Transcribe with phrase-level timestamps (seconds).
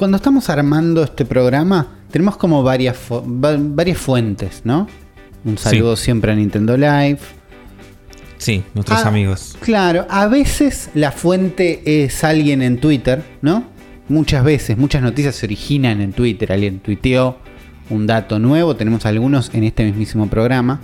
[0.00, 4.88] cuando estamos armando este programa, tenemos como varias, fu- varias fuentes, ¿no?
[5.44, 7.18] Un saludo siempre a Nintendo Live.
[8.38, 9.58] Sí, nuestros Ah, amigos.
[9.60, 13.64] Claro, a veces la fuente es alguien en Twitter, ¿no?
[14.08, 16.50] Muchas veces, muchas noticias se originan en Twitter.
[16.50, 17.36] Alguien tuiteó
[17.90, 20.80] un dato nuevo, tenemos algunos en este mismísimo programa.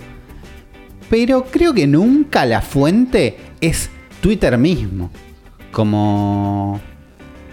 [1.09, 3.89] Pero creo que nunca la fuente es
[4.21, 5.09] Twitter mismo.
[5.71, 6.79] Como,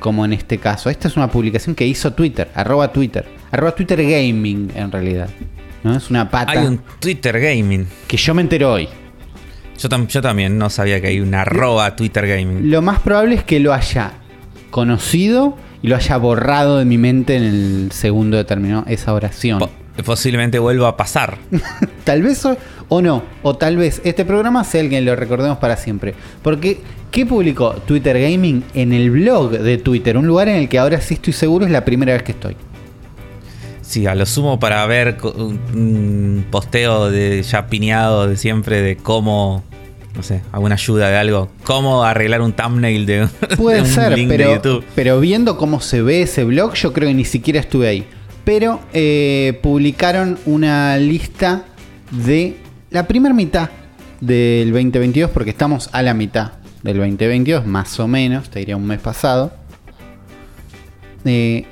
[0.05, 0.91] como en este caso.
[0.91, 3.25] Esta es una publicación que hizo Twitter, arroba Twitter.
[3.51, 5.31] Arroba Twitter Gaming en realidad.
[5.83, 5.97] ¿no?
[5.97, 7.87] Es una pata Hay un Twitter Gaming.
[8.07, 8.87] que yo me entero hoy.
[9.79, 12.71] Yo, tam- yo también no sabía que hay una arroba Twitter Gaming.
[12.71, 14.13] Lo más probable es que lo haya
[14.71, 19.59] conocido y lo haya borrado de mi mente en el segundo que terminó esa oración.
[19.61, 19.71] Po-
[20.05, 21.39] posiblemente vuelva a pasar.
[22.05, 22.59] tal vez o,
[22.89, 26.15] o no, o tal vez este programa sea el que lo recordemos para siempre.
[26.43, 26.81] Porque,
[27.15, 30.19] ¿qué publicó Twitter Gaming en el blog de Twitter?
[30.19, 32.57] Un lugar en el que ahora sí estoy seguro es la primera vez que estoy.
[33.83, 39.63] Sí, a lo sumo para ver un posteo de ya piñado de siempre de cómo,
[40.17, 44.19] no sé, alguna ayuda de algo, cómo arreglar un thumbnail de, Puede de un ser,
[44.19, 44.85] link de pero, YouTube.
[44.97, 48.05] pero viendo cómo se ve ese blog, yo creo que ni siquiera estuve ahí.
[48.45, 51.65] Pero eh, publicaron una lista
[52.11, 52.57] de
[52.91, 53.71] la primera mitad
[54.21, 58.87] del 2022, porque estamos a la mitad del 2022, más o menos, te diría un
[58.87, 59.53] mes pasado,
[61.25, 61.65] eh,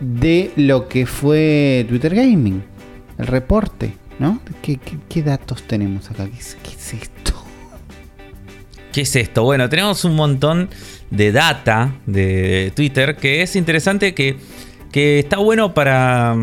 [0.00, 2.62] de lo que fue Twitter Gaming,
[3.18, 4.40] el reporte, ¿no?
[4.62, 4.78] ¿Qué,
[5.08, 6.26] qué- datos tenemos acá?
[6.26, 7.32] ¿Qué es, qué es esto?
[8.92, 9.44] ¿Qué es esto?
[9.44, 10.68] Bueno, tenemos un montón
[11.10, 14.36] de data de Twitter que es interesante que,
[14.92, 16.36] que está bueno para,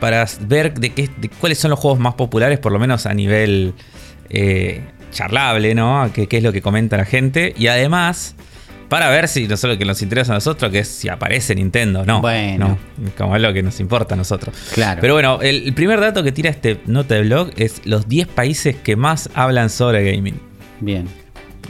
[0.00, 3.14] para ver de, qué, de cuáles son los juegos más populares, por lo menos a
[3.14, 3.74] nivel
[4.30, 4.80] eh,
[5.16, 6.10] charlable, ¿no?
[6.12, 7.54] ¿Qué, qué es lo que comenta la gente?
[7.56, 8.36] Y además,
[8.88, 12.04] para ver si no solo que nos interesa a nosotros, que es si aparece Nintendo,
[12.04, 12.20] no.
[12.20, 12.78] Bueno.
[12.98, 14.54] no, como es lo que nos importa a nosotros.
[14.74, 15.00] Claro.
[15.00, 18.28] Pero bueno, el, el primer dato que tira este nota de blog es los 10
[18.28, 20.38] países que más hablan sobre gaming.
[20.80, 21.08] Bien.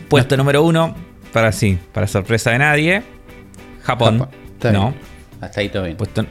[0.08, 0.94] Puesto número uno,
[1.32, 3.02] para sí, para sorpresa de nadie,
[3.82, 4.18] Japón.
[4.18, 4.34] Japón.
[4.54, 4.82] Está bien.
[4.82, 4.94] No.
[5.40, 5.96] Hasta ahí todo bien.
[5.96, 6.26] Puesto,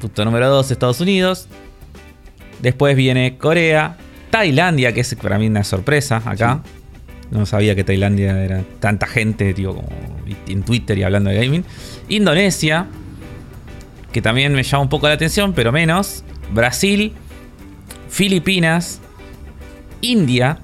[0.00, 1.48] puesto número dos, Estados Unidos.
[2.60, 3.96] Después viene Corea,
[4.30, 6.62] Tailandia, que es para mí una sorpresa acá.
[7.30, 9.88] No sabía que Tailandia era tanta gente, tío, como
[10.48, 11.64] en Twitter y hablando de gaming.
[12.08, 12.86] Indonesia,
[14.12, 16.24] que también me llama un poco la atención, pero menos.
[16.52, 17.12] Brasil,
[18.08, 19.00] Filipinas,
[20.00, 20.58] India,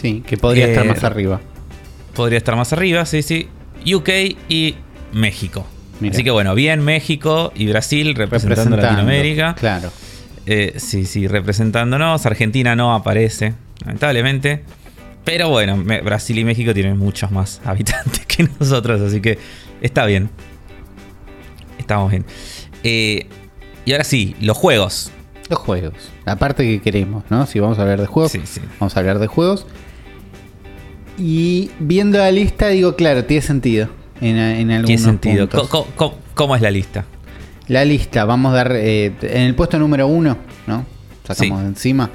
[0.00, 1.40] Sí, que podría Eh, estar más arriba.
[2.14, 3.48] podría estar más arriba, sí, sí.
[3.86, 4.10] UK
[4.50, 4.74] y
[5.12, 5.66] México.
[6.00, 6.12] Mira.
[6.14, 9.54] Así que bueno, bien México y Brasil representando, Latinoamérica.
[9.54, 9.90] Claro.
[10.46, 12.26] Eh, sí, sí, representándonos.
[12.26, 14.62] Argentina no aparece, lamentablemente.
[15.24, 19.38] Pero bueno, me- Brasil y México tienen muchos más habitantes que nosotros, así que
[19.80, 20.28] está bien.
[21.78, 22.24] Estamos bien.
[22.82, 23.26] Eh,
[23.86, 25.10] y ahora sí, los juegos.
[25.50, 25.92] Los juegos.
[26.24, 27.46] La parte que queremos, ¿no?
[27.46, 28.60] Si vamos a hablar de juegos, Sí, sí.
[28.80, 29.66] vamos a hablar de juegos.
[31.18, 33.88] Y viendo la lista, digo, claro, tiene sentido.
[34.20, 35.48] En, en algunos Tiene sentido.
[35.48, 36.12] puntos.
[36.34, 37.04] ¿Cómo es la lista?
[37.68, 38.72] La lista, vamos a dar.
[38.74, 40.36] eh, en el puesto número uno,
[40.66, 40.84] ¿no?
[41.26, 41.62] Sacamos Sí.
[41.62, 42.10] de encima.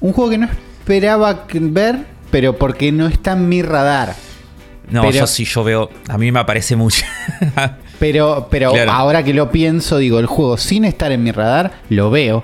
[0.00, 4.14] Un juego que no esperaba ver, pero porque no está en mi radar.
[4.90, 5.90] No, Pero- yo sí, yo veo.
[6.08, 7.04] A mí me aparece mucho.
[8.00, 8.92] Pero, pero Claro.
[8.92, 12.42] ahora que lo pienso, digo, el juego sin estar en mi radar, lo veo.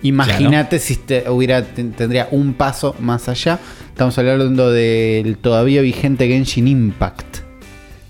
[0.00, 3.58] Imagínate si te- hubiera, ten- tendría un paso más allá.
[3.90, 7.38] Estamos hablando del todavía vigente Genshin Impact.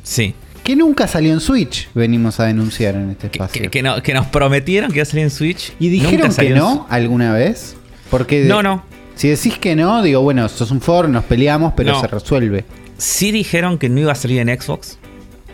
[0.05, 0.35] sí.
[0.63, 3.63] Que nunca salió en Switch, venimos a denunciar en este espacio.
[3.63, 5.73] que- que no- que nos prometieron que iba a salir en Switch.
[5.81, 7.77] ¿Y dijeron que en no alguna vez?
[8.11, 8.85] Porque No, no.
[9.15, 12.01] Si decís que no, digo, bueno, sos un for, nos peleamos, pero No.
[12.01, 12.65] se resuelve.
[12.97, 14.99] Sí dijeron que no iba a salir en Xbox.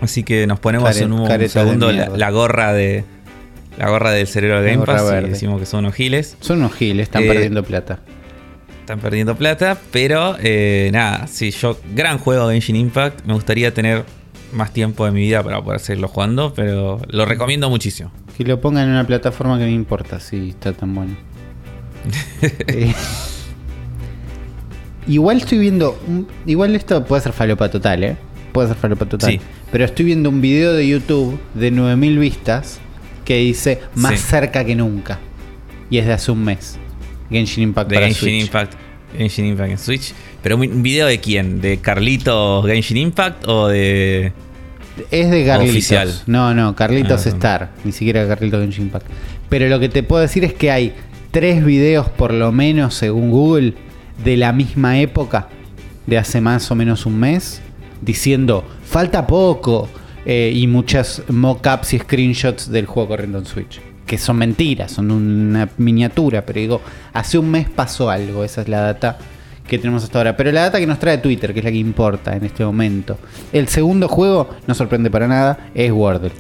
[0.00, 3.04] Así que nos ponemos Care- en un segundo la, gorra de.
[3.78, 6.36] La gorra del cerebro de Game Pass y decimos que son unos giles.
[6.40, 8.00] Son unos giles, están Eh, perdiendo plata.
[8.80, 9.78] Están perdiendo plata.
[9.90, 11.78] Pero eh, nada, sí, yo.
[11.94, 13.24] Gran juego de Engine Impact.
[13.24, 14.04] Me gustaría tener
[14.52, 16.52] más tiempo de mi vida para poder seguirlo jugando.
[16.54, 18.10] Pero lo recomiendo muchísimo.
[18.36, 21.16] Que lo pongan en una plataforma que me importa si está tan bueno.
[22.68, 22.94] Eh,
[25.06, 25.98] igual estoy viendo.
[26.46, 28.16] igual esto puede ser falopa total, ¿eh?
[28.52, 29.32] Puede ser falopa total.
[29.32, 29.40] Sí.
[29.72, 32.78] Pero estoy viendo un video de YouTube de 9000 vistas
[33.24, 34.26] que dice más Sí.
[34.28, 35.18] cerca que nunca.
[35.90, 36.78] Y es de hace un mes.
[37.30, 38.44] Genshin Impact De para Genshin Switch.
[38.46, 38.74] Impact.
[39.16, 40.12] Genshin Impact en Switch.
[40.42, 41.60] Pero un video de quién?
[41.60, 44.32] ¿De Carlitos Genshin Impact o de.?
[45.10, 45.74] Es de Carlitos.
[45.74, 46.22] Oficial.
[46.26, 47.70] No, no, Carlitos Ah, Star.
[47.84, 49.06] Ni siquiera Carlitos Genshin Impact.
[49.48, 50.94] Pero lo que te puedo decir es que hay
[51.30, 53.74] tres videos, por lo menos, según Google,
[54.24, 55.48] de la misma época,
[56.06, 57.60] de hace más o menos un mes,
[58.02, 59.88] diciendo: falta poco,
[60.26, 63.80] eh, y muchas mockups y screenshots del juego corriendo en Switch.
[64.08, 66.80] Que son mentiras, son una miniatura, pero digo,
[67.12, 69.18] hace un mes pasó algo, esa es la data
[69.68, 70.36] que tenemos hasta ahora.
[70.36, 73.18] Pero la data que nos trae Twitter, que es la que importa en este momento.
[73.52, 76.32] El segundo juego, no sorprende para nada, es Wordle.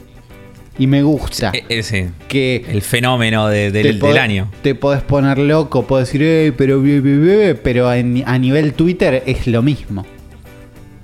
[0.78, 2.06] Y me gusta eh, sí.
[2.28, 4.48] que El fenómeno de- del, año.
[4.62, 8.72] Te podés poner loco, podés decir, "Ey, pero, bi- bi- bi", pero en- a nivel
[8.74, 10.06] Twitter es lo mismo.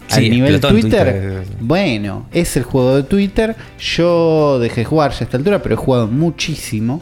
[0.09, 1.45] Sí, Al nivel Twitter, Twitter.
[1.61, 3.57] bueno, es el juego de Twitter.
[3.79, 7.01] Yo dejé de jugar ya a esta altura, pero he jugado muchísimo.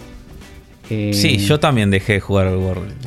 [0.90, 2.58] Eh, Sí, yo también dejé de jugar al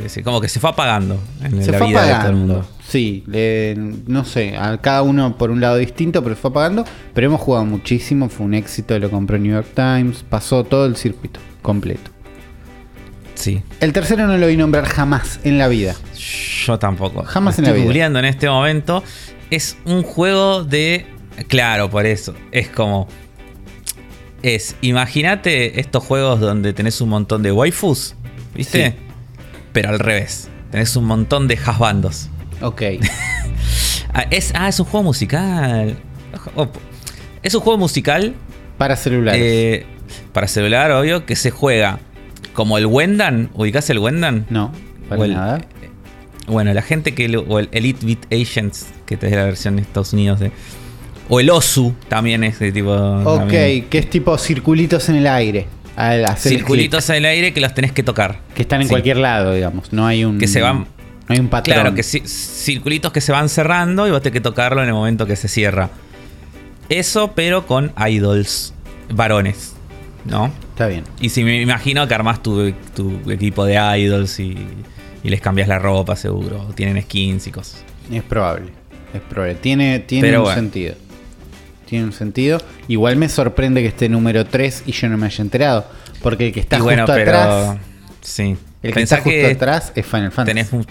[0.02, 2.66] decir, como que se fue apagando en se la fue vida de todo el mundo.
[2.88, 3.76] Sí, le-
[4.08, 6.84] no sé, a cada uno por un lado distinto, pero se fue apagando.
[7.14, 10.96] Pero hemos jugado muchísimo, fue un éxito, lo compró New York Times, pasó todo el
[10.96, 12.12] circuito completo.
[13.36, 13.62] Sí.
[13.82, 15.94] El tercero no lo vi nombrar jamás en la vida.
[16.66, 17.24] Yo tampoco.
[17.24, 17.86] Jamás en la estoy vida.
[17.88, 19.04] googleando en este momento.
[19.50, 21.06] Es un juego de.
[21.48, 22.34] Claro, por eso.
[22.52, 23.08] Es como.
[24.42, 24.76] Es.
[24.82, 28.16] Imagínate estos juegos donde tenés un montón de waifus.
[28.54, 28.92] ¿Viste?
[28.92, 28.96] Sí.
[29.74, 30.50] Pero al revés.
[30.72, 32.30] Tenés un montón de husbandos.
[32.62, 32.82] Ok.
[34.18, 35.98] Ah, es, ah, es un juego musical.
[37.44, 38.34] Es un juego musical
[38.78, 39.42] Para celulares.
[39.44, 39.86] eh,
[40.32, 42.00] para celular, obvio, que se juega
[42.54, 43.50] como el Wendan.
[43.54, 44.46] ¿Ubicás el Wendan?
[44.50, 44.72] no,
[45.10, 45.62] para o el- nada.
[46.48, 47.28] Bueno, la gente que.
[47.28, 50.40] lo- O el Elite Beat Agents, que es la versión de Estados Unidos.
[50.40, 50.52] De,
[51.30, 52.92] o el Osu también es de tipo.
[52.92, 53.86] Ok, también.
[53.90, 55.68] que es tipo circulitos en el aire.
[55.96, 58.42] Al hacer Circulitos en el aire que los tenés que tocar.
[58.54, 58.92] que están en Sí.
[58.92, 59.92] cualquier lado, digamos.
[59.94, 60.38] No hay un.
[60.38, 60.80] Que se van-
[61.28, 61.74] No hay un patrón.
[61.76, 64.94] Claro, que ci- circulitos que se van cerrando y vos tenés que tocarlo en el
[64.94, 65.90] momento que se cierra.
[66.90, 68.74] Eso, pero con idols
[69.10, 69.74] varones.
[70.26, 70.52] ¿No?
[70.72, 71.04] Está bien.
[71.20, 74.58] Y si me imagino que armás tu, tu equipo de idols y,
[75.26, 76.68] y les cambias la ropa, seguro.
[76.76, 77.84] Tienen skins y cosas.
[78.12, 78.68] Es probable.
[79.14, 79.56] Es probable.
[79.56, 80.62] Tiene, tiene Pero un bueno.
[80.62, 80.96] sentido.
[81.88, 82.60] Tiene un sentido.
[82.88, 85.86] Igual me sorprende que esté número 3 y yo no me haya enterado.
[86.22, 87.32] Porque el que está y bueno, justo pero.
[87.38, 87.78] atrás.
[88.22, 88.56] Sí.
[88.82, 90.46] El que Pensá está justo atrás es Final Fantasy.
[90.56, 90.86] tenés un-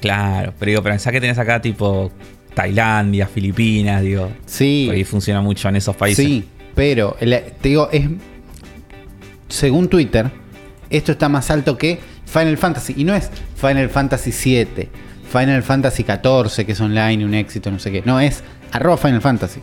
[0.00, 2.12] Claro, pero digo, pensá que tenés acá tipo
[2.54, 4.30] Tailandia, Filipinas, digo.
[4.46, 4.88] Sí.
[4.92, 6.24] Ahí funciona mucho en esos países.
[6.24, 8.04] Sí, pero te digo, es.
[9.48, 10.30] Según Twitter,
[10.90, 11.98] esto está más alto que
[12.38, 12.94] Final Fantasy.
[12.96, 14.88] Y no es Final Fantasy 7,
[15.30, 18.02] Final Fantasy 14, que es online, un éxito, no sé qué.
[18.04, 18.42] No, es
[18.72, 19.60] arroba Final Fantasy.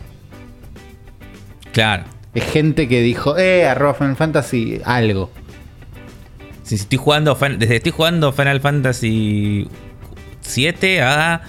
[1.71, 2.03] Claro.
[2.33, 5.29] Es gente que dijo, eh, arroba Final Fantasy, algo.
[6.63, 9.67] Si estoy jugando, desde estoy jugando Final Fantasy
[10.41, 11.41] 7 a.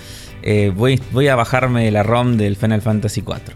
[0.43, 3.55] eh, voy, voy a bajarme la ROM del Final Fantasy 4.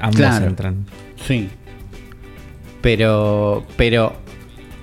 [0.00, 0.46] Ambos Claro.
[0.46, 0.86] entran.
[1.26, 1.48] Sí.
[2.82, 4.14] Pero, pero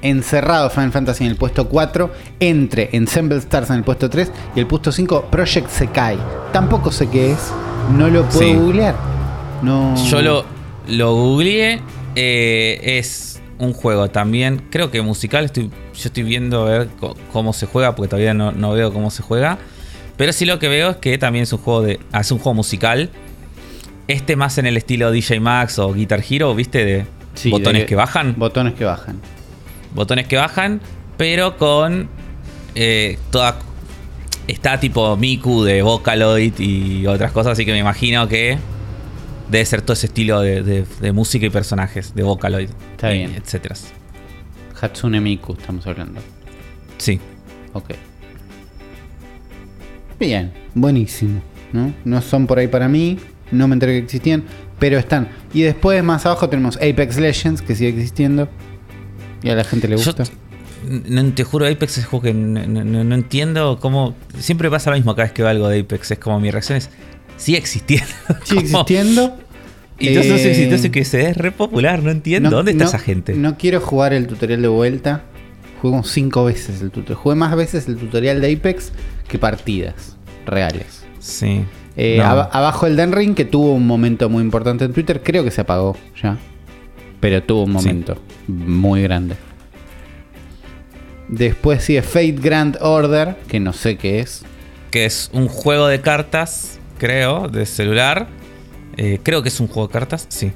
[0.04, 4.60] encerrado Final Fantasy en el puesto 4, entre Ensemble Stars en el puesto 3 y
[4.60, 6.18] el puesto 5 Project Sekai.
[6.52, 7.52] Tampoco sé qué es,
[7.98, 8.54] no lo puedo Sí.
[8.54, 8.96] googlear.
[9.62, 9.96] No.
[10.06, 10.46] Yo lo,
[10.88, 11.82] lo googleé.
[12.16, 15.46] eh, es un juego también, creo que musical.
[15.46, 15.72] Estoy, yo
[16.06, 16.90] estoy viendo a ver
[17.32, 19.58] cómo se juega, porque todavía no, no veo cómo se juega.
[20.18, 22.00] Pero sí lo que veo es que también es un juego de.
[22.20, 23.10] Es un juego musical.
[24.08, 26.84] Este más en el estilo DJ Max o Guitar Hero, ¿viste?
[26.86, 28.36] De Sí, botones de- que bajan.
[28.38, 29.20] Botones que bajan.
[29.94, 30.82] Botones que bajan,
[31.18, 32.10] pero con
[32.76, 33.60] eh, toda.
[34.48, 38.58] Está tipo Miku de Vocaloid y otras cosas, así que me imagino que
[39.50, 42.70] debe ser todo ese estilo de, de- de música y personajes de Vocaloid.
[42.92, 43.36] Está y bien.
[43.36, 43.76] Etcétera.
[44.82, 46.20] Hatsune Miku estamos hablando.
[46.98, 47.20] Sí.
[47.72, 47.92] Ok.
[50.20, 51.42] Bien, buenísimo.
[51.72, 51.94] ¿no?
[52.06, 53.18] no son por ahí para mí,
[53.52, 54.44] no me enteré que existían,
[54.78, 55.30] pero están.
[55.54, 58.48] Y después más abajo tenemos Apex Legends, que sigue existiendo.
[59.44, 60.24] Y a la gente le gusta.
[60.88, 64.16] no, te juro, Apex es juego que no, no- no- no entiendo cómo.
[64.40, 66.12] Siempre pasa lo mismo cada vez que veo algo de Apex.
[66.12, 66.90] Es como mi reacción es.
[67.38, 68.08] Sigue existiendo.
[68.44, 69.38] Sigue existiendo.
[70.00, 72.02] Y entonces Eh, exitoso y que se es re popular.
[72.04, 72.50] No entiendo.
[72.50, 73.34] no- ¿Dónde está esa gente?
[73.36, 75.24] No quiero jugar el tutorial de vuelta.
[75.82, 77.16] Jugué como cinco veces el tutorial.
[77.18, 78.92] Jugué más veces el tutorial de Apex
[79.28, 81.04] que partidas reales.
[81.20, 81.64] Sí.
[81.96, 85.52] Eh, abajo el Den Ring, que tuvo un momento muy importante en Twitter, creo que
[85.52, 86.38] se apagó ya.
[87.24, 87.74] Pero tuvo un Sí.
[87.88, 89.36] momento muy grande.
[91.30, 94.44] Después sigue Fate Grand Order, que no sé qué es.
[94.92, 98.28] que es un juego de cartas, creo, de celular.
[98.98, 100.52] Eh, creo que es un juego de cartas, sí.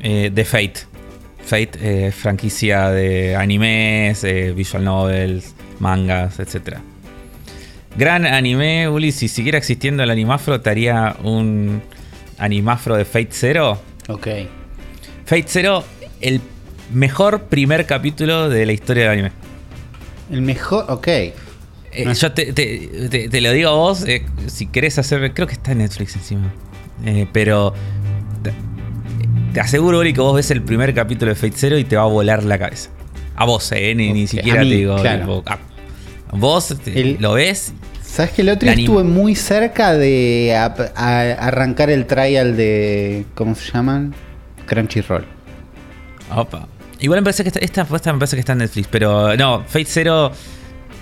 [0.00, 0.80] Eh, de Fate.
[1.42, 6.76] Fate, eh, franquicia de animes, eh, visual novels, mangas, etc.
[7.96, 9.12] Gran anime, Uli.
[9.12, 11.80] Si siguiera existiendo el animafro, te haría un
[12.36, 13.80] animafro de Fate Zero.
[14.08, 14.26] Ok.
[15.26, 15.84] Fate Zero,
[16.20, 16.40] el
[16.92, 19.32] mejor primer capítulo de la historia del anime.
[20.30, 21.06] El mejor, ok.
[21.08, 21.32] Eh,
[22.18, 25.54] yo te, te- te- te lo digo a vos, eh, si querés hacer, creo que
[25.54, 26.52] está en Netflix encima.
[27.04, 27.72] Eh, pero
[29.52, 32.02] te aseguro, Ori, que vos ves el primer capítulo de Fate Zero y te va
[32.02, 32.90] a volar la cabeza.
[33.36, 34.96] A vos, eh, ni, siquiera mí, te digo.
[35.00, 35.20] claro.
[35.38, 35.58] tipo, a-
[36.32, 37.72] vos El- lo ves.
[38.02, 40.66] ¿Sabes que el otro estuve muy cerca de a-
[41.38, 43.24] arrancar el trial de.
[43.34, 44.14] ¿Cómo se llaman?
[44.66, 45.24] Crunchyroll.
[46.34, 46.68] Opa.
[47.00, 49.84] Igual me parece que esta, esta me parece que está en Netflix, pero no, Fate
[49.84, 50.32] Zero,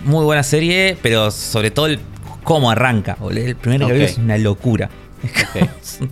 [0.05, 2.01] muy buena serie, pero sobre todo el
[2.43, 3.17] cómo arranca.
[3.31, 3.89] El primer Ok.
[3.89, 4.91] capítulo es una locura.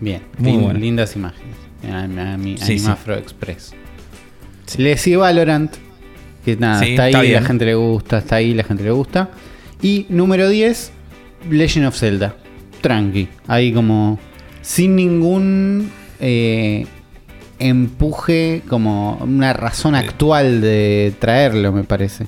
[0.00, 0.78] Bien, Muy lin- bueno.
[0.78, 1.56] lindas imágenes.
[1.90, 2.86] A, a mi Sí, Anime sí.
[2.90, 3.74] Afro Express.
[4.66, 4.82] Sí.
[4.82, 5.74] Le sigue Valorant.
[6.44, 9.30] Que nada, está ahí, está la gente le gusta, está ahí, la gente le gusta.
[9.82, 10.92] Y número 10,
[11.50, 12.36] Legend of Zelda.
[12.80, 13.28] Tranqui.
[13.48, 14.18] Ahí como
[14.62, 16.86] sin ningún eh,
[17.58, 22.26] empuje, como una razón actual de traerlo, me parece.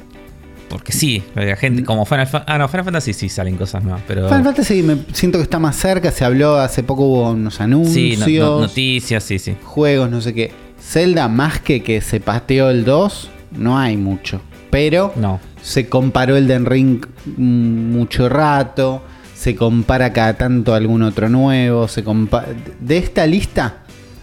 [0.68, 2.52] Porque sí, la gente, como Final Fantasy.
[2.52, 4.28] Ah, no, Final Fantasy sí salen cosas nuevas, pero.
[4.28, 8.24] Final Fantasy me siento que está más cerca, se habló hace poco, hubo unos anuncios.
[8.24, 9.56] Sí, no- no- noticias, sí, sí.
[9.64, 10.52] juegos, no sé qué.
[10.80, 14.40] Zelda, más que que se pateó el 2, no hay mucho.
[14.70, 15.40] Pero No.
[15.60, 17.04] se comparó el Den Ring
[17.36, 19.02] mucho rato.
[19.34, 21.88] Se compara cada tanto a algún otro nuevo.
[21.88, 22.44] Se compa-
[22.78, 23.79] de esta lista,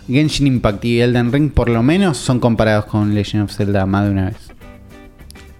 [0.07, 4.05] Genshin Impact y Elden Ring, por lo menos, son comparados con Legend of Zelda más
[4.05, 4.37] de una vez.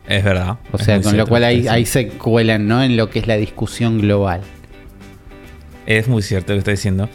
[0.08, 0.58] Es verdad.
[0.72, 2.82] O sea, con lo cierto cual lo ahí, ahí se cuelan, ¿no?
[2.82, 4.42] En lo que es la discusión global.
[5.86, 7.10] Es muy cierto lo que estoy diciendo.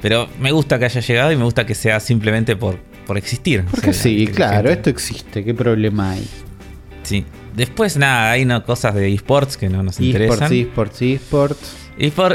[0.00, 3.64] Pero me gusta que haya llegado y me gusta que sea simplemente por, por existir.
[3.66, 5.44] O Porque sea, sí, claro, esto existe.
[5.44, 6.26] ¿Qué problema hay?
[7.02, 7.24] Sí.
[7.54, 10.52] Después, nada, hay no, cosas de esports que no nos eSports, interesan.
[10.52, 11.02] eSports, eSports.
[11.02, 11.58] eSport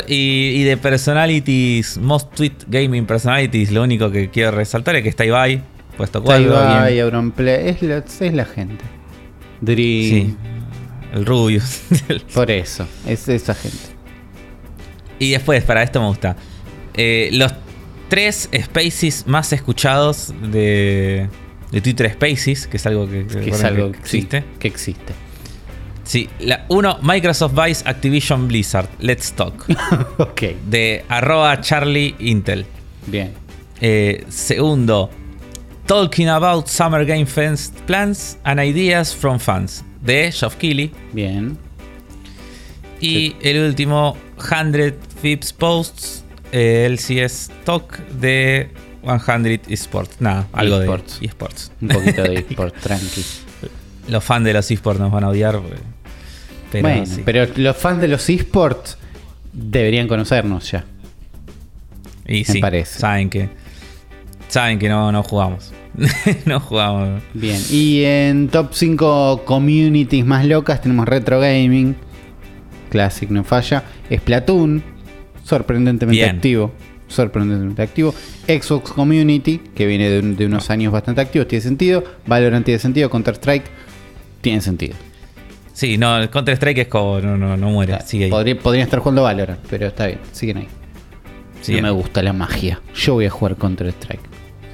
[0.07, 5.09] y, y de personalities, most tweet gaming personalities, lo único que quiero resaltar es que
[5.09, 5.61] está Ibai,
[5.97, 7.05] puesto cuatro, Taibai, bien.
[7.05, 8.83] Auronplay, es la, es la gente.
[9.61, 10.09] Dream.
[10.09, 10.35] Sí.
[11.13, 11.81] El Rubius.
[12.33, 13.77] Por eso, es esa gente.
[15.17, 16.35] y después, para esto me gusta.
[16.93, 17.53] eh, los
[18.09, 21.27] tres Spaces más escuchados de,
[21.71, 24.43] de Twitter Spaces, que es algo que, Que es algo que sí, existe.
[24.59, 25.13] que existe.
[26.05, 29.65] Sí, la, uno, Microsoft Vice Activision Blizzard, Let's Talk,
[30.19, 32.65] ok, de arroba Charlie Intel.
[33.07, 33.33] bien.
[33.81, 35.09] Eh, segundo,
[35.85, 40.91] Talking About Summer Game Fans Plans and Ideas from Fans, de Geoff Keighley.
[41.11, 41.57] Bien.
[43.01, 48.69] Y el último, 100 Fips Posts, eh, LCS Talk de
[49.03, 50.21] 100 Esports.
[50.21, 51.19] Nada, algo eSports.
[51.19, 51.71] de eSports.
[51.81, 53.25] Un poquito de eSports, tranqui.
[54.07, 55.59] Los fans de los eSports nos van a odiar.
[56.71, 57.21] Pero, bueno, sí.
[57.25, 58.97] pero los fans de los eSports
[59.53, 60.85] deberían conocernos ya.
[62.27, 62.99] y me sí, parece.
[62.99, 63.49] saben que
[64.47, 65.73] saben que no, no jugamos.
[66.45, 67.21] no jugamos.
[67.33, 67.61] Bien.
[67.69, 71.95] Y en top 5 communities más locas tenemos Retro Gaming.
[72.89, 73.83] Classic no falla.
[74.13, 74.83] Splatoon.
[75.43, 76.35] Sorprendentemente Bien.
[76.35, 76.73] activo.
[77.07, 78.13] Sorprendentemente activo.
[78.47, 82.03] Xbox Community, que viene de, de unos años bastante activos, tiene sentido.
[82.25, 83.09] Valorant tiene sentido.
[83.09, 83.65] Counter Strike
[84.41, 84.95] tiene sentido.
[85.75, 88.31] Sí, no, el Counter Strike es como no, no, no muere, sigue ahí.
[88.31, 90.19] Podría, podrían estar jugando Valorant, pero está bien.
[90.31, 90.67] Siguen ahí.
[91.67, 92.79] No me gusta la magia.
[92.95, 94.21] Yo voy a jugar Counter Strike.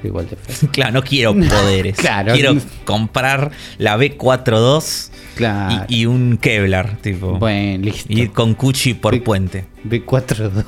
[0.00, 0.36] Soy igual de.
[0.68, 1.96] Claro, no quiero poderes.
[1.96, 2.34] Claro.
[2.34, 2.54] Quiero
[2.84, 5.86] comprar la B42 Claro.
[5.88, 7.32] y, y un Kevlar, tipo.
[7.38, 8.12] bueno, listo.
[8.12, 9.64] Ir con Cuchi por puente.
[9.84, 10.64] B42.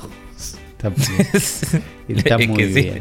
[0.71, 1.27] Está bien.
[2.17, 2.91] Está Es muy sí.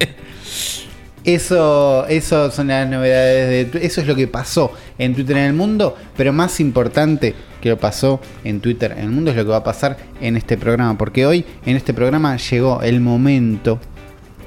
[1.25, 3.87] Eso, eso son las novedades de.
[3.87, 5.97] Eso es lo que pasó en Twitter en el mundo.
[6.17, 9.57] Pero más importante que lo pasó en Twitter en el mundo es lo que va
[9.59, 10.99] a pasar en este programa.
[10.99, 13.81] Porque hoy en este programa llegó el momento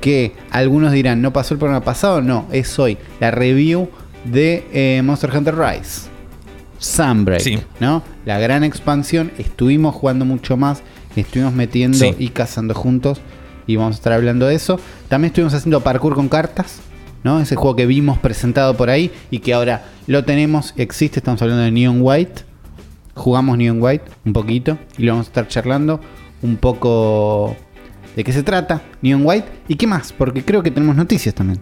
[0.02, 2.22] que algunos dirán, ¿no pasó el programa pasado?
[2.22, 2.98] No, es hoy.
[3.20, 3.90] La review
[4.24, 6.10] de eh, Monster Hunter Rise.
[6.78, 7.60] Sunbreak, Sí.
[7.80, 8.04] ¿no?
[8.26, 9.32] La gran expansión.
[9.40, 10.84] Estuvimos jugando mucho más.
[11.16, 12.14] Estuvimos metiendo Sí.
[12.20, 13.20] y cazando juntos.
[13.68, 14.80] Y vamos a estar hablando de eso.
[15.10, 16.80] También estuvimos haciendo parkour con cartas.
[17.24, 17.40] ¿no?
[17.40, 19.12] Ese juego que vimos presentado por ahí.
[19.30, 20.74] Y que ahora lo tenemos.
[20.78, 21.20] Existe.
[21.20, 22.44] Estamos hablando de Neon White.
[23.14, 24.78] Jugamos Neon White un poquito.
[24.98, 26.00] Y lo vamos a estar charlando
[26.42, 27.56] un poco
[28.16, 28.82] de qué se trata.
[29.02, 29.48] Neon White.
[29.68, 30.14] ¿Y qué más?
[30.14, 31.60] Porque creo que tenemos noticias también.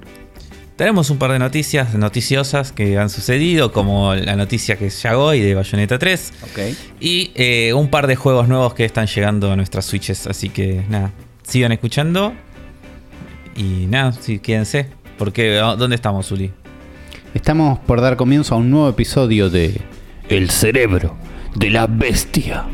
[0.75, 5.39] Tenemos un par de noticias noticiosas que han sucedido, como la noticia que llegó hoy
[5.39, 6.33] de Bayonetta 3.
[6.43, 6.59] Ok.
[6.99, 10.27] Y eh, un par de juegos nuevos que están llegando a nuestras Switches.
[10.27, 11.13] Así que nada,
[11.47, 12.33] sigan escuchando.
[13.55, 14.87] Y nada, sí, quédense.
[15.17, 16.51] Porque, ¿dónde estamos, Uli?
[17.33, 19.81] Estamos por dar comienzo a un nuevo episodio de
[20.29, 21.15] El cerebro
[21.55, 22.65] de la bestia.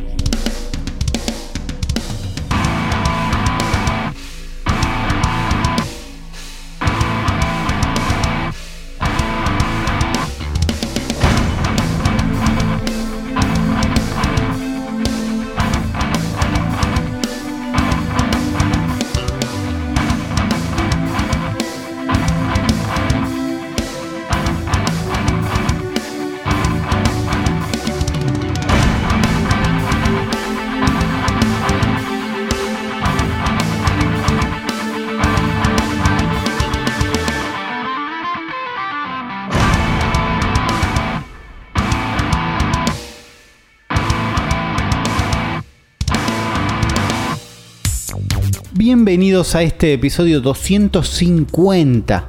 [49.12, 52.27] Bienvenidos a este episodio 250.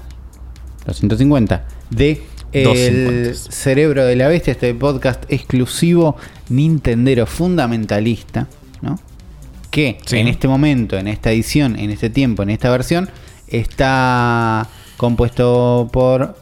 [0.85, 3.53] 250 de El 250.
[3.53, 6.17] Cerebro de la Bestia, este podcast exclusivo
[6.49, 8.49] Nintendero fundamentalista,
[8.81, 8.99] ¿no?
[9.71, 10.19] Que Sí.
[10.19, 13.09] en este momento, en esta edición, en este tiempo, en esta versión,
[13.47, 16.37] está compuesto por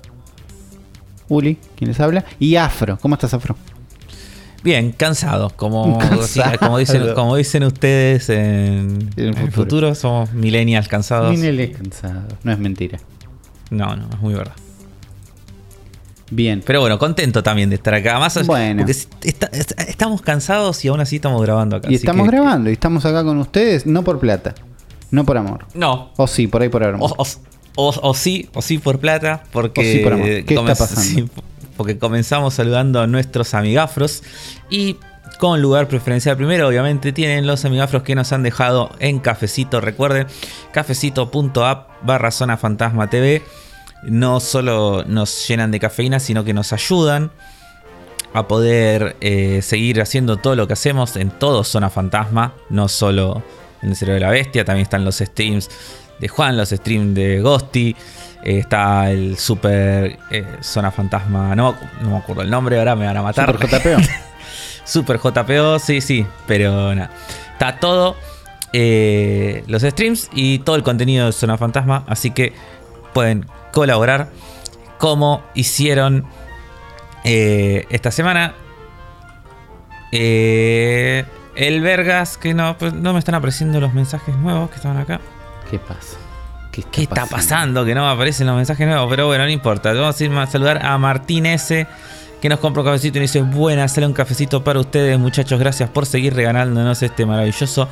[1.28, 2.98] Uli, quien les habla, y Afro.
[3.02, 3.56] ¿Cómo estás, Afro?
[4.62, 5.50] Bien, cansado.
[5.56, 6.58] Como, Cansado.
[6.58, 9.52] como, dicen, como dicen ustedes en, En el futuro.
[9.52, 11.30] futuro, somos millennials cansados.
[11.30, 12.98] Minel es cansado, no es mentira.
[13.70, 14.54] No, no, es muy verdad.
[16.32, 16.62] Bien.
[16.64, 18.18] Pero bueno, contento también de estar acá.
[18.18, 18.82] Más Bueno.
[18.84, 21.88] porque está- está- estamos cansados y aún así estamos grabando acá.
[21.90, 24.54] Y estamos que- grabando y estamos acá con ustedes, no por plata,
[25.10, 25.66] no por amor.
[25.74, 26.12] No.
[26.16, 27.14] O sí, por ahí por O, amor.
[27.16, 27.26] o-
[27.76, 29.80] o- o sí, o sí por plata, porque.
[29.80, 30.26] O sí por amor.
[30.26, 31.00] ¿Qué está pasando?
[31.02, 31.24] sí,
[31.80, 34.22] porque comenzamos saludando a nuestros amigafros
[34.68, 34.98] y.
[35.38, 39.80] Con lugar preferencial primero, obviamente, tienen los amigafros que nos han dejado en Cafecito.
[39.80, 40.26] Recuerden,
[40.70, 43.42] cafecito.app barra zona fantasma TV.
[44.02, 47.30] No solo nos llenan de cafeína, sino que nos ayudan
[48.34, 53.42] a poder eh, seguir haciendo todo lo que hacemos en todo Zona Fantasma, no solo
[53.80, 55.70] en el Cerebro de la Bestia, también están los streams
[56.18, 57.96] de Juan, los streams de Ghosty,
[58.42, 63.06] eh, está el Super eh, Zona Fantasma, no, no me acuerdo el nombre, ahora me
[63.06, 63.52] van a matar.
[63.52, 64.02] Super JPO.
[64.84, 67.10] Super JPO, sí, sí, pero nada.
[67.52, 68.16] Está todo,
[68.72, 72.52] eh, los streams y todo el contenido de Zona Fantasma, así que
[73.12, 74.28] pueden colaborar
[74.98, 76.26] como hicieron
[77.24, 78.54] eh, esta semana.
[80.12, 81.24] Eh,
[81.56, 85.20] el Vergas, que no, pues, no me están apareciendo los mensajes nuevos que estaban acá.
[85.70, 86.16] ¿Qué pasa?
[86.72, 87.84] ¿Qué está, ¿Qué está pasando?
[87.84, 89.92] Que no me aparecen los mensajes nuevos, pero bueno, no importa.
[89.92, 91.86] Vamos a ir a saludar a Martín S.
[92.40, 95.58] Que nos compra un cafecito y nos dice: Buenas, sale un cafecito para ustedes, muchachos.
[95.58, 97.88] Gracias por seguir regalándonos este maravilloso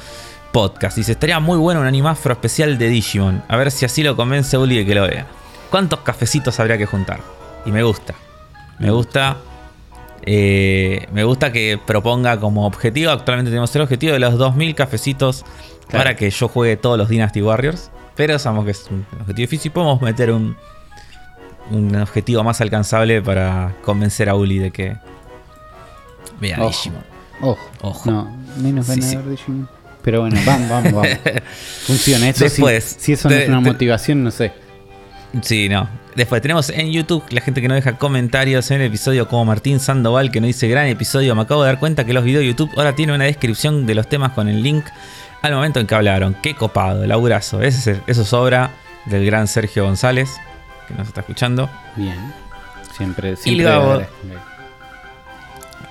[0.53, 0.97] podcast.
[0.97, 3.43] Dice: Estaría muy bueno un animafro especial de Digimon.
[3.49, 5.27] A ver si así lo convence Uli de que lo vea.
[5.71, 7.21] ¿Cuántos cafecitos habría que juntar?
[7.67, 8.15] Y me gusta.
[8.79, 9.37] Me gusta.
[10.25, 13.11] eh, me gusta que proponga como objetivo.
[13.11, 15.45] Actualmente tenemos el objetivo de los 2000 cafecitos
[15.89, 16.05] Claro.
[16.05, 17.91] para que yo juegue todos los Dynasty Warriors.
[18.19, 19.71] Pero sabemos que es un objetivo difícil.
[19.73, 20.55] Podemos meter un,
[21.71, 24.97] un objetivo más alcanzable para convencer a Uli de que
[26.41, 26.69] vea Ojo.
[26.69, 27.03] Digimon.
[27.41, 27.71] Ojo.
[27.81, 28.11] Ojo.
[28.11, 29.25] No, menos Sí, ganador sí.
[29.25, 29.69] de Digimon.
[30.03, 31.09] Pero bueno, vamos, vamos, vamos.
[31.87, 32.29] Funciona.
[32.29, 34.53] Eso sí- Después, si, eso no de- es una de- motivación, no sé.
[35.43, 35.89] Sí, no.
[36.19, 39.79] Después tenemos en YouTube la gente que no deja comentarios en el episodio como Martín
[39.79, 41.37] Sandoval que nos dice gran episodio.
[41.37, 43.95] Me acabo de dar cuenta que los videos de YouTube ahora tienen una descripción de
[43.95, 44.85] los temas con el link
[45.43, 46.35] al momento en que hablaron.
[46.43, 47.63] Qué copado, laburazo.
[47.63, 48.73] Ese es- eso es obra
[49.07, 50.29] del gran Sergio González
[50.89, 51.71] que nos está escuchando.
[51.95, 52.35] Bien.
[52.97, 53.65] Siempre, siempre.
[53.65, 54.15] Gabo- agradezco.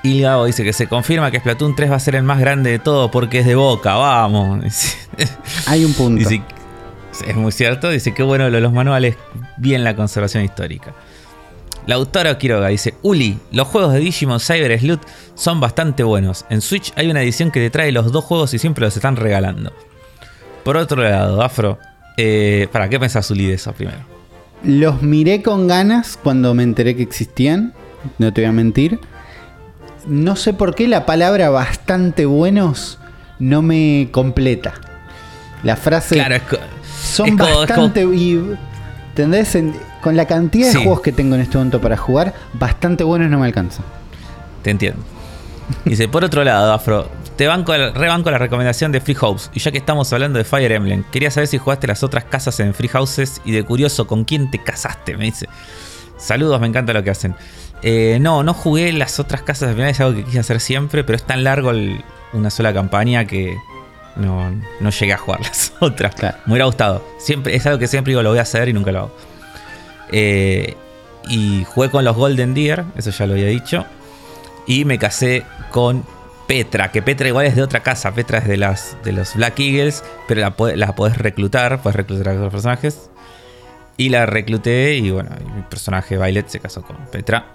[0.04, 2.70] Y Gabo dice que se confirma que Splatoon 3 va a ser el más grande
[2.72, 4.60] de todo porque es de boca, vamos.
[5.68, 6.28] Hay un punto.
[6.28, 6.44] Dice,
[7.26, 9.16] es muy cierto, dice que bueno los manuales,
[9.58, 10.93] bien la conservación histórica.
[11.86, 15.02] Lautaro Quiroga dice, Uli, los juegos de Digimon Cyber Sleuth
[15.36, 16.46] son bastante buenos.
[16.50, 19.15] En Switch hay una edición que te trae los dos juegos y siempre los están
[19.15, 19.72] regalando.
[20.65, 21.80] Por otro lado, Afro,
[22.17, 24.00] eh, ¿para qué pensás Uli de eso primero?
[24.63, 27.74] Los miré con ganas cuando me enteré que existían.
[28.17, 29.00] No te voy a mentir.
[30.08, 32.98] No sé por qué la palabra bastante buenos
[33.39, 34.74] no me completa.
[35.63, 36.41] La frase Claro, es
[37.02, 38.02] son es como- es bastante.
[38.04, 38.56] y-
[39.17, 39.56] ¿Entendés?
[39.56, 43.30] En- con la cantidad de juegos que tengo en este momento para jugar, bastante buenos
[43.32, 43.82] no me alcanza.
[44.62, 45.01] Te entiendo.
[45.86, 49.49] Dice, por otro lado, Afro, te banco, rebanco la recomendación de Free House.
[49.56, 52.60] Y ya que estamos hablando de Fire Emblem, quería saber si jugaste las otras casas
[52.60, 55.47] en Free Houses y de curioso con quién te casaste, me dice.
[56.17, 57.34] Saludos, me encanta lo que hacen.
[57.82, 61.03] Eh, no, no jugué las otras casas, al final es algo que quise hacer siempre,
[61.03, 62.03] pero es tan largo el-
[62.34, 63.58] una sola campaña que
[64.17, 66.15] no, no llegué a jugar las otras.
[66.15, 66.38] Claro.
[66.45, 67.03] Me hubiera gustado.
[67.19, 69.12] Siempre, es algo que siempre digo, lo voy a hacer y nunca lo hago.
[70.12, 70.75] Eh,
[71.30, 73.86] y jugué con los Golden Deer, eso ya lo había dicho.
[74.65, 76.06] Y me casé con
[76.47, 78.13] Petra, que Petra igual es de otra casa.
[78.13, 82.30] Petra es de, las, de los Black Eagles, pero la, la podés reclutar, podés reclutar
[82.30, 83.10] a otros personajes.
[83.97, 87.45] Y la recluté y bueno, mi personaje Violet se casó con Petra.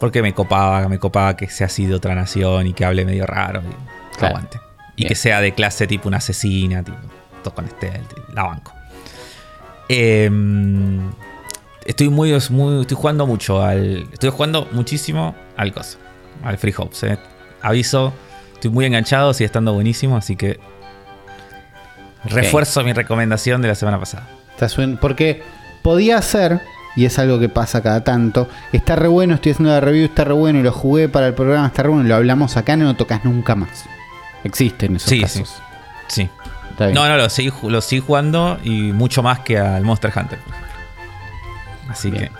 [0.00, 3.26] Porque me copaba, me copaba que sea así de otra nación y que hable medio
[3.26, 3.60] raro.
[3.62, 4.36] Y Claro.
[4.36, 4.58] aguante.
[4.94, 5.08] Y Bien.
[5.08, 6.98] que sea de clase tipo una asesina, tipo,
[7.42, 8.00] todo con este,
[8.34, 8.72] la banco.
[9.88, 11.10] Em,
[11.84, 15.98] estoy muy, muy, estoy jugando mucho al, estoy jugando muchísimo al coso,
[16.44, 17.02] al Free Hopes.
[17.04, 17.18] eh.
[17.62, 18.12] Aviso,
[18.54, 20.58] estoy muy enganchado, sigue estando buenísimo, así que
[22.24, 24.28] refuerzo mi recomendación de la semana pasada.
[25.00, 25.42] Porque
[25.82, 26.60] podía ser,
[26.96, 30.24] y es algo que pasa cada tanto, está re bueno, estoy haciendo la review, está
[30.24, 32.76] re bueno, y lo jugué para el programa, está re bueno, y lo hablamos acá,
[32.76, 33.84] no lo tocas nunca más.
[34.44, 35.54] Existen esos Sí, casos.
[36.08, 36.28] Sí,
[36.70, 36.94] Está bien.
[36.94, 40.38] No, no, lo sigo, lo sigo jugando y mucho más que al Monster Hunter.
[41.88, 42.24] Así Bien.
[42.26, 42.32] que.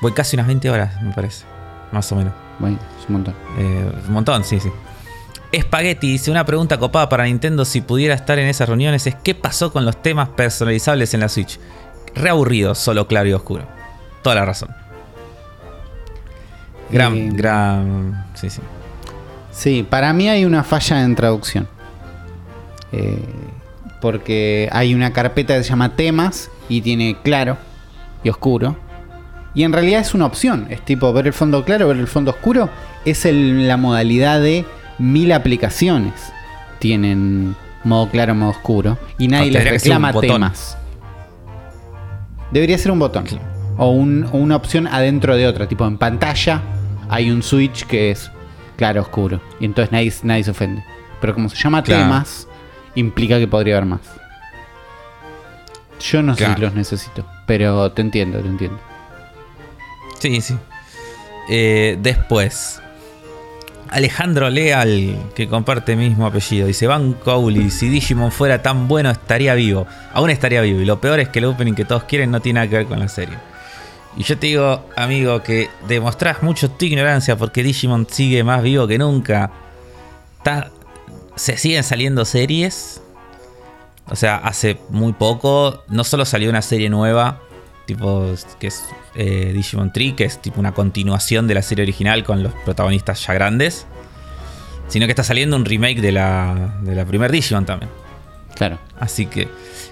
[0.00, 1.44] Voy casi unas 20 horas, me parece.
[1.92, 2.32] Más o menos.
[2.58, 3.34] Bueno, es un montón.
[3.58, 4.70] Eh, un montón, sí, sí.
[5.58, 9.34] Spaghetti dice: Una pregunta copada para Nintendo si pudiera estar en esas reuniones es: ¿qué
[9.34, 11.58] pasó con los temas personalizables en la Switch?
[12.14, 13.66] Reaburrido, solo claro y oscuro.
[14.22, 14.70] Toda la razón.
[16.90, 18.26] Gran, Eh, gran.
[18.34, 18.60] Sí, sí.
[19.56, 21.66] Sí, para mí hay una falla en traducción.
[22.92, 23.18] Eh,
[24.02, 27.56] porque hay una carpeta que se llama temas y tiene claro
[28.22, 28.76] y oscuro.
[29.54, 30.66] Y en realidad es una opción.
[30.68, 32.68] Es tipo ver el fondo claro, ver el fondo oscuro.
[33.06, 34.66] Es el- la modalidad de
[34.98, 36.12] mil aplicaciones.
[36.78, 38.98] Tienen modo claro, modo oscuro.
[39.16, 40.76] Y nadie les reclama temas.
[42.52, 43.24] Debería ser un botón.
[43.78, 45.66] O, un- o una opción adentro de otra.
[45.66, 46.60] Tipo en pantalla
[47.08, 48.30] hay un switch que es
[48.76, 49.40] claro oscuro.
[49.60, 50.84] Y entonces nadie, nadie se ofende.
[51.20, 52.02] Pero como se llama Claro.
[52.04, 52.46] temas,
[52.94, 54.00] implica que podría haber más.
[56.00, 57.26] Yo no sé si los necesito.
[57.46, 58.78] Pero te entiendo, te entiendo.
[60.18, 60.56] Sí, sí.
[61.48, 62.80] Eh, después.
[63.88, 69.10] Alejandro Leal, que comparte el mismo apellido, dice: Banco Auli, si Digimon fuera tan bueno
[69.10, 69.86] estaría vivo.
[70.12, 70.80] Aún estaría vivo.
[70.80, 72.86] Y lo peor es que el opening que todos quieren no tiene nada que ver
[72.86, 73.36] con la serie.
[74.16, 78.86] Y yo te digo, amigo, que demostrás mucho tu ignorancia porque Digimon sigue más vivo
[78.86, 79.50] que nunca.
[81.34, 83.02] Se siguen saliendo series.
[84.08, 87.40] O sea, hace muy poco no solo salió una serie nueva,
[87.86, 88.84] tipo que es
[89.16, 93.26] eh, Digimon Tree, que es tipo una continuación de la serie original con los protagonistas
[93.26, 93.86] ya grandes,
[94.88, 97.90] sino que está saliendo un remake de la, de la primer Digimon también.
[98.56, 98.78] Claro.
[98.98, 99.48] Así que.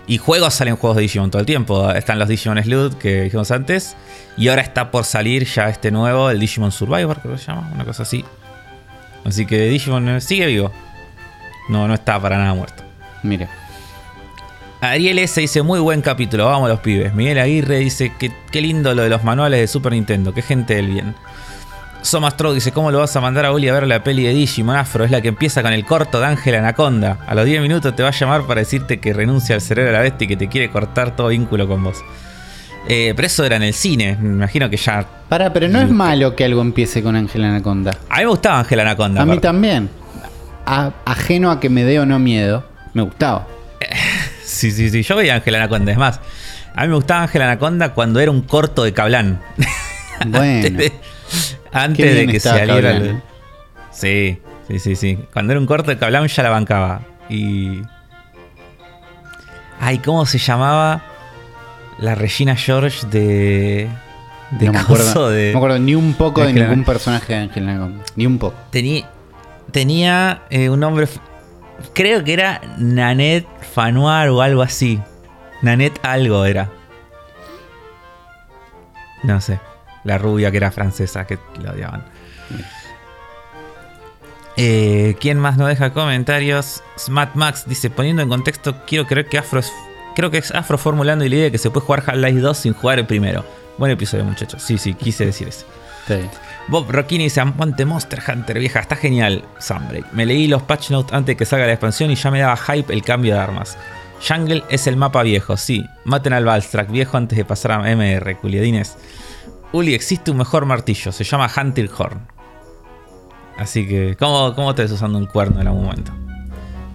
[0.07, 1.91] Y juegos salen juegos de Digimon todo el tiempo.
[1.91, 3.97] Están los Digimon Sleuth que dijimos antes.
[4.37, 7.71] Y ahora está por salir ya este nuevo, el Digimon Survivor, creo que se llama,
[7.73, 8.25] una cosa así.
[9.25, 10.73] Así que Digimon eh, sigue vivo.
[11.69, 12.83] No, no está para nada muerto.
[13.23, 13.49] Mira.
[14.81, 17.15] Ariel S dice, muy buen capítulo, vamos los pibes.
[17.15, 20.75] Miguel Aguirre dice, que qué lindo lo de los manuales de Super Nintendo, qué gente
[20.75, 21.15] del bien.
[22.05, 24.77] Somastro dice, ¿cómo lo vas a mandar a Uli a ver la peli de Digimon
[24.77, 25.05] Afro?
[25.05, 27.17] Es la que empieza con el corto de Ángel Anaconda.
[27.27, 29.97] A los 10 minutos te va a llamar para decirte que renuncia al cerebro de
[29.97, 31.97] la bestia y que te quiere cortar todo vínculo con vos.
[32.87, 35.07] Eh, pero eso era en el cine, me imagino que ya...
[35.31, 37.93] Para, pero no es malo que algo empiece con Ángel Anaconda.
[38.11, 39.23] A mí me gustaba Ángel Anaconda.
[39.23, 39.47] A mí aparte.
[39.49, 39.89] también.
[40.67, 43.47] A- ajeno a que me dé o no miedo, me gustaba.
[44.45, 46.21] Sí, sí, sí, yo veía Ángel Anaconda, es más.
[46.77, 49.41] A mí me gustaba Ángel Anaconda cuando era un corto de Cablán.
[50.27, 50.79] Bueno.
[51.73, 52.91] Antes de, que saliera.
[52.93, 53.21] El- ¿eh?
[53.91, 55.19] Sí, sí, sí, sí.
[55.33, 57.03] Cuando era un corto de Cablán ya la bancaba.
[57.29, 57.83] Y.
[59.81, 61.03] Ay, ¿cómo se llamaba?
[61.99, 63.89] La Regina George de.
[64.51, 67.39] De no me acuerdo, de- no me acuerdo ni un poco de ningún personaje de
[67.41, 68.05] Ángel Anaconda.
[68.15, 68.55] Ni un poco.
[68.71, 69.09] Tenía,
[69.73, 71.09] tenía eh, un nombre.
[71.93, 75.01] Creo que era Nanette Fanoir o algo así.
[75.63, 76.71] Nanette algo era.
[79.23, 79.59] No sé.
[80.05, 82.05] La rubia que era francesa que la odiaban.
[84.57, 86.83] Eh, ¿Quién más no deja comentarios?
[86.97, 89.73] Smat Max dice: Poniendo en contexto, quiero creer que Afro es.
[90.15, 92.73] Creo que es Afro formulando la idea de que se puede jugar Half-Life 2 sin
[92.75, 93.45] jugar el primero.
[93.79, 94.63] Buen episodio, muchachos.
[94.63, 95.67] Sí, sí, quise decir eso.
[96.69, 100.13] Bob Rockini dice, aguante Monster Hunter, vieja, está genial, Sunbreak.
[100.13, 102.57] Me leí los patch notes antes de que salga la expansión y ya me daba
[102.57, 103.77] hype el cambio de armas.
[104.27, 105.85] Jungle es el mapa viejo, sí.
[106.05, 108.97] Maten al Balstrak viejo antes de pasar a MR, culiadines.
[109.75, 112.21] Uli, existe un mejor martillo, se llama Hunter Horn.
[113.59, 116.13] Así que, ¿cómo, cómo ves usando un cuerno en algún momento?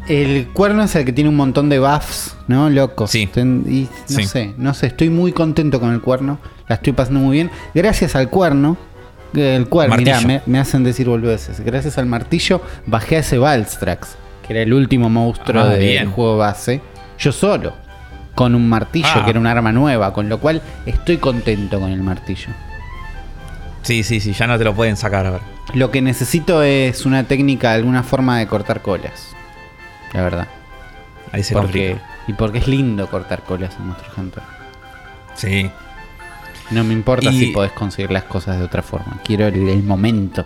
[0.07, 2.69] El cuerno es el que tiene un montón de buffs, ¿no?
[2.69, 3.11] Locos.
[3.11, 3.27] Sí.
[3.27, 3.89] Ten- Y no
[4.19, 4.23] Sí.
[4.23, 6.39] sé, no sé, estoy muy contento con el cuerno.
[6.69, 7.51] La estoy pasando muy bien.
[7.73, 8.77] Gracias al cuerno.
[9.35, 11.59] eh, El cuerno, mirá, me, me hacen decir boludeces.
[11.59, 14.15] Gracias al martillo bajé a ese Valstrax,
[14.47, 16.81] que era el último monstruo Ah, del juego base.
[17.19, 17.73] Yo solo.
[18.35, 19.23] Con un martillo, Ah.
[19.25, 20.13] que era un arma nueva.
[20.13, 22.47] Con lo cual estoy contento con el martillo.
[23.81, 25.41] Sí, sí, sí, ya no te lo pueden sacar a ver.
[25.73, 29.35] Lo que necesito es una técnica, alguna forma de cortar colas.
[30.13, 30.47] La verdad.
[31.31, 32.17] Ahí se Porque, complica.
[32.27, 34.43] y porque es lindo cortar colas en Monster Hunter.
[35.35, 35.69] Sí.
[36.71, 39.19] No me importa Y- si podés conseguir las cosas de otra forma.
[39.23, 40.45] Quiero el, el momento.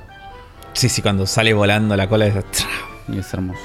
[0.73, 2.43] Sí, sí, cuando sale volando la cola de...
[3.09, 3.59] Y es hermoso.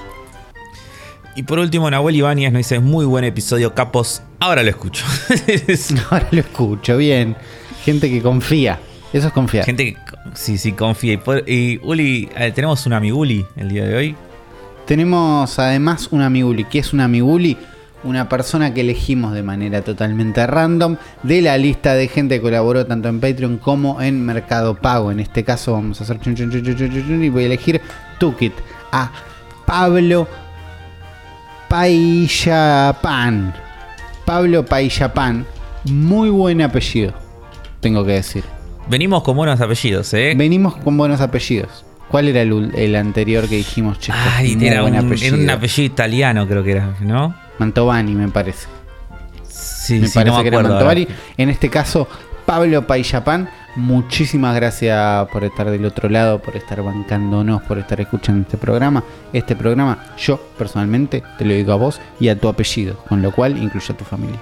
[1.37, 4.23] Y por último, Nahuel Ibáñez nos dice, muy buen episodio, capos.
[4.41, 5.05] Ahora lo escucho.
[6.11, 7.37] Ahora lo escucho, bien.
[7.85, 8.81] Gente que confía.
[9.13, 9.65] Eso es confiar.
[9.65, 9.99] Gente que
[10.35, 11.21] sí, sí confía.
[11.47, 14.17] Y, Uli, eh, tenemos un amiguli el día de hoy.
[14.87, 16.65] Tenemos además un amiguli.
[16.65, 17.57] ¿Qué es un amiguli?
[18.05, 22.87] Una persona que elegimos de manera totalmente random de la lista de gente que colaboró
[22.87, 25.11] tanto en Patreon como en Mercado Pago.
[25.11, 27.47] En este caso vamos a hacer chun, chun, chun, chun, chun, chun, y voy a
[27.47, 27.81] elegir
[28.21, 28.53] Tukit
[28.93, 29.11] a
[29.67, 30.29] Pablo
[31.69, 33.55] Paillapan.
[34.25, 35.45] Pablo Paillapan.
[35.85, 37.13] Muy buen apellido,
[37.81, 38.58] tengo que decir.
[38.89, 40.35] Venimos con buenos apellidos, ¿eh?
[40.37, 41.85] Venimos con buenos apellidos.
[42.09, 45.85] ¿Cuál era el, anterior que dijimos, es Ay, muy era buen un, era un apellido
[45.85, 47.35] italiano, creo que era, ¿no?
[47.59, 48.67] Mantovani, me parece.
[49.47, 50.63] Sí, me sí, parece no me que era.
[50.63, 51.07] Mantovani.
[51.37, 52.09] En este caso,
[52.47, 53.51] Pablo Paillapan.
[53.77, 59.05] Muchísimas gracias por estar del otro lado, por estar bancándonos, por estar escuchando este programa.
[59.33, 63.31] Este programa, yo personalmente te lo digo a vos y a tu apellido, con lo
[63.31, 64.41] cual incluye a tu familia.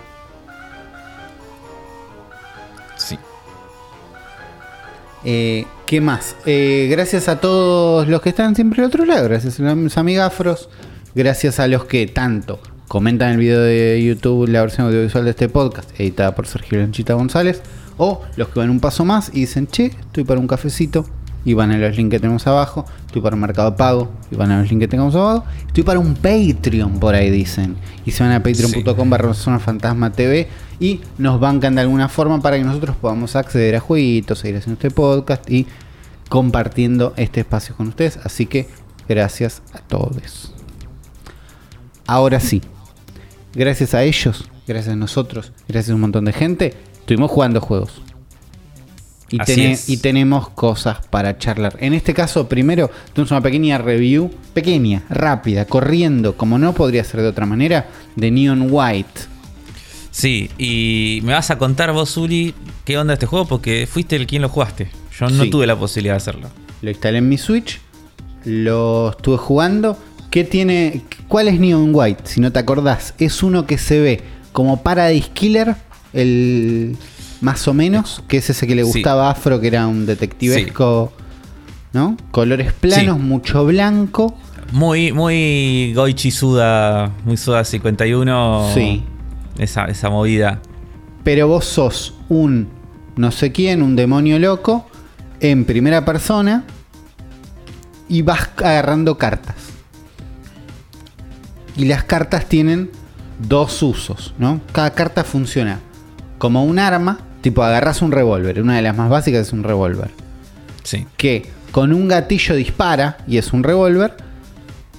[5.29, 6.37] Eh, ¿Qué más?
[6.47, 9.29] Eh, gracias a todos los que están siempre al otro lado.
[9.29, 10.69] Gracias a los amigafros.
[11.17, 15.49] Gracias a los que tanto comentan el video de YouTube, la versión audiovisual de este
[15.49, 17.61] podcast, editada por Sergio Lanchita González.
[17.97, 21.05] O los que van un paso más y dicen, che, estoy para un cafecito.
[21.47, 22.85] Y van a los links que tenemos abajo.
[23.07, 24.13] Estoy para un mercado pago.
[24.31, 25.45] Y van a los links que tenemos abajo.
[25.67, 27.77] Estoy para un Patreon, por ahí dicen.
[28.05, 30.49] Y se van a patreon.com barra Zona Fantasma TV.
[30.79, 34.75] Y nos bancan de alguna forma para que nosotros podamos acceder a jueguitos, seguir haciendo
[34.75, 35.67] este podcast y
[36.29, 38.19] compartiendo este espacio con ustedes.
[38.23, 38.69] Así que
[39.09, 40.53] gracias a todos.
[42.07, 42.63] Ahora sí,
[43.55, 48.03] gracias a ellos, gracias a nosotros, gracias a un montón de gente, estuvimos jugando juegos.
[49.29, 51.77] Y, tenemos cosas para charlar.
[51.81, 57.23] En este caso, primero, tenemos una pequeña review, pequeña, rápida, corriendo, como no podría ser
[57.23, 59.23] de otra manera, de Neon White.
[60.13, 64.27] Sí, y me vas a contar vos, Uli, qué onda este juego, porque fuiste el
[64.27, 64.89] quien lo jugaste.
[65.19, 65.51] Yo no Sí.
[65.51, 66.49] tuve la posibilidad de hacerlo.
[66.81, 67.81] Lo instalé en mi Switch,
[68.45, 69.99] lo estuve jugando.
[70.31, 71.03] ¿Qué tiene?
[71.29, 72.23] ¿Cuál es Neon White?
[72.27, 74.21] Si no te acordás, es uno que se ve
[74.53, 75.75] como Paradise Killer,
[76.13, 76.97] el
[77.41, 81.13] más o menos, que es ese que le gustaba Afro, que era un detectivesco,
[81.93, 82.17] ¿no?
[82.31, 84.37] Colores planos, mucho blanco.
[84.73, 88.71] Muy, muy Goichi Suda, muy Suda 51.
[88.75, 89.03] Sí.
[89.59, 90.61] Esa, esa movida.
[91.23, 92.69] Pero vos sos un
[93.17, 94.87] no sé quién, un demonio loco,
[95.41, 96.65] en primera persona,
[98.09, 99.57] y vas agarrando cartas.
[101.77, 102.91] Y las cartas tienen
[103.39, 104.61] dos usos, ¿no?
[104.73, 105.81] Cada carta funciona
[106.39, 110.11] como un arma, tipo agarras un revólver, una de las más básicas es un revólver,
[110.83, 111.07] Sí.
[111.17, 114.15] que con un gatillo dispara y es un revólver,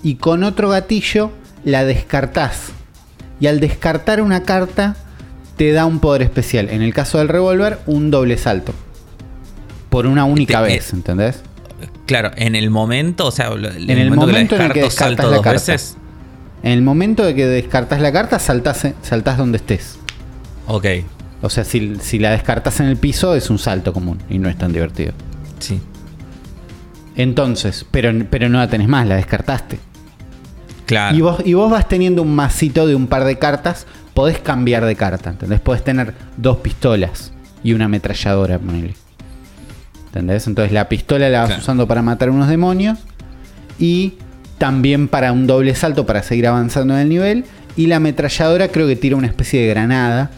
[0.04, 1.32] y con otro gatillo
[1.66, 2.70] la descartás.
[3.40, 4.96] Y al descartar una carta
[5.58, 6.70] te da un poder especial.
[6.70, 8.74] En el caso del revólver, un doble salto.
[9.90, 11.42] Por una única Te- vez, ¿entendés?
[12.06, 15.36] Claro, en el momento, o sea, en el momento en el que descartas salto la
[15.38, 15.72] dos carta.
[15.72, 15.98] veces.
[16.64, 19.98] En el momento de que descartas la carta, saltás, saltás donde estés.
[20.68, 20.86] Ok,
[21.42, 24.50] O sea, si, si la descartas en el piso, es un salto común y no
[24.50, 25.14] es tan divertido.
[25.60, 25.80] sí.
[27.16, 29.80] Entonces, pero, pero no la tenés más, la descartaste.
[30.86, 31.18] Claro.
[31.18, 34.86] Y vos, y vos vas teniendo un masito de un par de cartas, podés cambiar
[34.86, 35.60] de carta, ¿entendés?
[35.60, 38.94] Podés tener dos pistolas y una ametralladora, ponele.
[40.08, 40.46] ¿Entendés?
[40.48, 41.62] Entonces la pistola la vas Claro.
[41.64, 43.00] usando para matar unos demonios
[43.80, 44.14] y
[44.60, 47.46] también para un doble salto para seguir avanzando en el nivel.
[47.76, 50.30] Y la ametralladora creo que tira una especie de granada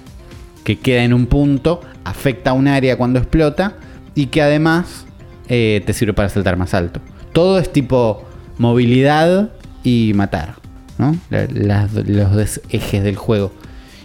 [0.64, 3.76] que queda en un punto, afecta a un área cuando explota
[4.16, 5.06] y que además
[5.48, 7.00] eh, te sirve para saltar más alto.
[7.34, 8.24] Todo es tipo
[8.58, 9.50] movilidad
[9.84, 10.56] y matar,
[10.98, 11.16] ¿no?
[11.30, 13.52] Las- los ejes del juego.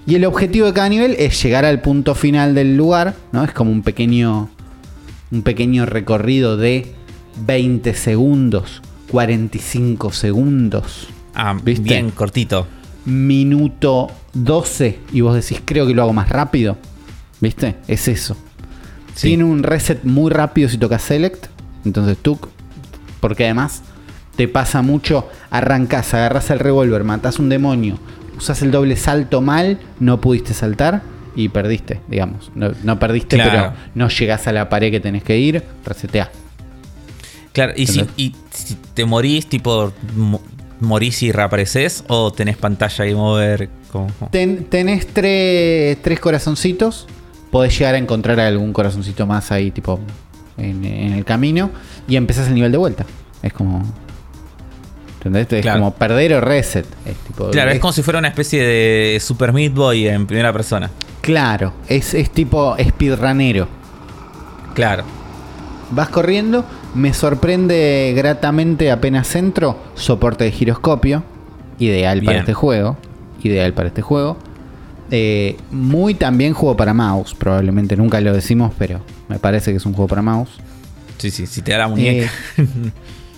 [0.07, 3.43] Y el objetivo de cada nivel es llegar al punto final del lugar, ¿no?
[3.45, 4.49] Es como un pequeño,
[5.33, 6.93] un pequeño recorrido de
[7.47, 11.83] 20 segundos, 45 segundos, ah, ¿viste?
[11.83, 12.67] bien cortito.
[13.05, 16.77] Minuto 12 y vos decís, creo que lo hago más rápido,
[17.41, 17.77] ¿viste?
[17.89, 18.37] Es eso.
[19.15, 19.29] Sí.
[19.29, 21.47] Tiene un reset muy rápido si tocas Select.
[21.85, 22.39] Entonces tú,
[23.21, 23.83] porque además
[24.37, 27.99] te pasa mucho, arrancas, agarras el revólver, matas un demonio,
[28.37, 31.03] usas el doble salto mal, no pudiste saltar
[31.37, 32.51] y perdiste, digamos.
[32.55, 33.51] No, no perdiste, Claro.
[33.53, 36.31] pero no llegás a la pared que tenés que ir, resetea.
[37.53, 39.93] Claro, y si, y si te morís, tipo,
[40.81, 43.69] morís y reapareces, o tenés pantalla y mover.
[43.93, 44.09] Como...
[44.31, 47.07] Ten- tenés tres, tres corazoncitos.
[47.51, 50.01] Podés llegar a encontrar algún corazoncito más ahí, tipo,
[50.59, 51.71] en, en el camino.
[52.09, 53.07] Y empezás el nivel de vuelta.
[53.43, 53.83] Es como.
[55.19, 55.51] ¿Entendés?
[55.53, 55.79] Es Claro.
[55.81, 56.85] como perder o reset.
[57.07, 60.53] Es tipo- Claro, es como si fuera una especie de Super Meat Boy en primera
[60.53, 60.91] persona.
[61.23, 63.67] Claro, es, es tipo speedrunero.
[64.75, 65.05] Claro.
[65.93, 71.23] Vas corriendo, me sorprende gratamente apenas entro, soporte de giroscopio,
[71.79, 72.97] ideal para este juego,
[73.43, 74.37] ideal para este juego.
[75.11, 79.87] Eh, muy también juego para mouse, probablemente nunca lo decimos, pero me parece que es
[79.87, 80.51] un juego para mouse.
[81.19, 82.31] Sí, sí, si te da la muñeca.
[82.59, 82.65] Eh,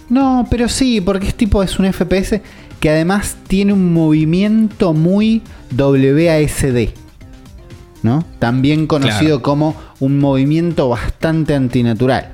[0.08, 2.40] no, pero sí, porque es tipo, es un FPS.
[2.80, 5.42] que además tiene un movimiento muy
[5.76, 6.90] WASD.
[8.02, 8.24] ¿no?
[8.38, 9.42] También conocido Claro.
[9.42, 12.32] como un movimiento bastante antinatural.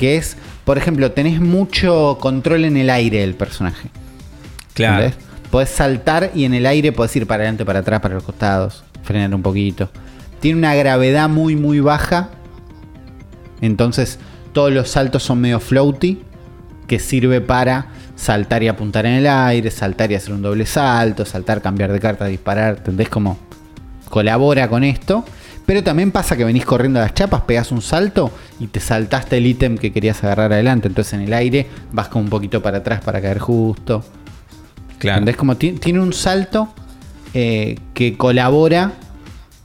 [0.00, 3.90] Que es, por ejemplo, tenés mucho control en el aire del personaje.
[4.72, 5.02] Claro.
[5.02, 5.26] ¿entendés?
[5.50, 8.82] Podés saltar y en el aire podés ir para adelante, para atrás, para los costados,
[9.02, 9.90] frenar un poquito.
[10.40, 12.30] Tiene una gravedad muy, muy baja.
[13.60, 14.18] Entonces,
[14.54, 16.22] todos los saltos son medio floaty,
[16.86, 21.26] que sirve para saltar y apuntar en el aire, saltar y hacer un doble salto,
[21.26, 22.78] saltar, cambiar de carta, disparar.
[22.78, 23.38] ¿Entendés cómo
[24.08, 25.26] colabora con esto?
[25.70, 29.36] Pero también pasa que venís corriendo a las chapas, pegás un salto y te saltaste
[29.36, 30.88] el ítem que querías agarrar adelante.
[30.88, 34.02] Entonces en el aire vas como un poquito para atrás para caer justo.
[34.98, 35.18] Claro.
[35.18, 35.36] ¿Entendés?
[35.36, 36.74] Como ti- tiene un salto
[37.34, 38.94] eh, que colabora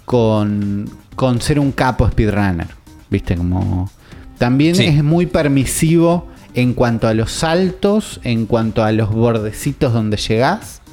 [0.05, 2.67] con, con ser un capo speedrunner.
[3.09, 3.35] ¿Viste?
[3.35, 3.89] Como.
[4.37, 4.85] También Sí.
[4.85, 10.83] es muy permisivo en cuanto a los saltos, en cuanto a los bordecitos donde llegás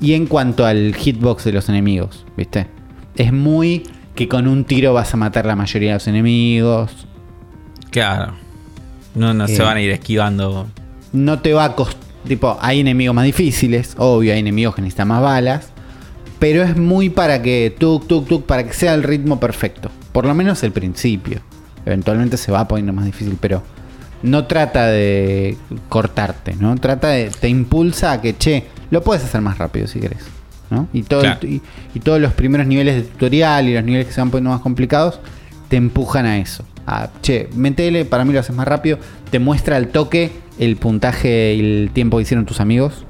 [0.00, 2.24] y en cuanto al hitbox de los enemigos.
[2.36, 2.68] ¿Viste?
[3.16, 3.82] Es muy
[4.20, 7.06] que con un tiro vas a matar la mayoría de los enemigos.
[7.90, 8.34] Claro.
[9.14, 9.48] No, no Eh.
[9.48, 10.66] se van a ir esquivando.
[11.14, 11.98] no te va a costar.
[12.28, 15.70] Tipo, hay enemigos más difíciles, obvio, hay enemigos que necesitan más balas.
[16.38, 19.90] Pero es muy para que tuk, tuk, tuk, para que sea el ritmo perfecto.
[20.12, 21.40] Por lo menos el principio.
[21.86, 23.62] Eventualmente se va poniendo más difícil, pero
[24.22, 25.56] no trata de
[25.88, 26.76] cortarte, ¿no?
[26.76, 27.30] Trata de.
[27.30, 30.24] te impulsa a que, che, lo puedes hacer más rápido si querés.
[30.70, 30.88] ¿No?
[30.92, 31.60] Y, todo el- y,
[31.94, 34.60] y todos los primeros niveles de tutorial y los niveles que se van poniendo más
[34.60, 35.20] complicados
[35.68, 36.64] te empujan a eso.
[36.86, 38.98] A, che, metele, para mí lo haces más rápido.
[39.30, 43.04] Te muestra al toque el puntaje y el tiempo que hicieron tus amigos.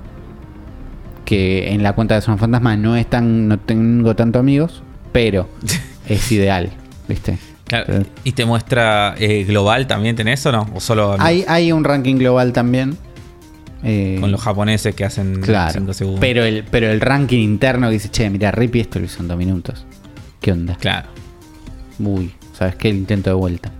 [1.24, 5.48] Que en la cuenta de Son Fantasma no es tan, no tengo tanto amigos, pero
[6.08, 6.70] es ideal,
[7.08, 7.38] ¿viste?
[7.66, 7.84] Claro.
[7.86, 10.68] Pero- ¿Y te muestra eh, global también tenés o no?
[10.74, 12.96] ¿O solo Hay, hay un ranking global también.
[13.82, 15.72] Eh, con los japoneses que hacen Claro.
[15.72, 16.20] 5 segundos?
[16.20, 19.28] Pero el, pero el ranking interno que dice, che, mira, Rippy esto lo hizo en
[19.28, 19.86] dos minutos.
[20.40, 20.76] ¿Qué onda?
[20.76, 21.08] Claro.
[21.98, 22.88] Uy, ¿sabes qué?
[22.90, 23.70] El intento de vuelta.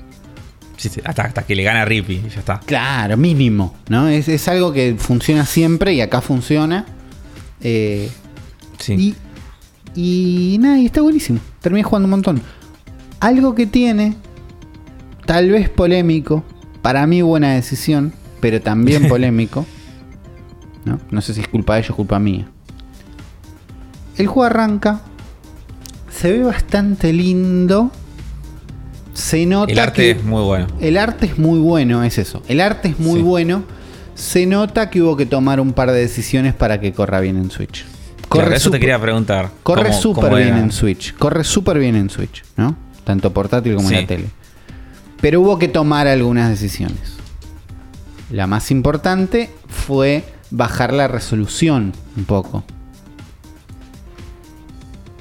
[0.77, 2.61] Sí, sí, hasta, hasta que le gana Rippy y ya está.
[2.65, 4.09] Claro, mínimo, ¿no?
[4.09, 6.87] Es, es algo que funciona siempre y acá funciona.
[7.61, 8.09] Eh,
[8.79, 9.15] Sí.
[9.95, 11.39] y, y nada, y está buenísimo.
[11.61, 12.41] Terminé jugando un montón.
[13.21, 14.15] Algo que tiene,
[15.27, 16.43] tal vez polémico,
[16.81, 19.67] para mí buena decisión, pero también polémico.
[20.85, 20.99] ¿No?
[21.11, 22.47] no sé si es culpa de ellos o culpa mía.
[24.17, 25.01] El juego arranca,
[26.11, 27.91] se ve bastante lindo.
[29.15, 30.67] Se nota El arte que es muy bueno.
[30.81, 32.43] el arte es muy bueno, es eso.
[32.49, 33.23] El arte es muy Sí.
[33.23, 33.63] bueno.
[34.15, 37.51] Se nota que hubo que tomar un par de decisiones para que corra bien en
[37.51, 37.87] Switch.
[38.29, 39.51] Claro, eso te quería preguntar.
[39.63, 41.15] Corre ¿Cómo- súper bien en Switch.
[41.15, 42.77] Corre súper bien en Switch, ¿no?
[43.05, 44.27] Tanto portátil como en la tele.
[45.21, 47.15] Pero hubo que tomar algunas decisiones.
[48.31, 52.65] La más importante fue bajar la resolución un poco.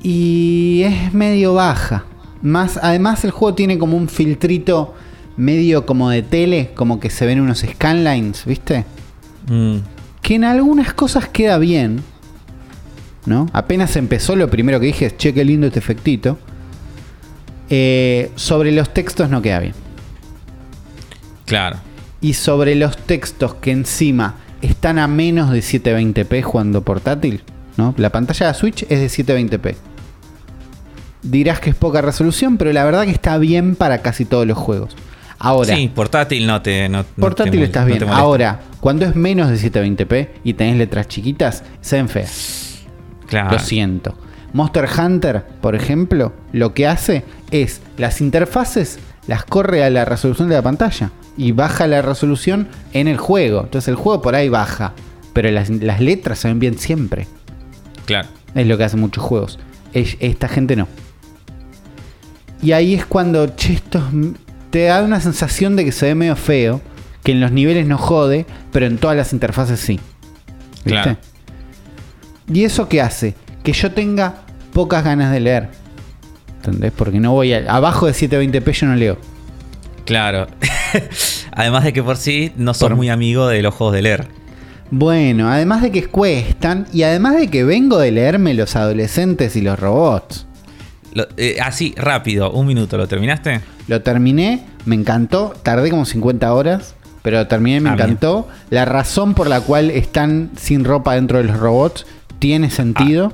[0.02, 2.06] Y es medio baja.
[2.42, 4.96] Más, además el juego tiene como un filtrito
[5.36, 8.86] medio como de tele, como que se ven unos scanlines, ¿viste?
[9.48, 9.78] Mm,
[10.22, 12.02] que en algunas cosas queda bien.
[13.26, 13.48] ¿No?
[13.54, 16.39] Apenas empezó, lo primero que dije es, che, qué lindo este efectito.
[17.70, 19.74] Eh, sobre los textos no queda bien.
[21.46, 21.78] claro.
[22.22, 27.43] Y sobre los textos que encima están a menos de 720p jugando portátil,
[27.78, 27.93] ¿no?
[27.98, 29.76] La pantalla de Switch es de 720p.
[31.22, 34.58] Dirás que es poca resolución, pero la verdad que está bien para casi todos los
[34.58, 34.95] juegos.
[35.38, 36.89] Ahora, sí, portátil no te.
[36.89, 38.04] No, no te portátil estás bien.
[38.10, 42.86] Ahora, cuando es menos de 720p y tenés letras chiquitas, se ven feas.
[43.28, 43.51] Claro.
[43.51, 44.18] Lo siento.
[44.53, 48.99] Monster Hunter, por ejemplo, lo que hace es las interfaces
[49.30, 53.61] las corre a la resolución de la pantalla y baja la resolución en el juego.
[53.61, 54.93] Entonces el juego por ahí baja,
[55.34, 57.27] pero las, las letras se ven bien siempre.
[58.05, 58.27] Claro.
[58.55, 59.59] Es lo que hacen muchos juegos.
[59.93, 60.88] Es- Esta gente no.
[62.61, 64.39] Y ahí es cuando, che, esto es-
[64.71, 66.82] te da una sensación de que se ve medio feo,
[67.23, 69.99] que en los niveles no jode, pero en todas las interfaces sí.
[70.86, 70.89] ¿Viste?
[71.01, 71.17] Claro.
[72.51, 73.36] ¿Y eso qué hace?
[73.63, 74.41] Que yo tenga
[74.73, 75.69] pocas ganas de leer.
[76.66, 76.91] ¿Entendés?
[76.95, 77.74] Porque no voy a...
[77.74, 79.18] Abajo de 720p yo no leo.
[80.05, 80.47] Claro.
[81.53, 84.28] Además de que por sí no sos Por- muy amigo de los juegos de leer.
[84.91, 89.62] Bueno, además de que cuestan y además de que vengo de leerme los adolescentes y
[89.62, 90.47] los robots.
[91.14, 93.62] Lo- eh, así, rápido, un minuto, ¿lo terminaste?
[93.88, 98.07] Lo terminé, me encantó, tardé como 50 horas, pero lo terminé, me Ah, bien.
[98.07, 98.47] encantó.
[98.72, 102.07] La razón por la cual están sin ropa dentro de los robots
[102.39, 103.32] tiene sentido.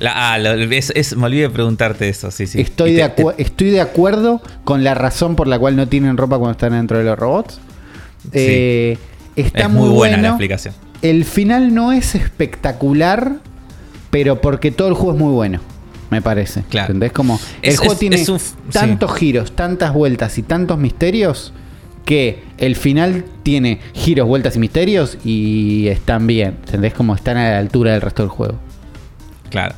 [0.00, 2.60] La- ah, lo- es, es- me olvidé de preguntarte eso, sí, sí.
[2.60, 6.36] estoy, de te- estoy de acuerdo con la razón por la cual no tienen ropa
[6.38, 7.60] cuando están dentro de los robots.
[8.24, 8.30] Sí.
[8.32, 8.98] Eh,
[9.36, 10.74] está es muy, muy buena la explicación.
[11.02, 13.36] el final no es espectacular,
[14.10, 15.60] pero porque todo el juego es muy bueno,
[16.10, 16.62] me parece.
[16.68, 16.86] Claro.
[16.86, 17.12] ¿Entendés?
[17.12, 18.40] Como el Es- juego tiene un-
[18.72, 21.52] tantos giros, tantas vueltas y tantos misterios
[22.04, 26.56] que el final tiene giros, vueltas y misterios y están bien.
[26.66, 26.94] ¿Entendés?
[26.94, 28.58] Como están a la altura del resto del juego.
[29.50, 29.74] Claro.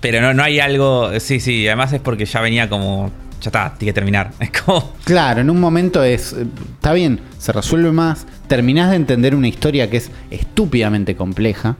[0.00, 1.10] Pero no, no hay algo.
[1.20, 3.10] Sí, sí, además es porque ya venía como.
[3.40, 4.32] Ya está, tiene que terminar.
[4.40, 4.92] Es como.
[5.04, 6.32] Claro, en un momento es.
[6.32, 8.26] eh, Está bien, se resuelve más.
[8.48, 11.76] Terminás de entender una historia que es estúpidamente compleja.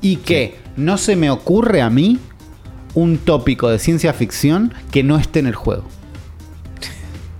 [0.00, 2.18] Y que no se me ocurre a mí
[2.94, 5.84] un tópico de ciencia ficción que no esté en el juego.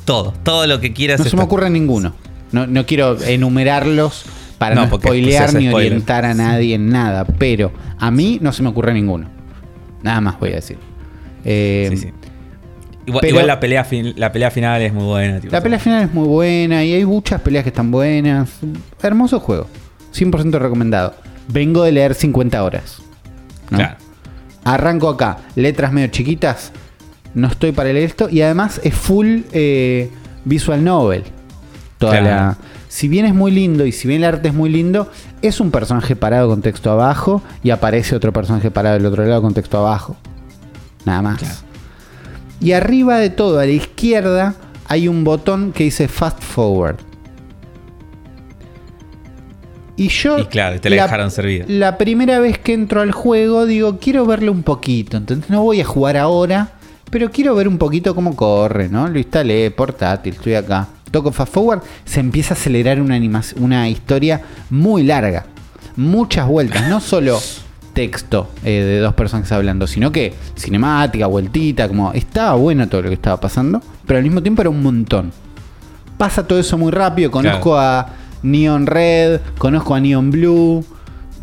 [0.04, 0.32] Todo.
[0.42, 1.20] Todo lo que quieras.
[1.20, 2.14] No se me ocurre ninguno.
[2.52, 4.24] No, no quiero enumerarlos
[4.58, 5.92] para No, no, spoilear ni spoiler.
[5.92, 7.24] orientar a nadie en nada.
[7.24, 9.28] Pero a mí no se me ocurre ninguno.
[10.05, 10.78] Nada más voy a decir.
[11.44, 12.12] Eh, Sí, sí.
[13.07, 15.40] Igual, pero- igual la, pelea fin- la pelea final es muy buena.
[15.40, 18.48] tipo, La pelea final es muy buena y hay muchas peleas que están buenas.
[19.02, 19.66] Hermoso juego.
[20.12, 21.14] 100% recomendado.
[21.48, 23.02] Vengo de leer 50 horas.
[23.70, 23.78] ¿no?
[23.78, 23.96] Claro.
[24.64, 25.38] Arranco acá.
[25.57, 26.72] Letras medio chiquitas.
[27.34, 28.28] No estoy para leer esto.
[28.30, 30.09] Y además es full eh,
[30.46, 31.24] visual novel.
[31.98, 32.26] Toda Claro.
[32.26, 32.57] la-
[32.88, 35.11] Si bien es muy lindo y si bien el arte es muy lindo,
[35.47, 39.42] es un personaje parado con texto abajo y aparece otro personaje parado del otro lado
[39.42, 40.16] con texto abajo.
[41.05, 41.38] Nada más.
[41.38, 41.55] Claro.
[42.61, 44.55] Y arriba de todo, a la izquierda,
[44.88, 46.97] hay un botón que dice Fast Forward.
[49.97, 50.38] Y yo.
[50.38, 51.66] Y claro, te la dejaron servida.
[51.68, 55.16] La primera vez que entro al juego, digo, quiero verle un poquito.
[55.16, 56.70] Entonces no voy a jugar ahora,
[57.11, 59.09] pero quiero ver un poquito cómo corre, ¿no?
[59.09, 60.88] Lo instalé, portátil, estoy acá.
[61.14, 65.46] Toco Fast Forward, se empieza a acelerar una, animación, una historia muy larga.
[65.96, 67.40] Muchas vueltas, no solo
[67.92, 73.10] texto eh, de dos personas hablando, sino que cinemática, vueltita, como estaba bueno todo lo
[73.10, 75.30] que estaba pasando, pero al mismo tiempo era un montón.
[76.18, 78.08] Pasa todo eso muy rápido, conozco a
[78.42, 80.84] Neon Red, conozco a Neon Blue,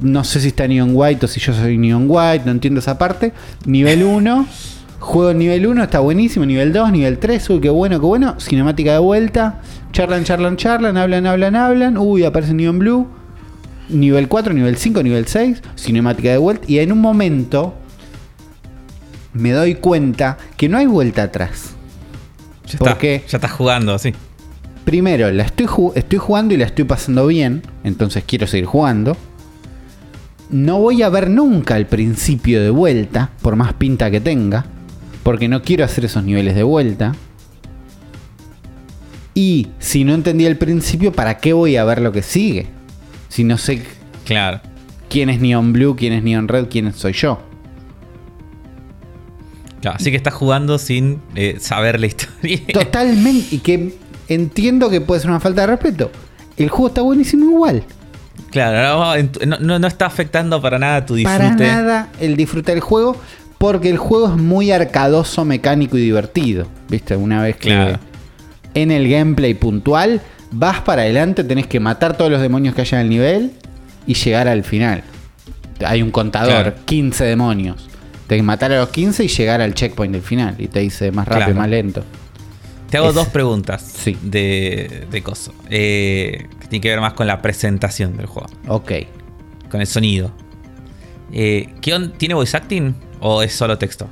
[0.01, 2.97] no sé si está Neon White o si yo soy Neon White, no entiendo esa
[2.97, 3.31] parte.
[3.65, 4.47] Nivel 1,
[5.01, 8.93] juego nivel 1, está buenísimo, nivel 2, nivel 3, uy, qué bueno, qué bueno, cinemática
[8.93, 9.59] de vuelta,
[9.91, 13.07] charlan, charlan, charlan, hablan, hablan, hablan, uy, aparece Neon Blue
[13.89, 16.63] nivel 4, nivel 5, nivel 6, cinemática de vuelta.
[16.65, 17.73] Y en un momento
[19.33, 21.71] me doy cuenta que no hay vuelta atrás.
[22.67, 23.23] Ya ¿Por está, qué?
[23.27, 24.13] Ya estás jugando, sí.
[24.85, 29.17] Primero, la estoy, ju- estoy jugando y la estoy pasando bien, entonces quiero seguir jugando.
[30.49, 34.65] No voy a ver nunca el principio de vuelta, por más pinta que tenga,
[35.23, 37.13] porque no quiero hacer esos niveles de vuelta.
[39.33, 42.67] Y si no entendí el principio, ¿para qué voy a ver lo que sigue?
[43.29, 43.83] Si no sé
[44.25, 44.59] Claro.
[45.09, 47.39] quién es Neon Blue, quién es Neon Red, quién soy yo.
[49.81, 52.59] Claro, Así que estás jugando sin eh, saber la historia.
[52.73, 53.55] Totalmente.
[53.55, 53.95] Y que
[54.27, 56.11] entiendo que puede ser una falta de respeto.
[56.57, 57.83] El juego está buenísimo igual.
[58.51, 61.39] Claro, no, no- no- no está afectando para nada tu disfrute.
[61.39, 63.15] Para nada el disfrute del juego.
[63.61, 66.65] Porque el juego es muy arcadoso, mecánico y divertido.
[66.89, 67.15] ¿Viste?
[67.15, 67.99] Una vez que Claro.
[68.73, 70.19] en el gameplay puntual
[70.51, 73.51] vas para adelante, tenés que matar todos los demonios que haya en el nivel
[74.07, 75.03] y llegar al final.
[75.85, 76.73] Hay un contador, Claro.
[76.85, 77.87] 15 demonios.
[78.27, 80.55] Tenés que matar a los 15 y llegar al checkpoint del final.
[80.57, 81.59] Y te dice más rápido, Claro.
[81.61, 82.03] más lento.
[82.89, 84.17] Te hago Es- dos preguntas Sí.
[84.23, 85.53] de, de coso.
[85.69, 88.49] Eh, que tiene que ver más con la presentación del juego.
[88.67, 88.91] Ok.
[89.69, 90.31] Con el sonido.
[91.31, 94.07] Eh, ¿qué on- ¿Tiene voice acting o es solo texto?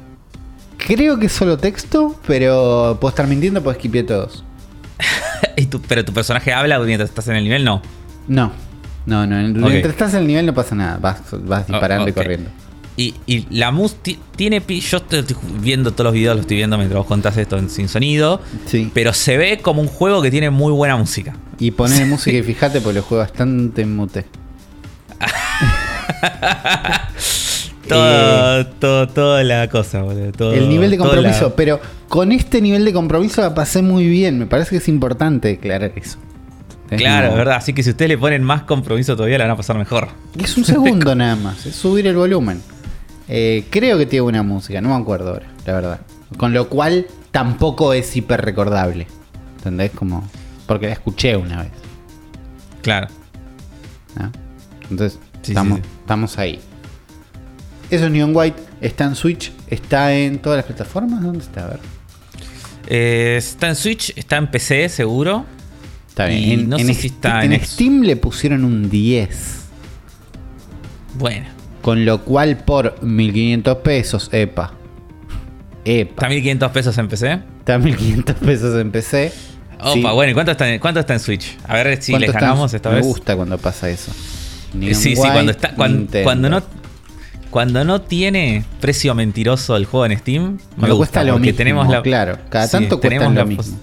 [0.78, 4.44] Creo que es solo texto, pero puedo estar mintiendo, puedo esquipear todos.
[5.58, 7.66] ¿Y tu- ¿Pero tu personaje habla mientras estás en el nivel?
[7.66, 7.82] No.
[8.28, 8.52] No,
[9.06, 9.68] no, no.
[9.68, 10.98] Mientras estás en el nivel no pasa nada.
[11.02, 12.10] Vas, vas disparando ok.
[12.10, 12.50] y corriendo.
[12.96, 14.62] Y, y la mus ti- tiene.
[14.68, 15.26] Yo estoy
[15.62, 18.42] viendo todos los videos, lo estoy viendo mientras vos contás esto en- sin sonido.
[18.68, 18.92] Sí.
[18.94, 21.34] Pero se ve como un juego que tiene muy buena música.
[21.60, 24.26] Y poner música y fíjate porque lo juego bastante en mute.
[27.96, 30.32] Todo, todo, toda la cosa, boludo.
[30.32, 31.50] todo- el nivel de compromiso.
[31.50, 34.40] la- Pero con este nivel de compromiso la pasé muy bien.
[34.40, 36.18] Me parece que es importante declarar eso.
[36.90, 37.56] Es Claro, como- es verdad.
[37.58, 40.08] Así que si ustedes le ponen más compromiso todavía, la van a pasar mejor.
[40.42, 41.66] Es un segundo nada más.
[41.66, 42.62] Es subir el volumen.
[43.28, 44.82] Eh, creo que tiene buena música.
[44.82, 46.00] No me acuerdo ahora, la verdad.
[46.38, 49.06] Con lo cual tampoco es hiper recordable.
[49.58, 49.92] ¿Entendés?
[49.92, 50.28] Como.
[50.66, 51.72] Porque la escuché una vez.
[52.82, 53.08] Claro.
[54.18, 54.32] ¿no?
[54.90, 55.90] Entonces, Sí, estamos, sí, sí.
[56.02, 56.60] estamos ahí.
[57.90, 58.62] Eso es Neon White.
[58.82, 59.52] Está en Switch.
[59.70, 61.22] Está en todas las plataformas.
[61.24, 61.66] ¿Dónde está?
[61.66, 61.80] A ver.
[62.88, 65.46] Eh, está en Switch, está en PC, seguro.
[66.08, 66.52] Está bien.
[66.62, 67.66] En, no en sé si está en en.
[67.66, 69.60] Steam le pusieron un 10.
[71.16, 71.48] Bueno.
[71.82, 74.30] Con lo cual por 1500 pesos.
[74.32, 74.74] Epa.
[75.86, 76.12] Epa.
[76.12, 77.40] Está 1500 pesos en PC.
[77.60, 79.32] Está 1500 pesos en PC.
[79.80, 80.02] Opa, Sí.
[80.02, 81.58] bueno, ¿y cuánto está, en, cuánto está en Switch?
[81.66, 83.06] A ver si ¿Cuánto le ganamos esta Me vez.
[83.06, 84.12] gusta cuando pasa eso.
[84.74, 86.62] Ni en sí, sí, cuando, está, cuando, cuando no
[87.50, 90.44] cuando no tiene precio mentiroso el juego en Steam,
[90.78, 92.38] me gusta cuesta lo mismo, tenemos la, claro.
[92.50, 93.64] Cada Sí, tanto cuesta tenemos lo la mismo.
[93.64, 93.74] pos-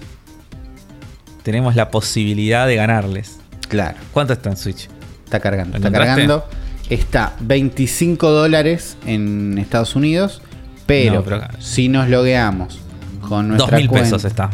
[1.43, 3.39] tenemos la posibilidad de ganarles.
[3.67, 4.87] Claro, ¿Cuánto está en Switch?
[5.25, 5.77] está cargando.
[5.77, 6.45] ¿Lo Está cargando.
[6.89, 10.41] Está 25 dólares en Estados Unidos,
[10.85, 12.79] pero, No, pero- si nos logueamos
[13.27, 14.49] con nuestra mil cuenta, pesos está.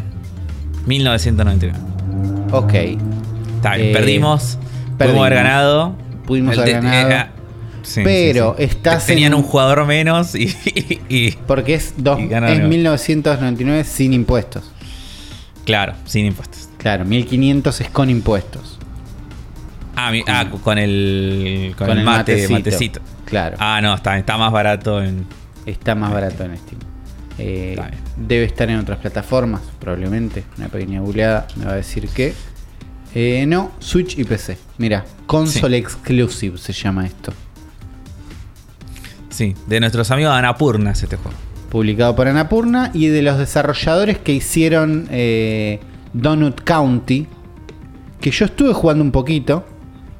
[0.86, 1.78] 1999.
[2.50, 2.74] Ok,
[3.56, 4.58] Está bien, Eh, perdimos.
[4.98, 4.98] perdimos.
[4.98, 5.96] Pudimos haber ganado.
[6.26, 7.26] Pudimos haber ganado.
[7.84, 8.70] Sí, Pero sí, sí.
[8.70, 10.54] estás Tenían en- un jugador menos y.
[11.08, 14.70] y- porque es, dos, Y es 1999 sin impuestos.
[15.64, 16.68] claro, sin impuestos.
[16.78, 18.78] Claro, 1500 es con impuestos.
[19.96, 21.74] Ah, mi- ah, con el.
[21.78, 22.52] Con, Con el el mate, matecito.
[22.52, 23.00] matecito.
[23.24, 23.56] Claro.
[23.60, 25.24] Ah, no, está, está más barato en.
[25.66, 26.80] Está más barato en Steam.
[27.38, 27.76] Eh,
[28.16, 30.44] debe estar en otras plataformas, probablemente.
[30.58, 32.34] Una pequeña googleada me va a decir que.
[33.14, 34.58] Eh, no, Switch y PC.
[34.78, 37.32] Mira, console exclusive se llama esto.
[39.34, 41.36] Sí, de nuestros amigos de Anapurnas este juego.
[41.68, 45.80] Publicado por Anapurna y de los desarrolladores que hicieron eh,
[46.12, 47.26] Donut County.
[48.20, 49.66] Que yo estuve jugando un poquito.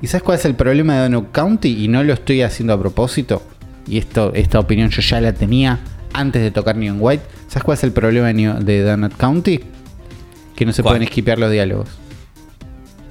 [0.03, 1.85] ¿Y sabes cuál es el problema de Donut County?
[1.85, 3.41] Y no lo estoy haciendo a propósito.
[3.87, 5.79] Y esto, esta opinión yo ya la tenía
[6.13, 7.23] antes de tocar Neon White.
[7.47, 9.61] ¿Sabes cuál es el problema de, Donut County?
[10.57, 10.95] Que no se ¿Cuál?
[10.95, 11.89] pueden esquipear los diálogos.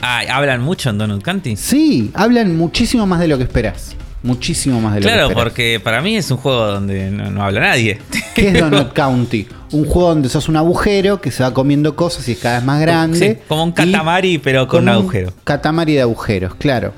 [0.01, 1.55] Ah, hablan mucho en Donut County.
[1.55, 3.95] Sí, hablan muchísimo más de lo que esperás.
[4.23, 7.43] Muchísimo más de lo que Claro, porque para mí es un juego donde no, no
[7.43, 7.99] habla nadie.
[8.33, 9.47] ¿Qué es Donut County?
[9.73, 12.65] Un juego donde sos un agujero que se va comiendo cosas y es cada vez
[12.65, 13.17] más grande.
[13.19, 15.33] Sí, como un Y Katamari, pero con un agujero.
[15.43, 16.93] Katamari de agujeros, claro.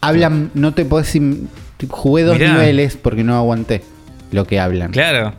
[0.00, 1.12] Hablan, no te podés.
[1.88, 2.52] Jugué dos Mirá.
[2.54, 3.82] niveles porque no aguanté
[4.32, 4.90] lo que hablan.
[4.90, 5.34] Claro.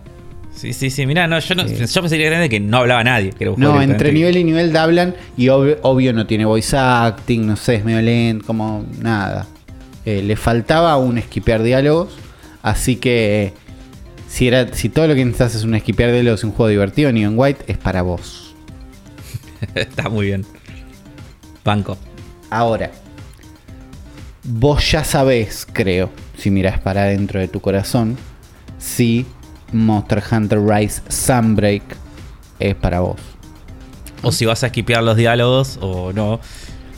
[0.53, 1.05] Sí, sí, sí.
[1.05, 1.75] Mirá, no, yo, no, Sí.
[1.75, 3.31] yo pensé que era que no hablaba nadie.
[3.31, 7.55] Que No, entre nivel y nivel hablan y obvio, obvio no tiene voice acting, no
[7.55, 9.47] sé, es medio lento, como nada.
[10.05, 12.13] Eh, le faltaba un esquipear diálogos,
[12.63, 13.53] así que
[14.27, 17.11] si, era, si todo lo que necesitas es un esquipear diálogos y un juego divertido,
[17.11, 18.55] Neon White es para vos.
[19.75, 20.45] Está muy bien.
[21.63, 21.97] Banco.
[22.49, 22.91] Ahora,
[24.43, 28.17] vos ya sabés, creo, si mirás para dentro de tu corazón,
[28.79, 29.25] si
[29.71, 31.83] Monster Hunter Rise Sunbreak
[32.59, 33.17] es para vos.
[34.23, 36.39] O si vas a esquipear los diálogos o no.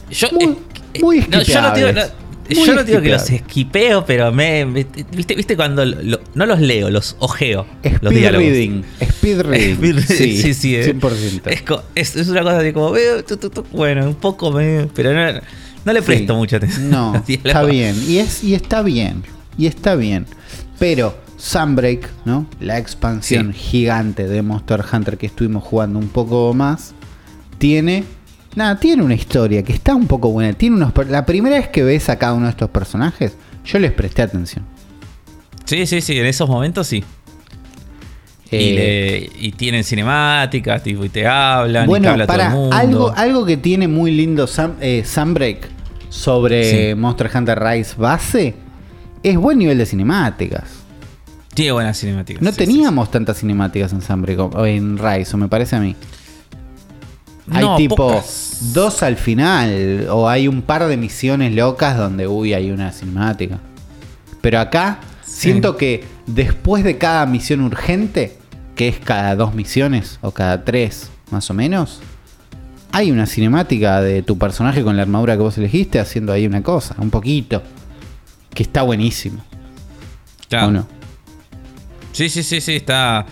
[0.09, 0.57] Yo, Muy-
[0.93, 2.13] eh, muy no, yo no digo, no, esquipeables.
[2.49, 4.65] Muy yo no digo que los esquipeo, pero me.
[4.65, 4.85] me-
[5.15, 7.65] ¿Viste, viste cuando lo- no los leo, los ojeo?
[7.83, 8.47] los Speed diálogos.
[8.47, 8.81] reading.
[8.99, 9.73] Speed reading.
[9.75, 10.93] Speed reading, sí, sí, sí, eh.
[10.93, 11.81] 100%.
[11.95, 12.93] Es, es, una cosa así como.
[13.23, 14.87] tu, bueno, un poco me.
[14.93, 15.39] Pero no,
[15.85, 16.05] no le Sí.
[16.05, 16.89] presto mucha atención.
[16.89, 17.95] No, los está bien.
[18.07, 19.23] Y, es, y está bien.
[19.57, 20.25] Y está bien.
[20.79, 22.45] Pero Sunbreak, ¿no?
[22.59, 23.59] La expansión Sí.
[23.59, 26.93] gigante de Monster Hunter que estuvimos jugando un poco más,
[27.57, 28.03] tiene.
[28.55, 30.53] Nada, tiene una historia que está un poco buena.
[30.53, 30.93] Tiene unos.
[31.09, 33.33] La primera vez que ves a cada uno de estos personajes,
[33.65, 34.65] yo les presté atención.
[35.65, 37.03] Sí, sí, sí, en esos momentos sí.
[38.51, 42.49] y, Eh, le- y tienen cinemáticas, tipo, y te hablan, y te Bueno, habla para
[42.51, 42.75] todo el mundo.
[42.75, 44.47] algo, algo que tiene muy lindo
[44.79, 45.69] eh, Sunbreak
[46.09, 46.95] sobre Sí.
[46.95, 48.53] Monster Hunter Rise base
[49.23, 50.65] es buen nivel de cinemáticas.
[51.55, 52.43] Tiene buenas cinemáticas.
[52.43, 55.79] No sí, sí, teníamos tantas cinemáticas en Sunbreak o en Rise, o me parece a
[55.79, 55.95] mí.
[57.51, 58.57] Hay No, tipo pocas.
[58.73, 63.59] dos al final, o hay un par de misiones locas donde, uy, hay una cinemática.
[64.41, 65.41] Pero acá Sí.
[65.41, 68.37] siento que después de cada misión urgente,
[68.75, 71.99] que es cada dos misiones o cada tres, más o menos,
[72.91, 76.61] hay una cinemática de tu personaje con la armadura que vos elegiste haciendo ahí una
[76.63, 77.61] cosa, un poquito.
[78.53, 79.43] Que está buenísimo.
[80.47, 80.67] Claro.
[80.67, 80.87] ¿O no?
[82.11, 83.25] Sí, sí, sí, sí, está.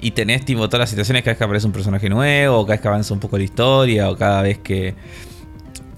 [0.00, 2.74] Y tenés tipo todas las situaciones cada vez que aparece un personaje nuevo, o cada
[2.74, 4.94] vez que avanza un poco la historia, o cada vez que.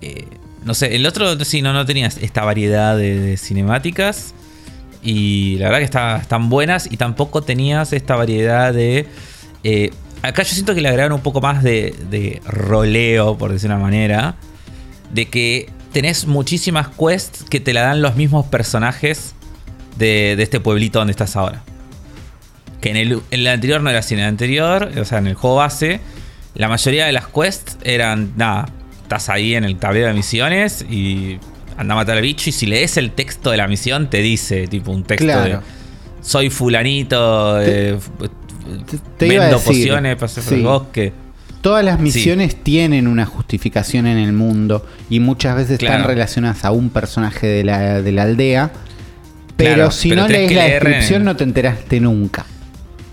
[0.01, 0.25] eh,
[0.65, 4.35] no sé, el otro sí no, no tenías esta variedad de, cinemáticas.
[5.03, 6.91] Y la verdad que está- están buenas.
[6.91, 9.07] Y tampoco tenías esta variedad de.
[9.65, 9.91] eh,
[10.23, 13.79] acá yo siento que le agregaron un poco más de, de roleo, por decir una
[13.79, 14.37] manera.
[15.13, 19.35] De que tenés muchísimas quests que te la dan los mismos personajes
[19.97, 21.63] de este pueblito donde estás ahora.
[22.81, 24.15] Que en el, en el anterior no era así.
[24.15, 26.01] En el anterior, o sea, en el juego base,
[26.55, 28.69] la mayoría de las quests eran, nada,
[29.03, 31.39] estás ahí en el tablero de misiones y
[31.77, 32.51] anda a matar al bicho.
[32.51, 35.45] Y si lees el texto de la misión, te dice, tipo, un texto Claro.
[35.61, 35.79] de
[36.21, 37.99] soy fulanito, Te- eh,
[39.17, 41.13] te vendo decir, pociones, pasé por el bosque.
[41.61, 46.71] Todas las misiones tienen una justificación en el mundo y muchas veces están relacionadas a
[46.71, 48.71] un personaje de la, de la aldea.
[49.57, 52.47] Pero Claro, si pero no lees la descripción en- no te enteraste nunca.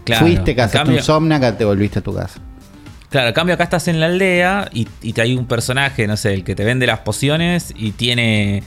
[0.06, 2.40] Claro, Fuiste, cambio- un Somnaca, te volviste a tu casa.
[3.10, 6.16] Claro, en cambio acá estás en la aldea y, y te hay un personaje, no
[6.18, 8.64] sé, el que te vende las pociones y tiene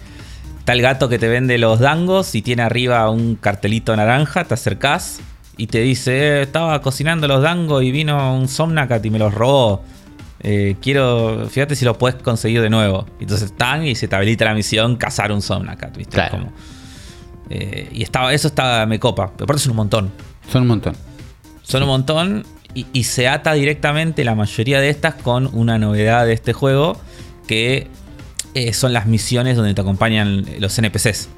[0.61, 4.55] está el gato que te vende los dangos y tiene arriba un cartelito naranja, te
[4.55, 5.21] acercás
[5.57, 9.33] y te dice, "Eh, estaba cocinando los dangos y vino un Somnacat y me los
[9.35, 9.83] robó.
[10.41, 13.07] Eh, quiero, fíjate si lo puedes conseguir de nuevo.
[13.21, 16.15] Entonces están y se te habilita la misión cazar un Somnacat, ¿viste?
[16.15, 16.31] Claro.
[16.39, 16.53] Como,
[17.51, 19.33] eh, y estaba, eso está, me copa.
[19.33, 20.11] Pero aparte son un montón.
[20.53, 20.95] Son un montón.
[21.69, 26.25] Son un montón y, y se ata directamente la mayoría de estas con una novedad
[26.27, 26.97] de este juego
[27.47, 27.87] que
[28.55, 31.29] eh, son las misiones donde te acompañan los NPCs.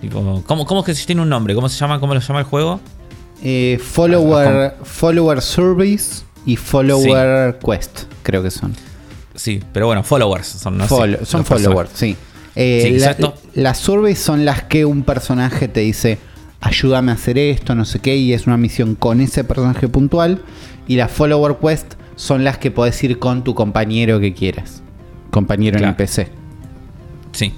[0.00, 1.54] Tipo, ¿cómo, ¿Cómo es que tiene un nombre?
[1.54, 2.00] ¿Cómo se llama?
[2.00, 2.80] ¿Cómo lo llama el juego?
[3.42, 8.74] Eh, follower, follower Service y Follower Quest, creo que son.
[9.34, 10.80] Sí, pero bueno, followers son,
[11.24, 12.16] son followers, sí.
[12.56, 13.34] Eh, Sí, la- exacto.
[13.54, 16.18] las surveys son las que un personaje te dice,
[16.60, 20.42] ayúdame a hacer esto, no sé qué, y es una misión con ese personaje puntual.
[20.86, 24.82] Y las follower quest son las que podés ir con tu compañero que quieras.
[25.30, 25.90] Compañero Claro.
[25.92, 26.28] en PC.
[27.32, 27.54] Sí.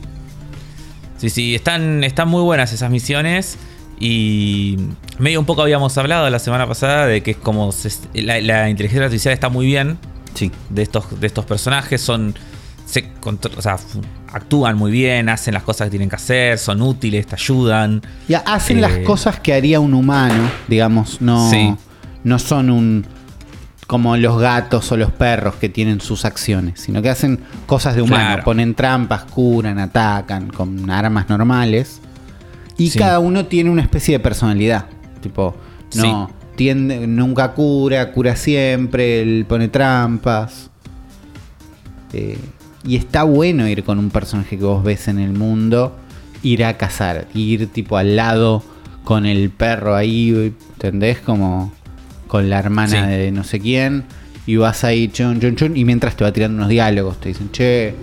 [1.18, 3.56] Sí, sí, están, están muy buenas esas misiones.
[3.98, 4.76] Y
[5.18, 7.90] medio un poco habíamos hablado la semana pasada de que es como se-
[8.22, 9.96] la, la inteligencia artificial está muy bien
[10.34, 10.50] Sí.
[10.70, 12.00] de estos, de estos personajes.
[12.00, 12.34] Son.
[12.92, 16.58] Se contro- o sea, fu- actúan muy bien, hacen las cosas que tienen que hacer,
[16.58, 18.02] son útiles, te ayudan.
[18.28, 21.74] Y hacen Eh, las cosas que haría un humano, digamos, no, Sí.
[22.22, 23.06] no son un
[23.86, 28.02] como los gatos o los perros que tienen sus acciones, sino que hacen cosas de
[28.02, 28.44] humano, Claro.
[28.44, 32.00] ponen trampas, curan, atacan con armas normales.
[32.76, 32.98] Y Sí.
[32.98, 34.84] cada uno tiene una especie de personalidad.
[35.22, 35.54] Tipo,
[35.96, 40.68] no tiende, nunca cura, cura siempre, él pone trampas.
[42.14, 42.38] Eh,
[42.84, 45.96] y está bueno ir con un personaje que vos ves en el mundo,
[46.42, 48.62] ir a cazar, ir tipo al lado
[49.04, 51.18] con el perro ahí, ¿entendés?
[51.18, 51.72] Como
[52.28, 53.10] con la hermana Sí.
[53.10, 54.04] de no sé quién,
[54.46, 57.50] y vas ahí, chon, chon, chon, y mientras te va tirando unos diálogos, te dicen,
[57.52, 57.94] che,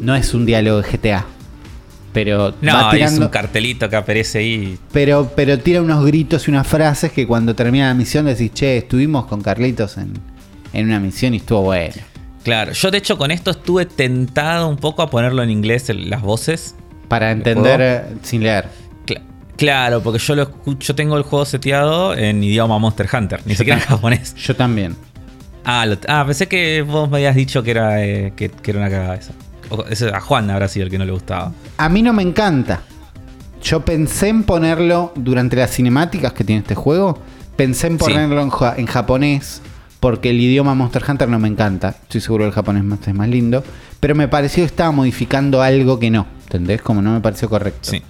[0.00, 1.24] no es un diálogo de GTA,
[2.12, 4.78] pero No, va es un cartelito que aparece ahí.
[4.92, 8.76] pero, pero tira unos gritos y unas frases que cuando termina la misión decís, che,
[8.78, 10.12] estuvimos con Carlitos en,
[10.74, 11.94] en una misión y estuvo bueno.
[12.42, 16.10] Claro, yo de hecho con esto estuve tentado un poco a ponerlo en inglés el-
[16.10, 16.74] las voces.
[17.08, 18.68] Para ¿El entender eh, sin leer.
[19.06, 19.20] Cla-
[19.56, 23.58] Claro, porque yo lo escucho, tengo el juego seteado en idioma Monster Hunter, ni Yo
[23.58, 24.34] siquiera en japonés.
[24.34, 24.96] Yo también.
[25.64, 28.80] Ah, lo- ah, pensé que vos me habías dicho que era, eh, que, que era
[28.80, 29.32] una cagada eso.
[29.68, 31.52] O- ese- a Juan habrá sido el que no le gustaba.
[31.76, 32.82] A mí no me encanta.
[33.62, 37.20] Yo pensé en ponerlo durante las cinemáticas que tiene este juego.
[37.54, 37.98] Pensé en Sí.
[38.04, 38.42] ponerlo
[38.76, 39.62] en japonés.
[40.02, 41.90] Porque el idioma Monster Hunter no me encanta.
[41.90, 43.62] Estoy seguro que el japonés es más lindo.
[44.00, 46.26] Pero me pareció que estaba modificando algo que no.
[46.42, 46.82] ¿Entendés?
[46.82, 47.78] Como no me pareció correcto.
[47.92, 48.02] Sí.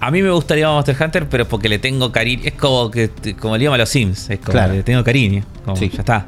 [0.00, 2.44] A mí me gustaría Monster Hunter, pero porque le tengo cariño.
[2.46, 4.30] Es como que como el idioma de los Sims.
[4.30, 4.72] Es como Claro.
[4.72, 5.44] le tengo cariño.
[5.66, 5.90] Como, Sí.
[5.90, 6.26] Ya está.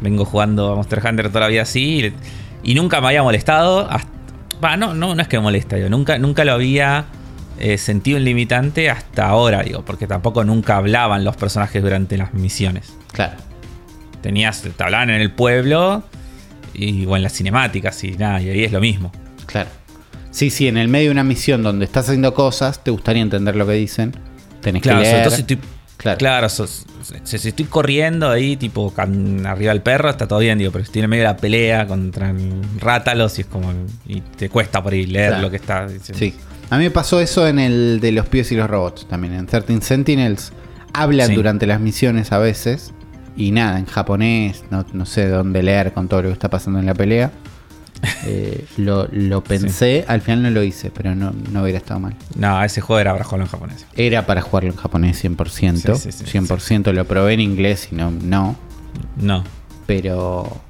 [0.00, 2.10] Vengo jugando a Monster Hunter toda la vida así.
[2.62, 3.86] Y, nunca me había molestado.
[3.90, 7.04] hasta- no, no, no es que me molesta, digo, nunca, nunca lo había
[7.58, 12.32] eh, sentido un limitante hasta ahora, digo, porque tampoco nunca hablaban los personajes durante las
[12.32, 12.94] misiones.
[13.12, 13.34] Claro.
[14.22, 16.02] Tenías, te hablaban en el pueblo
[16.74, 19.10] y o en las cinemáticas y nada, y ahí es lo mismo.
[19.46, 19.68] Claro.
[20.30, 23.56] Sí, sí, en el medio de una misión donde estás haciendo cosas, te gustaría entender
[23.56, 24.12] lo que dicen.
[24.60, 25.24] Tenés Claro, que sobre leer.
[25.26, 25.58] todo si estoy,
[25.96, 26.18] Claro.
[26.18, 26.86] claro, sos-
[27.24, 30.84] si, si estoy corriendo ahí, tipo can- arriba del perro, está todo bien, digo, pero
[30.84, 32.32] si estoy en medio de la pelea contra
[32.78, 33.72] rátalos y es como.
[34.06, 35.42] Y te cuesta por ahí leer Claro.
[35.42, 36.18] lo que está diciendo.
[36.18, 36.34] Sí.
[36.70, 39.34] A mí me pasó eso en el de los pies y los robots también.
[39.34, 40.52] En 13 Sentinels
[40.92, 41.34] hablan Sí.
[41.34, 42.92] durante las misiones a veces.
[43.36, 46.78] Y nada, en japonés, no, no sé dónde leer con todo lo que está pasando
[46.78, 47.30] en la pelea.
[48.26, 52.14] Eh, lo, lo pensé, al final no lo hice, pero no, no hubiera estado mal.
[52.34, 53.86] No, ese juego era para jugarlo en japonés.
[53.94, 55.96] Era para jugarlo en japonés 100%.
[55.96, 58.56] Sí, sí, sí, 100% lo probé en inglés y no, no.
[59.16, 59.44] No.
[59.86, 60.62] Pero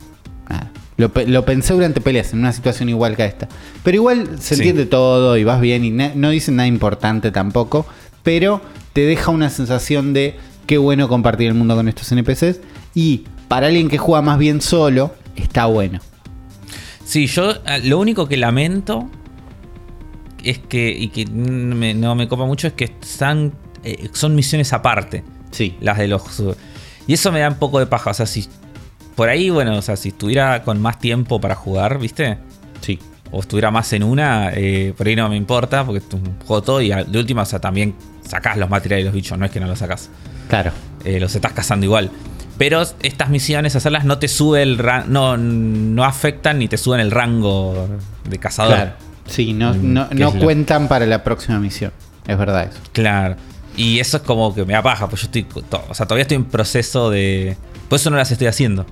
[0.48, 0.72] nada.
[0.96, 3.48] Lo, lo pensé durante peleas, en una situación igual que esta.
[3.84, 7.86] Pero igual se entiende todo y vas bien y no dicen nada importante tampoco.
[8.22, 8.60] Pero
[8.92, 10.36] te deja una sensación de
[10.70, 12.60] qué bueno compartir el mundo con estos NPCs.
[12.94, 15.98] Y para alguien que juega más bien solo, está bueno.
[17.04, 19.10] Sí, yo ah, lo único que lamento
[20.44, 23.52] es que, y que no me, no me copa mucho, es que están,
[23.82, 25.24] eh, son misiones aparte.
[25.50, 25.76] Sí.
[25.80, 26.22] Las de los.
[27.08, 28.10] Y eso me da un poco de paja.
[28.10, 28.46] O sea, si.
[29.16, 32.38] Por ahí, bueno, o sea, si estuviera con más tiempo para jugar, ¿viste?
[32.80, 33.00] Sí.
[33.32, 36.80] O estuviera más en una, eh, por ahí no me importa, porque es un todo.
[36.80, 39.58] Y de última, o sea, también sacás los materiales de los bichos, no es que
[39.58, 40.10] no los sacás.
[40.50, 40.72] Claro.
[41.04, 42.10] Eh, los estás cazando igual.
[42.58, 44.76] Pero estas misiones, hacerlas no te sube el
[45.08, 47.88] no, no afectan ni te suben el rango
[48.28, 48.74] de cazador.
[48.74, 48.92] Claro.
[49.26, 51.92] Sí, no, Mm, no, ¿qué no lo- cuentan para la próxima misión.
[52.26, 52.78] Es verdad eso.
[52.92, 53.36] Claro.
[53.76, 55.44] Y eso es como que me da paja, pues yo estoy.
[55.44, 57.56] to- O sea, todavía estoy en proceso de.
[57.88, 58.84] Por eso no las estoy haciendo.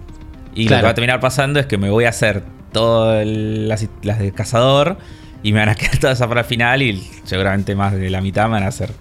[0.54, 2.42] Y lo que va a terminar pasando es que me voy a hacer
[2.72, 4.96] todas las, las de cazador.
[5.42, 8.48] Y me van a quedar todas para el final y seguramente más de la mitad
[8.48, 8.92] van a ser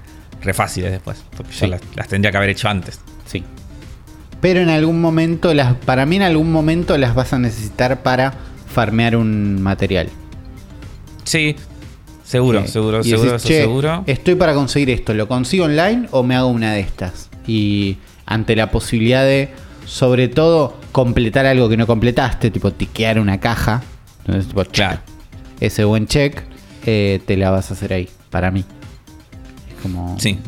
[0.41, 1.23] re fáciles después.
[1.35, 2.99] Porque yo las, las tendría que haber hecho antes.
[3.25, 3.43] Sí.
[4.41, 8.33] Pero en algún momento, las, para mí en algún momento las vas a necesitar para
[8.71, 10.09] farmear un material.
[11.23, 11.55] Sí,
[12.23, 14.03] seguro, Eh, seguro, y seguro, decís, eso "Che, seguro.
[14.07, 17.29] Estoy para conseguir esto, ¿lo consigo online o me hago una de estas?
[17.47, 19.49] Y ante la posibilidad de,
[19.85, 23.81] sobre todo, completar algo que no completaste, tipo tiquear una caja,
[24.19, 24.73] entonces, tipo, check.
[24.73, 24.99] Claro.
[25.59, 26.43] ese buen check,
[26.85, 28.63] eh, te la vas a hacer ahí, para mí.
[29.81, 30.17] Como...
[30.19, 30.39] Sí.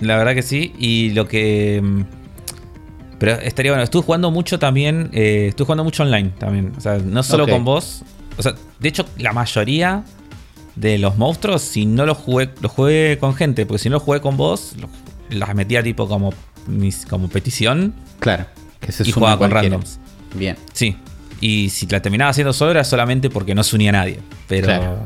[0.00, 0.72] La verdad que sí.
[0.78, 1.80] Y lo que.
[1.82, 2.00] mm,
[3.18, 3.84] Pero estaría bueno.
[3.84, 5.10] Estuve jugando mucho también.
[5.12, 6.72] eh, estuve jugando mucho online también.
[6.76, 8.02] O sea, no solo con vos.
[8.36, 10.04] O sea, de hecho, la mayoría
[10.76, 13.64] de los monstruos, si no los jugué, los jugué con gente.
[13.66, 14.90] Porque si no los jugué con vos, los-
[15.30, 16.34] las metía tipo como,
[16.66, 17.94] mis, como petición.
[18.18, 18.46] Claro,
[18.80, 19.76] que se Y jugaba con cualquiera.
[19.76, 19.98] randoms.
[20.34, 20.56] Bien.
[20.72, 20.96] Sí.
[21.40, 24.18] Y si la terminaba haciendo solo era solamente porque no se unía a nadie.
[24.48, 24.98] Pero Claro.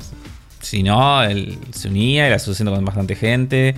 [0.61, 3.75] Si no, él se unía y la haciendo con bastante gente.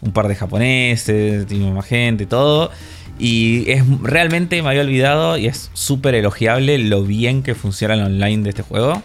[0.00, 2.70] Un par de japoneses, tuvimos más gente, todo.
[3.18, 8.02] Y es realmente, me había olvidado, y es súper elogiable lo bien que funciona el
[8.02, 9.02] online de este juego.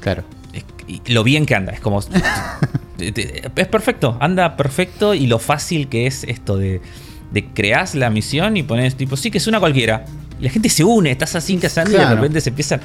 [0.00, 0.24] Claro.
[0.52, 2.00] Es- y lo bien que anda, es como...
[2.98, 6.80] es perfecto, anda perfecto y lo fácil que es esto de,
[7.32, 10.04] de creas la misión y pones tipo, sí, que es una cualquiera.
[10.40, 12.10] Y la gente se une, estás así cazando y Claro.
[12.10, 12.80] de repente se empiezan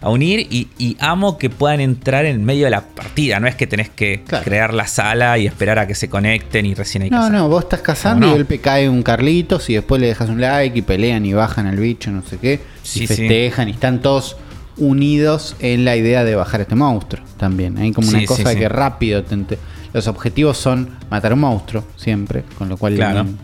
[0.00, 3.38] a unir y, y amo que puedan entrar en medio de la partida.
[3.40, 4.44] No es que tenés que Claro.
[4.44, 7.64] crear la sala y esperar a que se conecten y recién hay No, no, vos
[7.64, 10.78] estás cazando No, y de golpe cae un Carlitos y después le dejas un like
[10.78, 12.60] y pelean y bajan al bicho, no sé qué.
[12.82, 13.14] Sí, y sí.
[13.16, 14.36] festejan y están todos
[14.76, 17.78] unidos en la idea de bajar este monstruo también.
[17.78, 19.58] Hay como una Sí, cosa que rápido te
[19.92, 23.22] Los objetivos son matar un monstruo siempre, con lo cual Claro.
[23.24, 23.36] nun-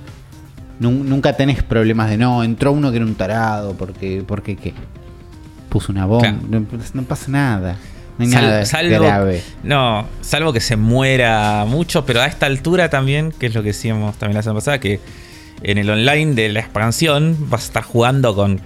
[0.80, 4.74] nunca tenés problemas de no, entró uno que era un tarado, porque, porque qué.
[5.68, 6.38] Puso una bomba, Claro.
[6.48, 7.76] no, no pasa nada.
[8.18, 9.42] No hay Sal- nada salvo, grave.
[9.62, 13.68] No, salvo que se muera mucho, pero a esta altura también, que es lo que
[13.68, 15.00] decíamos también la semana pasada, que
[15.62, 18.60] en el online de la expansión vas a estar jugando con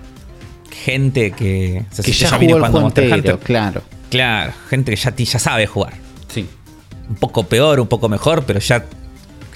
[0.72, 3.82] gente que, o sea, Que si ya viene jugó el juego entero, Hunter, claro.
[4.10, 5.92] claro, gente que ya, ya sabe jugar.
[6.28, 6.48] Sí,
[7.08, 8.84] Un poco peor, un poco mejor, pero ya,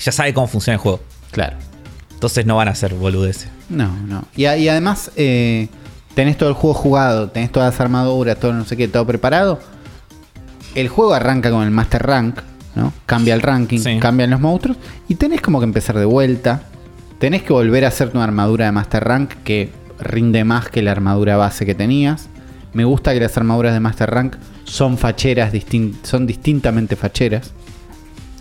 [0.01, 1.01] ya sabe cómo funciona el juego.
[1.31, 1.57] claro.
[2.19, 3.49] Entonces no van a ser boludeces.
[3.69, 4.25] No, no.
[4.35, 5.69] Y, a- y además, eh,
[6.15, 9.61] tenés todo el juego jugado, tenés todas las armaduras, todo no sé qué, todo preparado.
[10.75, 12.41] El juego arranca con el Master Rank,
[12.75, 12.93] ¿no?
[13.07, 13.99] Cambia el ranking, Sí.
[14.01, 14.77] cambian los monstruos.
[15.09, 16.63] Y tenés como que empezar de vuelta.
[17.21, 20.91] Tenés que volver a hacer tu armadura de Master Rank que rinde más que la
[20.93, 22.27] armadura base que tenías.
[22.73, 27.53] Me gusta que las armaduras de Master Rank son facheras, distin- son distintamente facheras.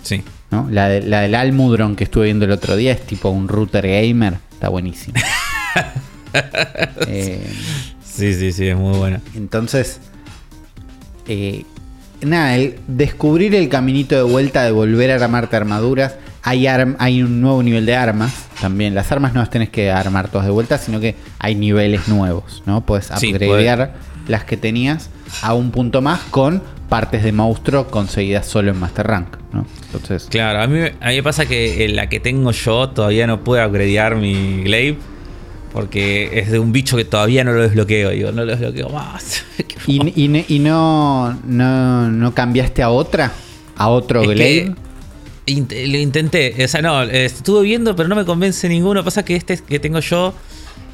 [0.03, 0.23] Sí.
[0.51, 0.67] ¿No?
[0.71, 3.87] La, de- la del Almudron que estuve viendo el otro día es tipo un router
[3.87, 4.35] gamer.
[4.53, 5.15] Está buenísimo.
[7.07, 7.45] Eh,
[8.03, 9.21] Sí, sí, sí, es muy buena.
[9.35, 9.99] entonces,
[11.27, 11.65] eh,
[12.21, 16.15] nada, el descubrir el caminito de vuelta de volver a armarte armaduras.
[16.41, 18.95] Hay, arm- hay un nuevo nivel de armas también.
[18.95, 22.63] Las armas no las tenés que armar todas de vuelta, sino que hay niveles nuevos,
[22.65, 22.81] ¿no?
[22.81, 23.93] Puedes Sí, upgradear
[24.27, 25.09] las que tenías
[25.43, 29.65] a un punto más con partes de monstruo conseguidas solo en Master Rank, ¿no?
[29.93, 32.89] Entonces, Claro, a mí, me- a mí me pasa que eh, la que tengo yo
[32.89, 34.97] todavía no puedo upgradear mi glaive.
[35.73, 38.09] Porque es de un bicho que todavía no lo desbloqueo.
[38.09, 39.43] Digo, no lo desbloqueo más.
[39.87, 43.31] ¿Y, y- y no, no, no cambiaste a otra?
[43.75, 44.75] ¿A otro Es Glaive?
[45.45, 46.55] int- lo intenté.
[46.63, 49.03] O sea, no, eh, estuve viendo, pero no me convence ninguno.
[49.03, 50.33] Pasa que este que tengo yo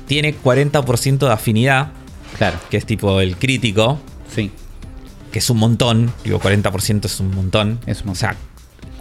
[0.07, 1.91] tiene 40% de afinidad,
[2.37, 3.99] Claro, que es tipo el crítico,
[4.35, 4.51] sí.
[5.31, 6.11] que es un montón.
[6.25, 7.79] Digo, 40% es un montón.
[7.85, 8.35] Es un O sea,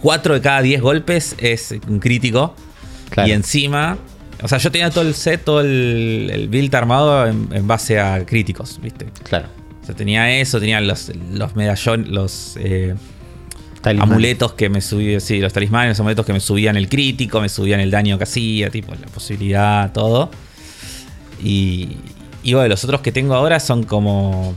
[0.03, 2.53] 4 de cada 10 golpes es un crítico.
[3.09, 3.29] Claro.
[3.29, 3.97] Y encima,
[4.41, 7.99] o sea, yo tenía todo el set, todo el, el build armado en, en base
[7.99, 9.05] a críticos, ¿viste?
[9.23, 9.47] Claro.
[9.81, 12.95] O sea, tenía eso, tenía los, los medallones, los eh,
[13.85, 17.47] amuletos que me subían, sí, los talismanes, los amuletos que me subían el crítico, me
[17.47, 20.31] subían el daño que hacía, tipo, la posibilidad, todo.
[21.41, 21.95] Y,
[22.43, 24.53] y bueno, los otros que tengo ahora son como.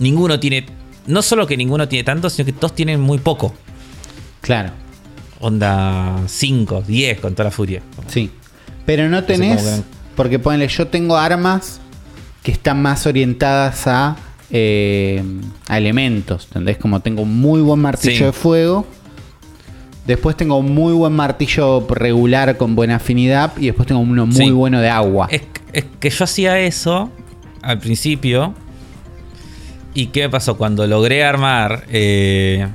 [0.00, 0.64] Ninguno tiene.
[1.06, 3.54] No solo que ninguno tiene tanto, sino que todos tienen muy poco.
[4.48, 4.70] Claro,
[5.40, 7.82] Onda 5, 10 con toda la furia.
[8.08, 8.30] sí.
[8.86, 9.82] Pero no tenés,
[10.16, 11.78] porque ponele, yo tengo armas
[12.42, 14.16] que están más orientadas a,
[14.50, 15.22] eh,
[15.68, 16.78] a elementos, ¿entendés?
[16.78, 18.24] Como tengo un muy buen martillo Sí.
[18.24, 18.86] de fuego,
[20.06, 24.34] después tengo un muy buen martillo regular con buena afinidad y después tengo uno muy
[24.46, 24.50] Sí.
[24.52, 25.28] bueno de agua.
[25.30, 25.42] Es,
[25.74, 27.10] es que yo hacía eso
[27.60, 28.54] al principio.
[29.92, 30.56] ¿Y qué me pasó?
[30.56, 31.84] Cuando logré armar.
[31.90, 32.66] eh,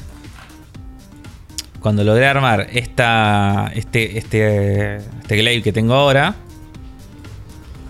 [1.84, 6.34] cuando logré armar esta, este, este, este glaive que tengo ahora.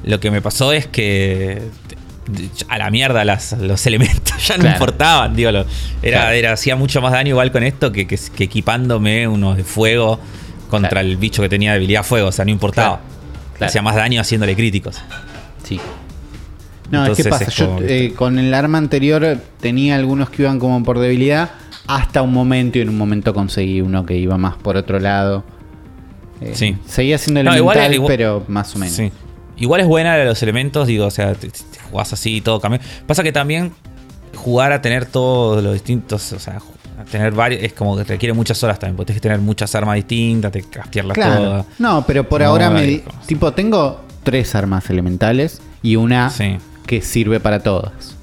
[0.04, 1.62] Lo que me pasó es que
[2.68, 4.76] a la mierda las, los elementos, ya no Claro.
[4.78, 5.66] importaban, digo, era,
[6.02, 6.30] Claro.
[6.32, 10.20] era, hacía mucho más daño igual con esto que, que, que equipándome unos de fuego
[10.70, 11.08] contra Claro.
[11.08, 12.98] el bicho que tenía debilidad a fuego, o sea, no importaba.
[12.98, 13.14] Claro.
[13.58, 13.70] Claro.
[13.70, 15.00] Hacía más daño haciéndole críticos.
[15.64, 15.80] Sí.
[16.90, 20.42] No, Entonces es que pasa, es yo eh, con el arma anterior tenía algunos que
[20.42, 21.52] iban como por debilidad
[21.88, 25.44] hasta un momento y en un momento conseguí uno que iba más por otro lado.
[26.42, 26.78] Eh, Sí.
[26.86, 28.96] Seguía siendo elemental, igual- pero más o menos.
[28.96, 29.12] Sí.
[29.58, 32.60] Igual es buena de los elementos, digo, o sea, te, te jugás así y todo
[32.60, 32.82] cambia.
[33.06, 33.72] Pasa que también
[34.36, 36.60] jugar a tener todos los distintos, o sea,
[37.00, 39.74] a tener varios, es como que requiere muchas horas también, porque tienes que tener muchas
[39.76, 41.36] armas distintas, te castearlas Claro.
[41.44, 41.66] todas.
[41.80, 46.58] No, pero por No, ahora me di- tipo tengo tres armas elementales y una Sí.
[46.88, 48.16] que sirve para todas.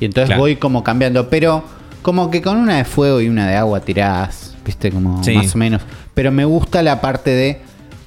[0.00, 0.40] Y entonces Claro.
[0.42, 1.62] voy como cambiando, pero
[2.02, 5.32] como que con una de fuego y una de agua tirás, viste, como Sí.
[5.34, 5.82] más o menos.
[6.14, 7.60] Pero me gusta la parte de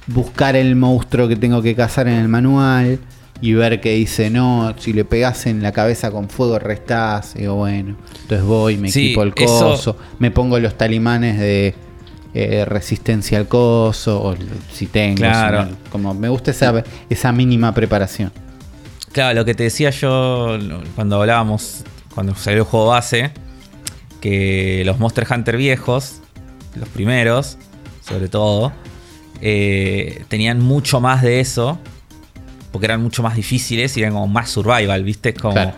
[0.06, 2.98] buscar el monstruo que tengo que cazar en el manual
[3.40, 7.34] y ver que dice, no, si le pegas en la cabeza con fuego restás.
[7.36, 11.38] Y digo, bueno, entonces voy, me Sí, equipo el eso- coso, me pongo los talimanes
[11.38, 11.74] de
[12.36, 14.34] eh, resistencia al coso, o
[14.72, 15.68] si tengo, Claro.
[15.92, 18.32] como me gusta esa, esa mínima preparación.
[19.12, 20.58] Claro, lo que te decía yo
[20.96, 23.30] cuando hablábamos, cuando salió el juego base,
[24.24, 26.22] que los Monster Hunter viejos,
[26.76, 27.58] los primeros,
[28.00, 28.72] sobre todo,
[29.42, 31.78] eh, tenían mucho más de eso,
[32.72, 35.34] porque eran mucho más difíciles y eran como más survival, ¿viste?
[35.34, 35.52] Como.
[35.54, 35.72] Claro.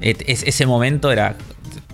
[0.00, 1.36] et- es- ese momento era.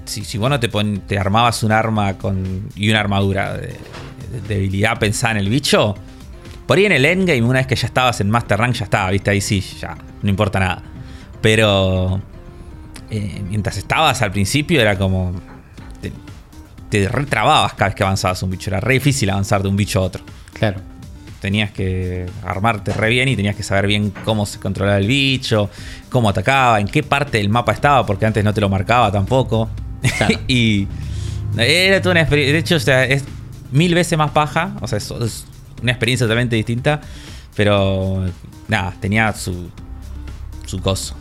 [0.07, 3.69] Si, si vos no te, pon- te armabas un arma con, y una armadura de,
[3.69, 5.95] de debilidad pensada en el bicho,
[6.67, 9.11] por ahí en el endgame, una vez que ya estabas en Master Rank, ya estaba,
[9.11, 9.31] ¿viste?
[9.31, 10.83] Ahí sí, ya, no importa nada.
[11.43, 12.21] Pero.
[13.11, 15.33] eh, mientras estabas al principio, era como.
[16.11, 16.13] Te,
[16.91, 18.71] te retrababas cada vez que avanzabas un bicho.
[18.71, 20.81] Era re difícil avanzar de un bicho a otro Claro.
[21.41, 25.69] tenías que armarte re bien y tenías que saber bien cómo se controlaba el bicho,
[26.09, 29.69] cómo atacaba, en qué parte del mapa estaba, porque antes no te lo marcaba tampoco.
[30.19, 30.39] Claro.
[30.49, 30.87] y
[31.57, 32.53] era toda una experiencia.
[32.53, 33.25] De hecho, o sea, es
[33.73, 34.77] mil veces más paja.
[34.81, 35.47] O sea, es, es
[35.83, 37.01] una experiencia totalmente distinta.
[37.57, 38.25] Pero
[38.69, 39.71] nada, tenía su,
[40.67, 41.15] su coso.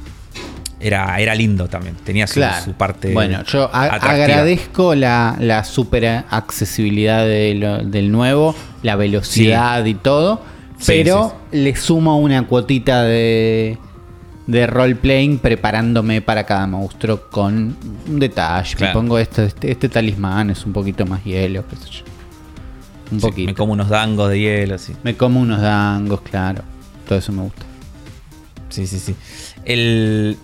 [0.84, 1.96] Era, era lindo también.
[2.04, 2.64] Tenía su, Claro.
[2.64, 3.14] su parte.
[3.14, 10.42] Bueno, yo agradezco la, la super accesibilidad de lo- del nuevo, la velocidad y todo,
[10.78, 13.78] Sí, pero le sumo una cuotita de,
[14.48, 17.78] de roleplaying preparándome para cada monstruo con
[18.08, 18.76] un detalle.
[18.76, 18.94] Claro.
[18.94, 22.04] Me pongo este, este, este talismán, es un poquito más hielo, qué sé yo.
[23.12, 23.46] Un poquito.
[23.46, 24.94] me como unos dangos de hielo, sí.
[25.04, 26.64] Me como unos dangos, claro.
[27.08, 27.62] Todo eso me gusta.
[28.70, 29.16] Sí, sí, sí.
[29.64, 30.36] El...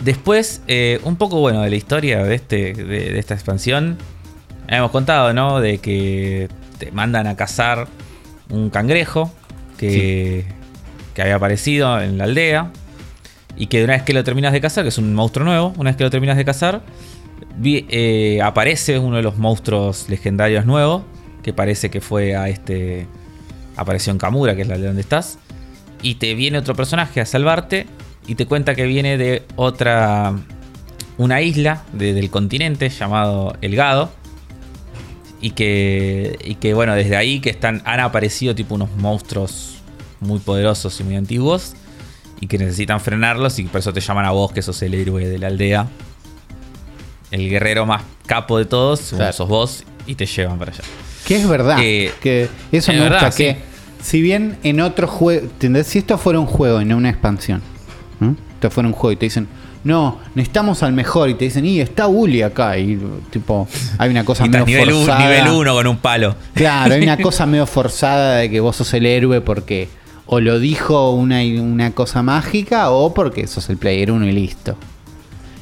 [0.00, 3.96] Después, eh, un poco bueno de la historia de, este, de, de esta expansión.
[4.68, 5.60] Hemos contado, ¿no?
[5.60, 7.88] De que te mandan a cazar
[8.50, 9.32] un cangrejo
[9.78, 10.44] que,
[11.14, 12.72] que había aparecido en la aldea.
[13.56, 15.90] Y que una vez que lo terminas de cazar, que es un monstruo nuevo, una
[15.90, 16.82] vez que lo terminas de cazar,
[17.56, 21.02] vi- eh, aparece uno de los monstruos legendarios nuevos.
[21.42, 23.06] Que parece que fue a este.
[23.76, 25.38] Apareció en Kamura, que es la aldea donde estás
[26.02, 27.86] y te viene otro personaje a salvarte
[28.26, 30.34] y te cuenta que viene de otra
[31.18, 34.10] una isla de- del continente llamado El Gado
[35.40, 39.76] y que y que bueno desde ahí que están han aparecido tipo unos monstruos
[40.20, 41.74] muy poderosos y muy antiguos
[42.40, 45.26] y que necesitan frenarlos y por eso te llaman a vos que sos el héroe
[45.26, 45.86] de la aldea
[47.30, 49.32] el guerrero más capo de todos Claro.
[49.32, 50.82] sos vos y te llevan para allá
[51.26, 51.78] Que es verdad.
[51.82, 53.14] Eh, que eso es me gusta.
[53.24, 53.58] verdad, que sí.
[54.02, 55.48] si bien en otro juego.
[55.84, 57.60] Si esto fuera un juego y no una expansión.
[58.20, 58.36] ¿No?
[58.54, 59.46] Esto fuera un juego y te dicen.
[59.84, 61.30] No, necesitamos al mejor.
[61.30, 62.76] Y te dicen, y está Uli acá.
[62.76, 62.98] Y
[63.30, 65.20] tipo, hay una cosa medio nivel, forzada.
[65.20, 68.92] nivel 1 con un palo Claro, hay una cosa medio forzada de que vos sos
[68.94, 69.88] el héroe porque
[70.26, 74.76] o lo dijo una, una cosa mágica o porque sos el player 1 y listo.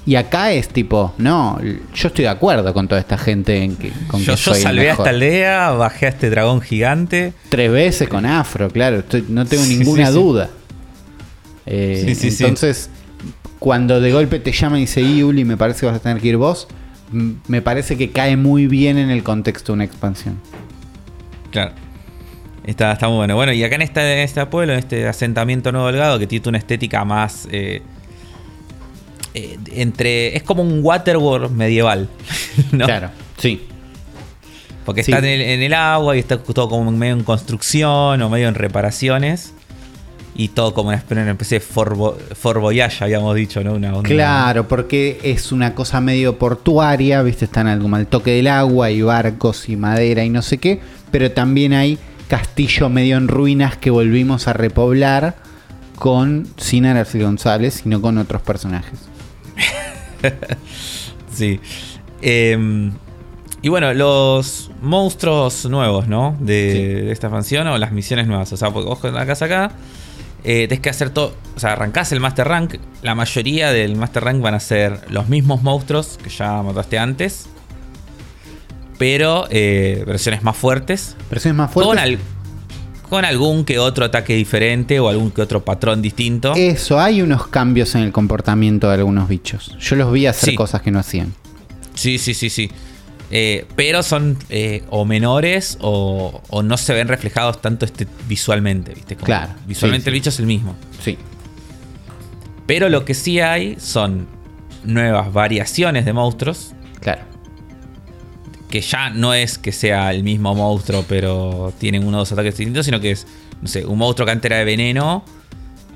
[0.07, 3.91] Y acá es tipo, no, yo estoy de acuerdo con toda esta gente en que,
[4.07, 7.33] con Yo, que yo el salvé a esta aldea, bajé a este dragón gigante.
[7.51, 10.19] Tres veces con afro, claro, estoy- no tengo Sí, ninguna sí, sí.
[11.67, 12.45] Eh, Sí, sí, sí.
[12.45, 12.91] entonces,
[13.59, 16.21] cuando de golpe te llama y dice, y Uli, me parece que vas a tener
[16.21, 16.69] que ir vos,
[17.13, 20.39] me parece que cae muy bien en el contexto de una expansión.
[21.51, 21.73] Claro.
[22.65, 23.37] Está, está muy bueno.
[23.37, 26.49] Bueno, y acá en este, en este pueblo, en este asentamiento nuevo delgado, que tiene
[26.49, 27.47] una estética más.
[27.53, 27.83] eh,
[29.35, 30.37] eh, entre.
[30.37, 32.09] Es como un Waterworld medieval.
[32.73, 32.87] ¿no?
[32.87, 33.67] Claro, sí.
[34.85, 35.13] Porque Sí.
[35.13, 38.49] está en el, en el agua y está todo como medio en construcción o medio
[38.49, 39.53] en reparaciones.
[40.37, 43.75] Y todo como una especie de Fort, Bo- Fort Voyage, habíamos dicho, ¿no?
[43.75, 47.45] Una onda- Claro, porque es una cosa medio portuaria, ¿viste?
[47.45, 50.81] Están al, como al toque del agua y barcos y madera y no sé qué,
[51.13, 55.37] pero también hay castillo medio en ruinas que volvimos a repoblar
[55.95, 58.99] con sin Araceli González, sino con otros personajes.
[61.33, 61.61] sí.
[62.23, 62.93] Em,
[63.63, 66.37] y bueno, los monstruos nuevos, ¿no?
[66.41, 66.83] De, Sí.
[67.07, 68.53] de esta expansión o las misiones nuevas.
[68.53, 69.71] O sea, porque vos acá acá.
[70.45, 71.35] Eh, tenés que hacer todo.
[71.57, 72.75] O sea, arrancás el Master Rank.
[73.03, 77.47] La mayoría del Master Rank van a ser los mismos monstruos que ya mataste antes.
[78.99, 81.17] Pero eh, versiones más fuertes.
[81.31, 82.03] Versiones más Con, fuertes.
[82.05, 82.19] al-
[83.09, 86.53] con algún que otro ataque diferente o algún que otro patrón distinto.
[86.57, 89.77] Eso, hay unos cambios en el comportamiento de algunos bichos.
[89.79, 90.57] Yo los vi hacer Sí.
[90.57, 91.33] cosas que no hacían.
[91.95, 92.71] Sí, sí, sí, sí.
[93.37, 98.95] Eh, pero son eh, o menores o, o no se ven reflejados tanto este, visualmente,
[98.95, 99.17] ¿viste?
[99.17, 100.21] Como Claro, Visualmente sí, el sí.
[100.21, 100.77] bicho es el mismo.
[101.03, 101.19] Sí.
[102.67, 104.29] Pero lo que sí hay son
[104.85, 106.75] nuevas variaciones de monstruos.
[107.01, 107.23] Claro.
[108.71, 113.01] Que ya no es que sea el mismo monstruo, pero tienen unos ataques distintos, sino
[113.01, 113.27] que es,
[113.61, 115.25] no sé, un monstruo que antes era de veneno,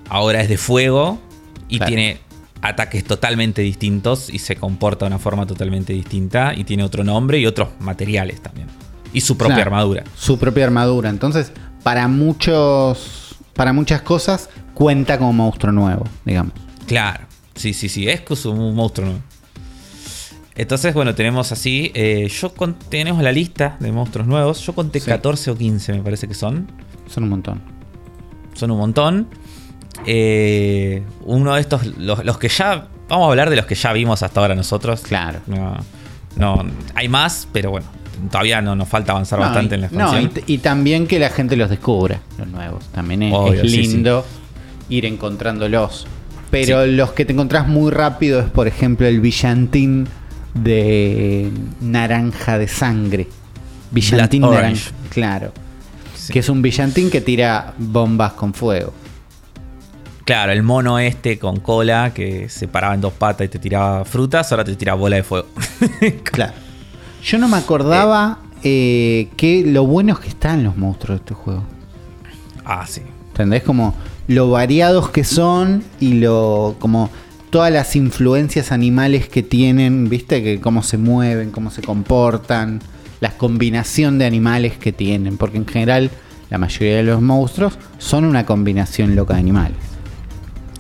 [0.09, 1.21] ahora es de fuego
[1.69, 1.89] y Claro.
[1.89, 2.19] tiene
[2.63, 7.39] ataques totalmente distintos y se comporta de una forma totalmente distinta y tiene otro nombre
[7.39, 8.69] y otros materiales también.
[9.13, 9.71] Y su propia Claro.
[9.71, 10.05] armadura.
[10.17, 11.09] Su propia armadura.
[11.11, 11.53] Entonces,
[11.83, 13.25] para muchos.
[13.55, 16.53] Para muchas cosas, cuenta como monstruo nuevo, digamos.
[16.87, 17.25] Claro,
[17.57, 19.23] sí, sí, sí, es un monstruo nuevo.
[20.55, 21.91] Entonces, bueno, tenemos así.
[21.95, 24.61] eh, yo con- tenemos la lista de monstruos nuevos.
[24.65, 25.07] Yo conté Sí.
[25.07, 26.71] 14 o 15, me parece que son.
[27.09, 27.63] Son un montón.
[28.55, 29.29] Son un montón.
[30.07, 32.89] Eh, uno de estos, los, los que ya.
[33.09, 35.01] Vamos a hablar de los que ya vimos hasta ahora nosotros.
[35.01, 35.41] Claro.
[35.47, 35.77] No,
[36.37, 36.63] no,
[36.95, 37.87] hay más, pero bueno,
[38.31, 40.25] todavía no nos falta avanzar bastante en la no, expansión.
[40.25, 42.85] y, t- y también que la gente los descubra, los nuevos.
[42.93, 44.27] También es, Obvio, es sí, lindo
[44.91, 46.07] ir encontrándolos.
[46.51, 50.07] Pero los que te encontrás muy rápido es, por ejemplo, el villantín
[50.55, 53.27] de naranja de sangre.
[53.91, 54.91] Villantín Blood naranja.
[55.11, 55.53] Claro.
[56.31, 58.93] Que es un villantín que tira bombas con fuego.
[60.29, 64.05] Claro, el mono este con cola que se paraba en dos patas y te tiraba
[64.05, 65.49] frutas, ahora te tira bola de fuego.
[66.23, 66.53] Claro.
[67.25, 71.65] Yo no me acordaba eh, que lo buenos que están los monstruos de este juego.
[72.67, 73.01] ah, sí.
[73.29, 73.63] ¿Entendés?
[73.63, 73.95] Como
[74.27, 77.09] lo variados que son y lo como
[77.49, 80.43] todas las influencias animales que tienen, ¿viste?
[80.43, 82.81] Que cómo se mueven, cómo se comportan,
[83.21, 86.11] la combinación de animales que tienen, porque en general
[86.51, 89.88] la mayoría de los monstruos son una combinación loca de animales.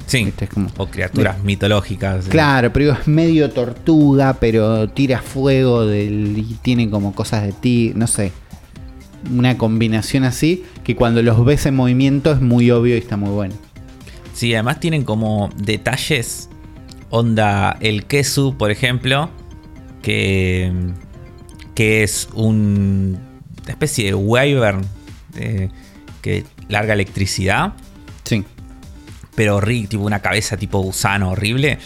[0.09, 0.24] Sí.
[0.24, 2.24] Viste, es como- O criaturas mitológicas.
[2.24, 2.30] sí.
[2.30, 7.92] Claro, pero es medio tortuga, pero tira fuego del, y tiene como cosas de ti,
[7.94, 8.32] no sé.
[9.32, 13.30] Una combinación así que cuando los ves en movimiento es muy obvio y está muy
[13.30, 13.54] bueno.
[14.32, 16.48] Sí, además tienen como detalles.
[17.11, 19.30] Onda el Kesu, por ejemplo.
[20.02, 20.72] Que,
[21.74, 23.18] que es un,
[23.64, 24.82] una especie de wyvern
[25.36, 25.68] eh,
[26.22, 27.72] que larga electricidad.
[28.24, 28.44] Sí.
[29.39, 31.78] Pero horrible, tipo una cabeza tipo gusano horrible.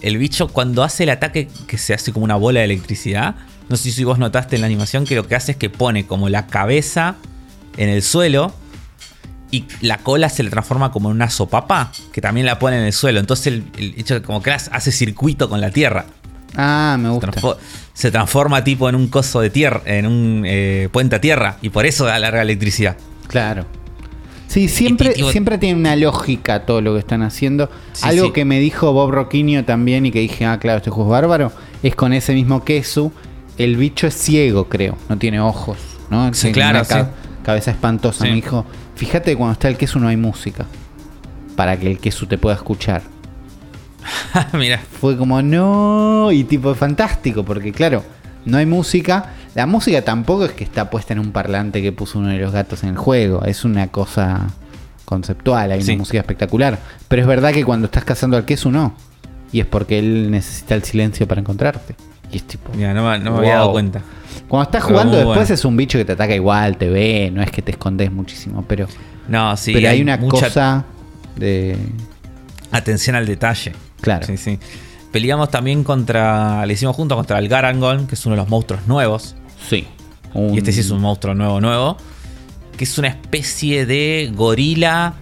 [0.00, 3.34] El bicho cuando hace el ataque que se hace como una bola de electricidad.
[3.68, 6.06] No sé si vos notaste en la animación que lo que hace es que pone
[6.06, 7.16] como la cabeza
[7.76, 8.54] en el suelo
[9.50, 12.84] y la cola se le transforma como en una sopapa que también la pone en
[12.84, 13.20] el suelo.
[13.20, 16.06] Entonces el, el bicho como que hace circuito con la tierra.
[16.56, 17.58] Ah, me Se gusta.
[17.92, 21.68] Se transforma tipo en un coso de tierra, en un eh, puente a tierra y
[21.68, 22.96] por eso da larga electricidad.
[23.28, 23.66] Claro.
[24.54, 27.68] Sí, siempre, Y- y- siempre tiene una lógica todo lo que están haciendo.
[27.92, 28.32] Sí, Algo sí.
[28.32, 31.50] que me dijo Bob Roquinho también y que dije, ah, claro, este juego es bárbaro,
[31.82, 33.10] es con ese mismo queso.
[33.58, 35.78] El bicho es ciego, creo, no tiene ojos,
[36.08, 36.32] ¿no?
[36.34, 37.10] Sí, Tiene claro, una
[37.44, 38.22] cabeza espantosa.
[38.24, 40.66] Me dijo, fíjate que cuando está el queso no hay música.
[41.56, 43.02] Para que el queso te pueda escuchar.
[44.52, 48.04] Mira, Fue como, no, y tipo fantástico, porque claro,
[48.44, 49.30] no hay música.
[49.54, 52.52] La música tampoco es que está puesta en un parlante que puso uno de los
[52.52, 54.48] gatos en el juego, es una cosa
[55.04, 55.92] conceptual, hay Sí.
[55.92, 56.78] una música espectacular.
[57.08, 58.94] Pero es verdad que cuando estás cazando al queso no,
[59.52, 61.94] y es porque él necesita el silencio para encontrarte.
[62.32, 64.00] Y es tipo, mira, no, me- no me había dado cuenta.
[64.48, 65.54] cuando estás jugando después bueno.
[65.54, 68.64] es un bicho que te ataca igual, te ve, no es que te escondes muchísimo,
[68.66, 68.86] pero,
[69.28, 69.72] No, sí.
[69.72, 70.84] pero hay, una mucha cosa
[71.36, 71.76] de...
[72.72, 73.72] atención al detalle.
[74.00, 74.26] Claro.
[74.26, 74.58] Sí, sí.
[75.14, 76.66] Peleamos también contra.
[76.66, 79.36] Le hicimos juntos contra el Garangon, que es uno de los monstruos nuevos.
[79.70, 79.86] Sí.
[80.34, 81.96] Y este sí es un monstruo nuevo, nuevo.
[82.76, 85.14] Que es una especie de gorila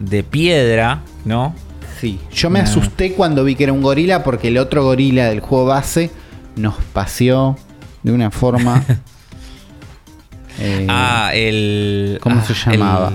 [0.00, 1.54] de piedra, ¿no?
[2.00, 2.64] Sí, yo me Nah.
[2.64, 6.10] asusté cuando vi que era un gorila porque el otro gorila del juego base
[6.56, 7.56] nos paseó
[8.02, 8.82] de una forma.
[10.58, 12.18] eh, ah, el.
[12.20, 13.12] ¿cómo ah, se llamaba?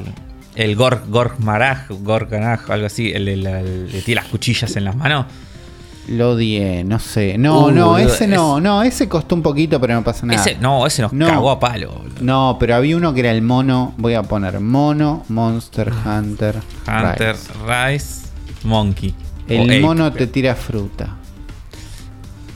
[0.55, 3.11] El, el Gor, Gormaraj, Gorganaj, algo así.
[3.11, 5.25] El, el- el- que tiene las cuchillas en las manos.
[6.07, 7.37] Lo odié, no sé.
[7.37, 10.39] No, Uh, no, ese no, no, ese costó un poquito, pero no pasa nada.
[10.39, 11.27] Ese, no, ese nos No.
[11.27, 11.91] cagó a palo.
[11.91, 12.15] boludo.
[12.21, 13.93] No, pero había uno que era el mono.
[13.97, 16.61] Voy a poner mono, Monster Hunter.
[16.87, 17.51] Hunter, Rise.
[17.91, 18.27] Rice,
[18.63, 19.13] Monkey.
[19.49, 19.79] El Ape.
[19.81, 21.15] mono te tira fruta.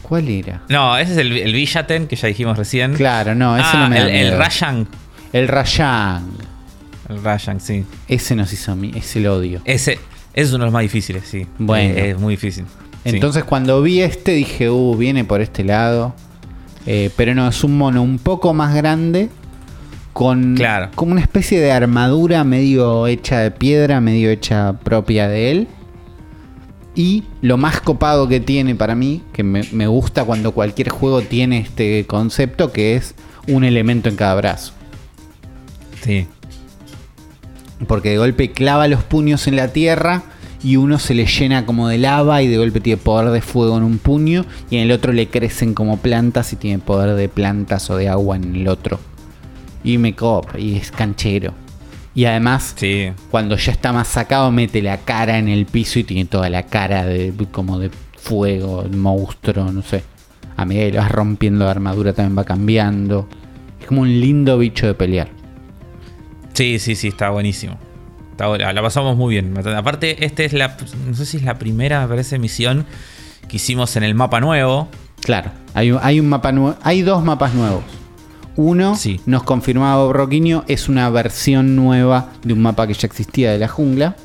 [0.02, 0.62] ¿Cuál era?
[0.70, 2.94] No, ese es el, el Villaten que ya dijimos recién.
[2.96, 4.38] Claro, no, ese ah, no me da el, el miedo.
[4.40, 4.88] Rayan.
[5.32, 6.24] El Rayang.
[7.10, 7.86] El Rayan, sí.
[8.08, 9.62] Ese nos hizo a mí, ese lo odio.
[9.66, 10.00] Ese, ese
[10.34, 11.48] es uno de los más difíciles, sí.
[11.58, 11.98] Bueno.
[11.98, 12.66] Es muy difícil.
[13.04, 13.10] Sí.
[13.10, 16.14] Entonces cuando vi este dije, uh, viene por este lado.
[16.86, 19.30] Eh, pero no, es un mono un poco más grande.
[20.14, 20.90] Con Claro.
[20.94, 25.68] como una especie de armadura medio hecha de piedra, medio hecha propia de él.
[26.96, 31.22] Y lo más copado que tiene para mí, que me, me gusta cuando cualquier juego
[31.22, 33.16] tiene este concepto, que es
[33.48, 34.74] un elemento en cada brazo.
[36.04, 36.28] Sí.
[37.88, 40.24] Porque de golpe clava los puños en la tierra
[40.64, 43.78] y uno se le llena como de lava y de golpe tiene poder de fuego
[43.78, 47.30] en un puño y en el otro le crecen como plantas y tiene poder de
[47.30, 49.00] plantas o de agua en el otro.
[49.84, 51.54] Y me copa y es canchero.
[52.14, 53.12] Y además, Sí.
[53.32, 56.64] cuando ya está más sacado, mete la cara en el piso y tiene toda la
[56.64, 60.04] cara de como de fuego, monstruo, no sé.
[60.58, 63.28] A medida que lo vas rompiendo la armadura también va cambiando.
[63.80, 65.30] Es como un lindo bicho de pelear.
[66.54, 67.78] Sí, sí, sí, está buenísimo.
[68.74, 69.54] La pasamos muy bien.
[69.76, 70.78] Aparte, este es la.
[71.08, 72.86] No sé si es la primera, me parece, misión
[73.48, 74.88] que hicimos en el mapa nuevo.
[75.22, 76.78] Claro, hay, hay un mapa nuevo.
[76.84, 77.84] Hay dos mapas nuevos.
[78.56, 79.22] Uno, Sí.
[79.26, 83.68] nos confirmaba Bob es una versión nueva de un mapa que ya existía de la
[83.68, 84.16] jungla.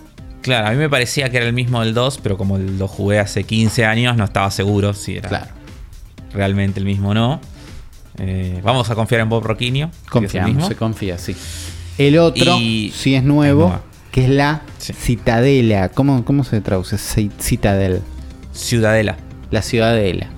[0.42, 3.18] Claro, a mí me parecía que era el mismo del 2, pero como lo jugué
[3.18, 5.46] hace 15 años, no estaba seguro si era Claro,
[6.32, 7.40] realmente el mismo o no.
[8.18, 11.36] Eh, vamos a confiar en Bob el confiamos, se confía, sí.
[11.98, 13.78] El otro, Y- sí es nuevo.
[14.10, 14.92] Que es la Sí.
[14.92, 15.88] Citadela.
[15.90, 16.96] ¿Cómo, ¿Cómo se traduce?
[16.96, 18.02] Ci- Citadel.
[18.52, 19.16] Ciudadela.
[19.50, 20.28] La Ciudadela.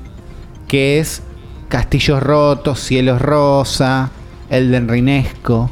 [0.67, 1.23] Que es
[1.69, 4.11] castillos rotos, cielos rosa,
[4.51, 5.71] Elden Rinesco.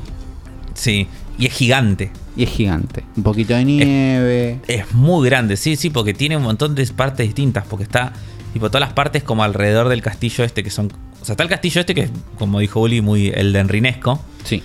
[0.74, 2.10] Sí, y es gigante.
[2.36, 3.02] Y es gigante.
[3.16, 4.60] Un poquito de nieve.
[4.68, 8.12] Es muy grande, sí, sí, porque tiene un montón de partes distintas, porque está,
[8.52, 10.92] tipo, todas las partes como alrededor del castillo este que son...
[11.20, 14.62] O sea, está el castillo este que es, como dijo Uli, muy el Rinesco, Sí.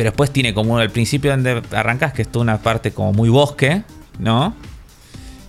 [0.00, 3.28] Pero después tiene como al principio donde arrancas, que es toda una parte como muy
[3.28, 3.82] bosque,
[4.18, 4.54] ¿no?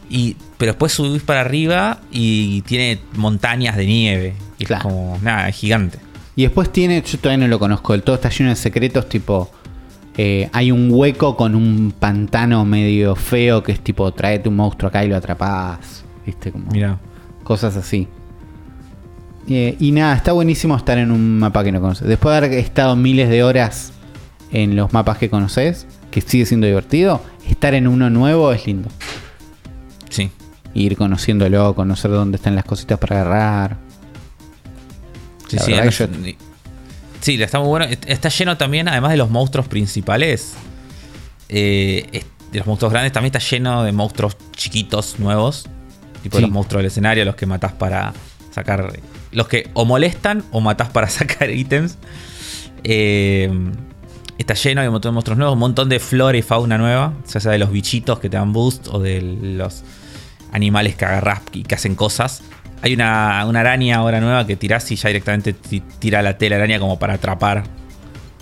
[0.09, 4.33] Y, pero después subís para arriba y tiene montañas de nieve.
[4.57, 4.89] Y Claro.
[4.89, 5.99] es como, nada, es gigante.
[6.35, 9.49] Y después tiene, yo todavía no lo conozco del todo, está lleno de secretos, tipo,
[10.17, 14.89] eh, hay un hueco con un pantano medio feo que es tipo, tráete un monstruo
[14.89, 16.99] acá y lo atrapás, viste, como Mira.
[17.45, 18.05] cosas así.
[19.47, 22.05] Eh, y nada, está buenísimo estar en un mapa que no conoces.
[22.05, 23.93] Después de haber estado miles de horas
[24.51, 28.89] en los mapas que conoces, que sigue siendo divertido, estar en uno nuevo es lindo.
[30.09, 30.29] Sí.
[30.73, 33.77] Ir conociéndolo, conocer dónde están las cositas para agarrar.
[35.47, 36.07] Sí, La sí, no- yo-
[37.21, 37.85] sí, está muy bueno.
[37.85, 40.53] Est- Está lleno también, además de los monstruos principales,
[41.49, 45.67] eh, de los monstruos grandes, también está lleno de monstruos chiquitos, nuevos.
[46.23, 46.43] Tipo Sí.
[46.43, 48.13] los monstruos del escenario, los que matás para
[48.51, 48.93] sacar.
[49.31, 51.97] Los que o molestan o matás para sacar ítems.
[52.83, 53.49] Eh,
[54.41, 57.13] está lleno, hay un montón de monstruos nuevos, un montón de flora y fauna nueva.
[57.31, 59.83] Ya sea de los bichitos que te dan boost o de los
[60.51, 62.41] animales que agarrás y que hacen cosas.
[62.81, 66.55] Hay una, una araña ahora nueva que tirás y ya directamente ti- tira la tela
[66.57, 67.63] araña como para atrapar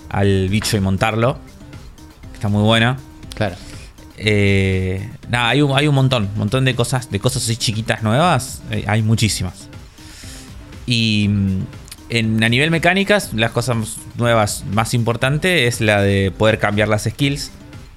[0.10, 1.38] al bicho y montarlo.
[2.34, 2.98] Está muy buena.
[3.36, 3.56] Claro.
[4.18, 8.02] Eh, nada, hay un, hay un montón, un montón de cosas, de cosas así chiquitas
[8.04, 8.62] nuevas.
[8.72, 9.68] eh, hay muchísimas.
[10.86, 11.60] Y mm,
[12.10, 17.04] en, a nivel mecánicas, las cosas nuevas más importante es la de poder cambiar las
[17.04, 17.52] skills.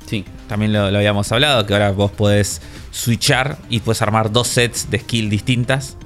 [0.06, 0.24] Sí.
[0.48, 2.60] También lo, lo habíamos hablado, que ahora vos podés
[2.90, 5.96] switchar y puedes armar dos sets de skill distintas.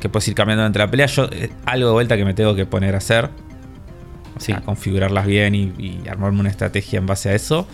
[0.00, 1.06] Que puedes ir cambiando entre la pelea.
[1.06, 3.30] Yo, eh, algo de vuelta que me tengo que poner a hacer.
[4.36, 4.62] O sea, Sí.
[4.64, 7.66] configurarlas bien y, y armarme una estrategia en base a eso.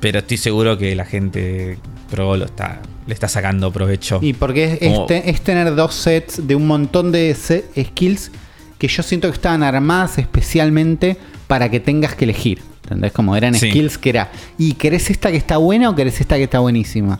[0.00, 1.78] Pero estoy seguro que la gente
[2.10, 4.18] pro lo está, le está sacando provecho.
[4.22, 8.30] Y porque es, Como- es te- es tener dos sets de un montón de skills
[8.78, 12.60] que yo siento que estaban armadas especialmente para que tengas que elegir.
[12.84, 13.12] ¿Entendés?
[13.12, 13.68] Como eran Sí.
[13.70, 14.30] skills que era.
[14.56, 17.18] ¿Y querés esta que está buena o querés esta que está buenísima?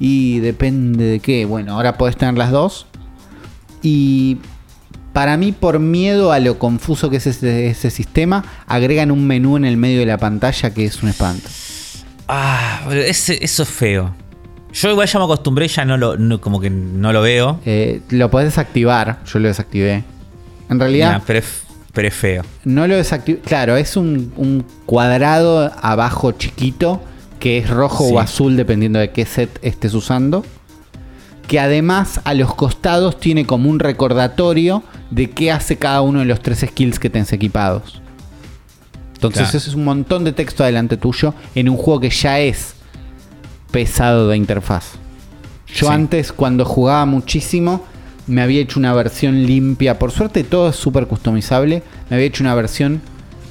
[0.00, 1.44] Y depende de qué.
[1.44, 2.86] Bueno, ahora podés tener las dos.
[3.82, 4.38] Y
[5.12, 9.56] para mí, por miedo a lo confuso que es ese, ese sistema, agregan un menú
[9.56, 11.48] en el medio de la pantalla que es un espanto.
[12.28, 14.14] Ah, pero ese- eso es feo.
[14.72, 17.58] Yo igual ya me acostumbré, ya no lo, no- como que no lo veo.
[17.64, 19.20] Eh, lo podés desactivar.
[19.24, 20.04] Yo lo desactivé.
[20.68, 21.12] En realidad.
[21.12, 21.62] Nah, pero, es,
[21.92, 22.42] pero es feo.
[22.64, 23.40] No lo desactivo.
[23.44, 27.00] Claro, es un, un cuadrado abajo chiquito
[27.40, 28.14] que es rojo Sí.
[28.14, 30.44] o azul dependiendo de qué set estés usando.
[31.46, 36.26] que además a los costados tiene como un recordatorio de qué hace cada uno de
[36.26, 38.02] los tres skills que tenés equipados.
[39.14, 39.56] Entonces Claro.
[39.58, 42.74] eso es un montón de texto adelante tuyo en un juego que ya es
[43.70, 44.92] pesado de interfaz.
[45.68, 45.92] Yo Sí.
[45.92, 47.82] antes, cuando jugaba muchísimo,
[48.28, 49.98] me había hecho una versión limpia.
[49.98, 51.82] Por suerte todo es súper customizable.
[52.08, 53.00] Me había hecho una versión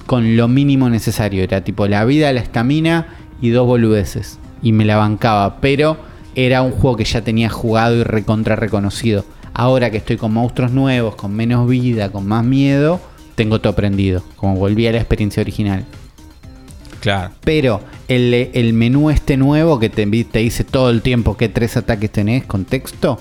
[0.05, 1.43] con lo mínimo necesario.
[1.43, 3.07] Era tipo la vida, la estamina
[3.41, 4.39] y dos boludeces.
[4.61, 5.59] Y me la bancaba.
[5.59, 5.97] Pero
[6.35, 9.25] era un juego que ya tenía jugado y recontra reconocido.
[9.53, 13.01] Ahora que estoy con monstruos nuevos, con menos vida, con más miedo,
[13.35, 14.23] tengo todo aprendido.
[14.35, 15.85] Como volví a la experiencia original.
[16.99, 17.31] Claro.
[17.43, 21.77] Pero el, el menú este nuevo que te, te dice todo el tiempo qué tres
[21.77, 23.19] ataques tenés con texto,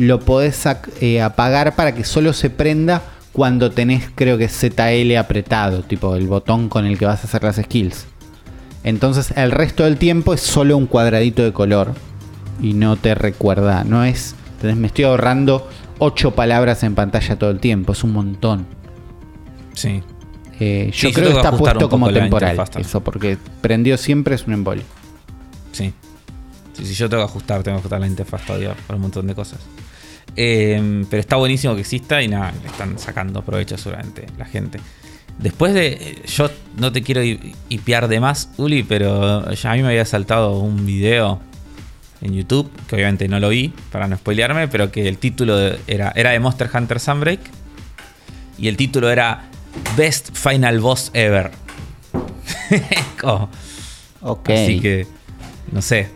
[0.00, 0.64] lo podés
[1.02, 3.02] eh, apagar para que solo se prenda
[3.32, 7.44] cuando tenés, creo que ZL apretado, tipo el botón con el que vas a hacer
[7.44, 8.06] las skills.
[8.82, 11.92] Entonces el resto del tiempo es solo un cuadradito de color
[12.62, 15.68] y no te recuerda, no es, entonces me estoy ahorrando
[15.98, 18.66] ocho palabras en pantalla todo el tiempo, es un montón.
[19.74, 20.02] Sí.
[20.60, 24.82] Eh, yo creo que está puesto como temporal, eso, porque prendió siempre es un embole.
[25.72, 25.92] Sí.
[26.72, 29.26] Sí, sí, yo tengo que ajustar, tengo que ajustar la interfaz todavía para un montón
[29.26, 29.58] de cosas.
[30.36, 34.78] Eh, pero está buenísimo que exista y nada, le están sacando provecho seguramente la gente.
[35.38, 35.86] Después de.
[35.88, 39.88] eh, Yo no te quiero hi- hipear de más, Uli, pero ya a mí me
[39.88, 41.40] había saltado un video
[42.20, 46.12] en YouTube, que obviamente no lo vi para no spoilearme, pero que el título era,
[46.14, 47.40] era de Monster Hunter Sunbreak.
[48.58, 49.44] Y el título era
[49.96, 51.50] Best Final Boss Ever.
[53.20, 53.48] Como-
[54.22, 54.50] Ok.
[54.50, 55.06] Así que,
[55.72, 56.10] no sé.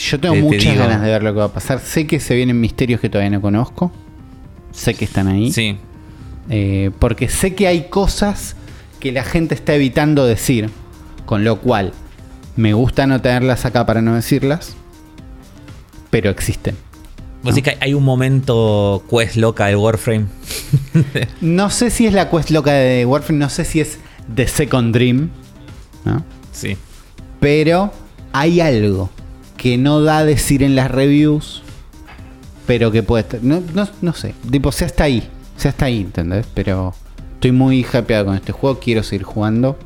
[0.00, 1.78] Yo tengo te- te muchas digo- ganas de ver lo que va a pasar.
[1.80, 3.92] Sé que se vienen misterios que todavía no conozco.
[4.72, 5.52] Sé que están ahí.
[5.52, 5.76] Sí,
[6.48, 8.56] Eh, porque sé que hay cosas
[8.98, 10.70] que la gente está evitando decir.
[11.26, 11.92] Con lo cual,
[12.56, 14.74] me gusta no tenerlas acá para no decirlas.
[16.10, 16.76] Pero existen.
[17.42, 20.26] Vos decís que hay un momento quest loca de Warframe.
[21.40, 23.38] No sé si es la quest loca de Warframe.
[23.38, 23.98] No sé si es
[24.34, 25.30] The Second Dream.
[26.04, 26.24] ¿no?
[26.52, 26.76] sí.
[27.38, 27.92] Pero
[28.32, 29.08] hay algo
[29.60, 31.62] que no da a decir en las reviews,
[32.66, 33.42] pero que puede estar.
[33.42, 34.34] No, no, no sé.
[34.50, 35.28] Tipo, sea hasta ahí.
[35.58, 36.46] Sea hasta ahí, ¿entendés?
[36.54, 36.94] Pero
[37.34, 38.78] estoy muy hypeado con este juego.
[38.80, 39.78] Quiero seguir jugando.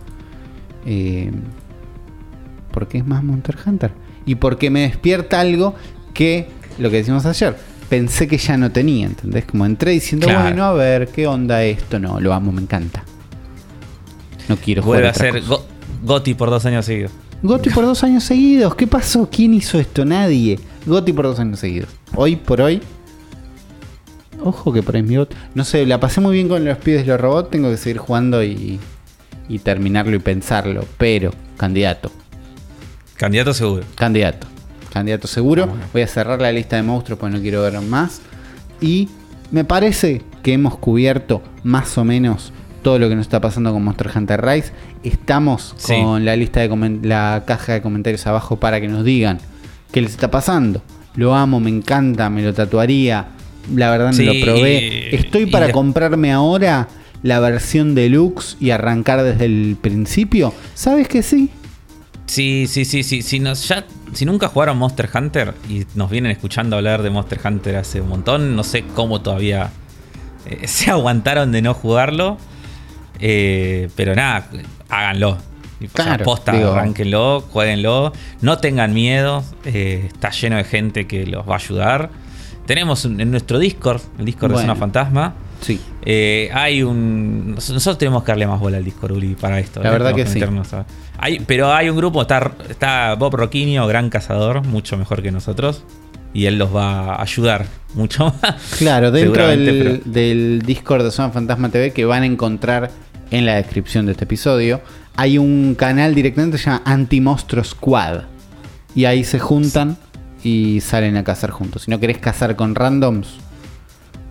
[0.87, 1.33] Eh,
[2.71, 3.91] porque es más Monster Hunter.
[4.27, 5.75] Y porque me despierta algo
[6.13, 6.47] que,
[6.79, 7.57] lo que decimos ayer,
[7.89, 9.45] pensé que ya no tenía, ¿entendés?
[9.45, 10.43] Como entré diciendo, Claro.
[10.43, 11.99] bueno, a ver, ¿qué onda esto?
[11.99, 13.03] No, lo amo, me encanta.
[14.49, 15.43] No quiero jugar Vuelve a ser.
[15.43, 15.65] Go-
[16.05, 17.11] Goti por dos años seguidos.
[17.45, 18.75] Goti por dos años seguidos.
[18.75, 19.29] ¿Qué pasó?
[19.31, 20.03] ¿Quién hizo esto?
[20.07, 20.59] Nadie.
[20.87, 21.91] Goti por dos años seguidos.
[22.17, 22.81] Hoy por hoy.
[24.43, 25.37] Ojo que por ahí mi Goti.
[25.55, 27.51] No sé, la pasé muy bien con los pibes de los robots.
[27.51, 28.81] Tengo que seguir jugando y,
[29.47, 30.87] y terminarlo y pensarlo.
[30.97, 32.11] Pero, candidato.
[33.17, 33.85] Candidato seguro.
[33.95, 34.47] Candidato.
[34.91, 35.69] Candidato seguro.
[35.69, 35.87] Ah.
[35.93, 38.23] Voy a cerrar la lista de monstruos porque no quiero ver más.
[38.81, 39.11] Y
[39.51, 42.55] me parece que hemos cubierto más o menos
[42.85, 44.73] todo lo que nos está pasando con Monster Hunter Rise.
[45.03, 45.95] Estamos Sí.
[46.01, 49.39] con la lista de la caja de comentarios abajo para que nos digan
[49.91, 50.81] qué les está pasando.
[51.17, 53.27] Lo amo, me encanta, me lo tatuaría.
[53.75, 55.15] La verdad no Sí, lo probé.
[55.17, 56.87] Estoy para comprarme ahora
[57.23, 60.53] la versión deluxe y arrancar desde el principio.
[60.75, 61.51] ¿Sabes que sí?
[62.27, 63.23] Sí, sí, sí, sí.
[63.23, 67.39] Si, nos, ya, si nunca jugaron Monster Hunter y nos vienen escuchando hablar de Monster
[67.45, 69.71] Hunter hace un montón, no sé cómo todavía
[70.47, 72.39] eh, se aguantaron de no jugarlo.
[73.21, 74.47] Eh, pero nada,
[74.89, 75.39] háganlo.
[75.81, 78.13] Y, o sea, Claro, posta, digo- arránquenlo, jueguenlo.
[78.41, 79.45] No tengan miedo.
[79.65, 82.11] eh, está lleno de gente que los va a ayudar.
[82.67, 84.59] Tenemos en nuestro Discord, el Discord de.
[84.63, 85.35] Zona Fantasma.
[85.61, 85.81] Sí.
[86.05, 87.55] Eh, hay un.
[87.55, 89.83] nos- Nosotros tenemos que darle más bola al Discord, Uli, para esto.
[89.83, 90.77] La verdad Tenemos que sí.
[90.77, 90.87] a-
[91.19, 95.85] Hay, pero hay un grupo, está, está Bob Roquinio, gran cazador, mucho mejor que nosotros.
[96.35, 98.75] Y él los va a ayudar mucho más.
[98.77, 99.65] Claro, dentro del,
[100.03, 102.91] pero- del Discord de Zona Fantasma TV que van a encontrar
[103.31, 104.81] en la descripción de este episodio,
[105.17, 108.25] hay un canal directamente que se llama Antimostro Squad.
[108.97, 109.97] Y ahí se juntan
[110.43, 111.83] y salen a cazar juntos.
[111.83, 113.29] Si no querés cazar con randoms,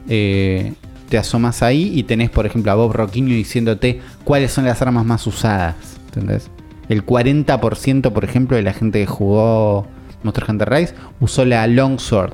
[0.09, 0.73] eh,
[1.09, 5.05] te asomas ahí y tenés, por ejemplo, a Bob Roquinho diciéndote cuáles son las armas
[5.05, 5.75] más usadas.
[6.07, 6.49] ¿Entendés?
[6.89, 9.87] El 40%, por ejemplo, de la gente que jugó
[10.23, 12.33] Monster Hunter Rise usó la Longsword,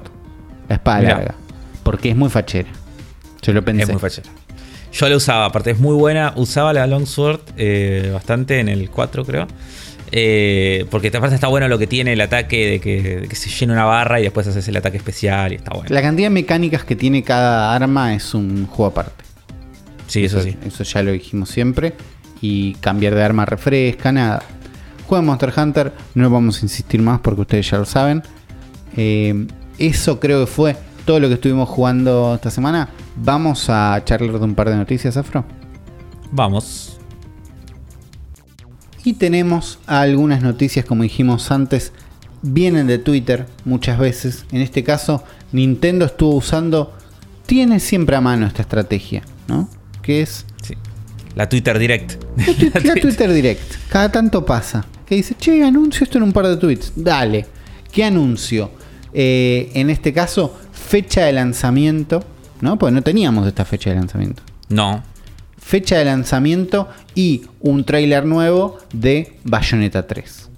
[0.68, 1.16] la espada Mirá.
[1.16, 1.36] larga.
[1.84, 2.70] Porque es muy fachera.
[3.42, 3.84] Yo lo pensé.
[3.84, 4.30] Es muy fachera.
[4.92, 6.34] Yo la usaba, aparte es muy buena.
[6.36, 9.48] Usaba la Longsword eh, bastante en el 4, creo.
[10.12, 13.50] Eh, porque aparte está bueno lo que tiene el ataque de que, de que se
[13.50, 15.88] llena una barra y después haces el ataque especial y está bueno.
[15.90, 19.24] La cantidad de mecánicas que tiene cada arma es un juego aparte.
[20.08, 20.58] sí, eso sí.
[20.66, 21.94] Eso ya lo dijimos siempre.
[22.42, 24.42] Y cambiar de arma refresca, nada.
[25.10, 28.22] Juega Monster Hunter, no vamos a insistir más porque ustedes ya lo saben.
[28.96, 29.48] Eh,
[29.80, 32.90] eso creo que fue todo lo que estuvimos jugando esta semana.
[33.16, 35.44] Vamos a charlar de un par de noticias, Afro.
[36.32, 37.00] Vamos.
[39.04, 41.92] Y tenemos algunas noticias, como dijimos antes,
[42.44, 44.46] vienen de Twitter muchas veces.
[44.52, 46.94] En este caso, Nintendo estuvo usando,
[47.48, 49.68] tiene siempre a mano esta estrategia, ¿no?
[50.04, 50.76] Que es Sí.
[51.34, 52.24] La Twitter Direct.
[52.76, 53.74] la, la Twitter Direct.
[53.90, 54.86] Cada tanto pasa.
[55.10, 56.94] Que dice, che, anuncio esto en un par de tweets.
[56.96, 57.48] Dale.
[57.92, 58.70] ¿Qué anuncio?
[59.12, 62.24] Eh, en este caso, fecha de lanzamiento,
[62.62, 62.78] ¿no?
[62.78, 64.44] Porque no teníamos esta fecha de lanzamiento.
[64.70, 65.04] No.
[65.58, 70.50] Fecha de lanzamiento y un tráiler nuevo de Bayonetta 3.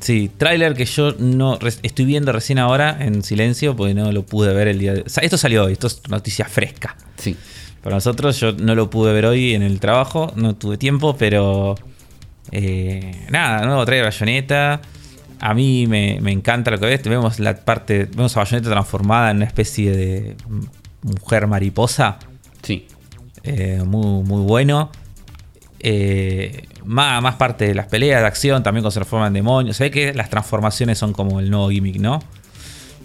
[0.00, 4.52] Sí, tráiler que yo no estoy viendo recién ahora en silencio porque no lo pude
[4.52, 5.04] ver el día de...
[5.06, 6.96] esto salió hoy, esto es noticia fresca.
[7.16, 7.36] Sí.
[7.80, 11.76] Para nosotros yo no lo pude ver hoy en el trabajo, no tuve tiempo, pero...
[12.52, 14.80] eh, nada, nuevo trailer de Bayonetta.
[15.40, 17.02] A mí me, me encanta lo que ves.
[17.02, 18.06] Vemos la parte...
[18.14, 20.36] Vemos a Bayonetta transformada en una especie de
[21.02, 22.18] mujer mariposa.
[22.62, 22.86] Sí.
[23.42, 24.90] Eh, muy, muy bueno.
[25.78, 29.76] Eh, más, más parte de las peleas de acción, también cuando se transforman en demonios.
[29.76, 32.20] Se ve que las transformaciones son como el nuevo gimmick, ¿no?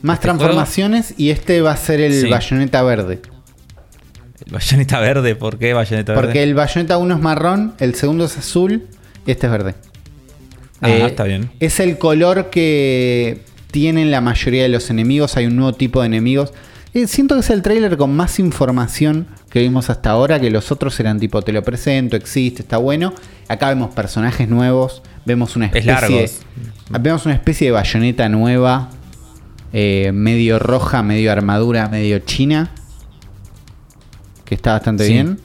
[0.01, 2.29] Más Este transformaciones y este va a ser el Sí.
[2.29, 3.21] Bayonetta verde.
[4.45, 6.27] El bayoneta verde, ¿por qué bayoneta verde?
[6.27, 8.87] Porque el Bayonetta 1 es marrón, el segundo es azul
[9.25, 9.75] y este es verde.
[10.81, 11.49] Ah, Eh, está bien.
[11.59, 13.41] Es el color que
[13.71, 15.37] tienen la mayoría de los enemigos.
[15.37, 16.53] Hay un nuevo tipo de enemigos.
[16.93, 20.39] Eh, siento que es el tráiler con más información que vimos hasta ahora.
[20.39, 23.13] Que los otros eran tipo, te lo presento, existe, está bueno.
[23.47, 25.01] Acá vemos personajes nuevos.
[25.25, 26.39] Vemos una Es especie, largos.
[26.89, 28.89] vemos una especie de bayoneta nueva.
[29.77, 32.71] eh, medio roja, medio armadura, medio china.
[34.45, 35.13] Que está bastante Sí.
[35.13, 35.39] bien.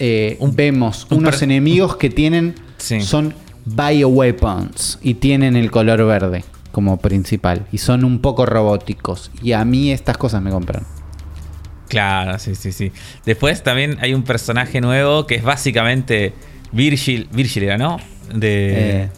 [0.00, 3.00] Eh, Un- vemos un unos enemigos que tienen Sí.
[3.00, 3.34] son
[3.64, 9.64] bioweapons y tienen el color verde como principal y son un poco robóticos y a
[9.64, 10.84] mí estas cosas me compran.
[11.88, 12.92] Claro, sí, sí, sí.
[13.24, 16.32] Después también hay un personaje nuevo que es básicamente
[16.72, 17.28] Virgil.
[17.32, 17.98] Virgil era, ¿no?
[18.34, 19.02] De.
[19.02, 19.08] Eh,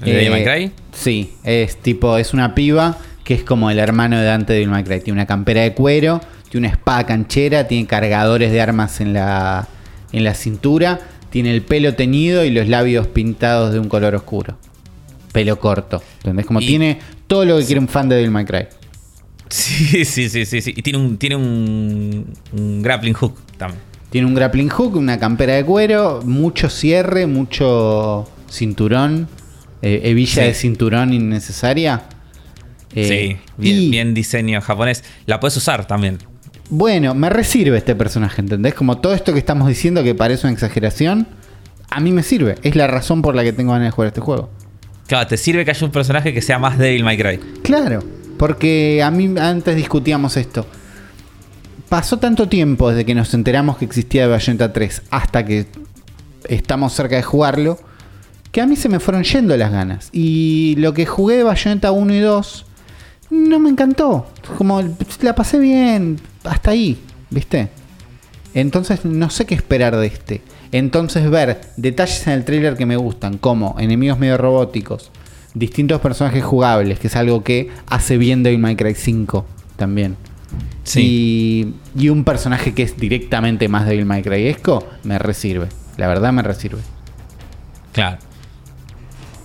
[0.00, 0.72] de eh, Cry.
[0.92, 4.70] Sí, es tipo es una piba que es como el hermano de Dante de Devil
[4.70, 5.00] May Cry.
[5.00, 9.66] Tiene una campera de cuero, tiene una espada canchera, tiene cargadores de armas en la
[10.12, 14.56] en la cintura, tiene el pelo teñido y los labios pintados de un color oscuro.
[15.32, 16.46] Pelo corto, ¿entendés?
[16.46, 18.66] Como Y- tiene todo lo que quiere un fan de Devil May Cry.
[19.50, 20.74] Sí, sí, sí, sí, sí.
[20.76, 23.80] Y tiene un, tiene un, un grappling hook también.
[24.10, 29.28] Tiene un grappling hook, una campera de cuero, mucho cierre, mucho cinturón,
[29.82, 30.48] eh, hebilla Sí.
[30.48, 32.04] de cinturón innecesaria.
[32.94, 33.04] Eh,
[33.36, 35.04] sí, bien, y, bien diseño japonés.
[35.26, 36.18] La puedes usar también.
[36.70, 38.74] Bueno, me resirve este personaje, ¿entendés?
[38.74, 41.26] Como todo esto que estamos diciendo que parece una exageración,
[41.88, 42.56] a mí me sirve.
[42.62, 44.50] Es la razón por la que tengo ganas de jugar este juego.
[45.06, 47.38] Claro, te sirve que haya un personaje que sea más Devil May Cry.
[47.62, 48.04] Claro,
[48.36, 50.66] porque a mí antes discutíamos esto.
[51.88, 55.66] Pasó tanto tiempo desde que nos enteramos que existía Bayonetta 3 hasta que
[56.44, 57.78] estamos cerca de jugarlo,
[58.52, 60.10] que a mí se me fueron yendo las ganas.
[60.12, 62.66] Y lo que jugué de Bayonetta 1 y 2
[63.30, 64.26] no me encantó.
[64.58, 64.82] Como
[65.22, 66.18] la pasé bien,
[66.48, 66.98] hasta ahí,
[67.30, 67.68] ¿viste?
[68.54, 70.42] Entonces no sé qué esperar de este.
[70.72, 75.10] Entonces ver detalles en el trailer que me gustan, como enemigos medio robóticos,
[75.54, 79.46] distintos personajes jugables, que es algo que hace bien Devil May Cry 5
[79.76, 80.16] también.
[80.96, 85.68] Y, y un personaje que es directamente más Devil May Cry esco, me resirve.
[85.96, 86.80] La verdad me resirve.
[87.92, 88.18] Claro.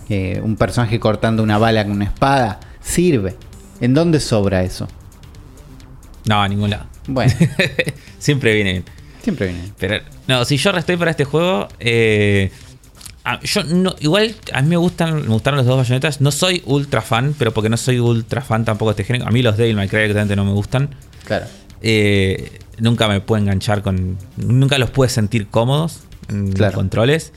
[0.09, 3.35] Eh, un personaje cortando una bala con una espada, sirve.
[3.81, 4.87] ¿En dónde sobra eso?
[6.25, 6.92] No, a ningún lado.
[7.07, 7.33] Bueno,
[8.19, 8.83] Siempre viene bien.
[9.21, 9.71] siempre viene.
[9.77, 12.51] Pero, no, si yo estoy para este juego, eh,
[13.25, 16.21] a- yo no, igual a mí me gustan, me gustaron los dos bayonetas.
[16.21, 19.27] No soy ultra fan, pero porque no soy ultra fan tampoco de este género.
[19.27, 20.89] A mí los Devil May Cry directamente no me gustan.
[21.25, 21.45] Claro.
[21.81, 24.17] Eh, nunca me puedo enganchar con.
[24.37, 27.33] Nunca los pude sentir cómodos en los controles.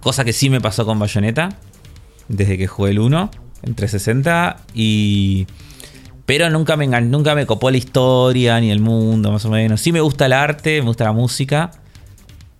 [0.00, 1.50] Cosa que sí me pasó con Bayonetta.
[2.28, 3.30] Desde que jugué el 1
[3.62, 4.56] en 360.
[4.74, 5.46] Y.
[6.34, 9.82] Pero nunca me nunca me copó la historia ni el mundo, más o menos.
[9.82, 11.70] Sí me gusta el arte, me gusta la música.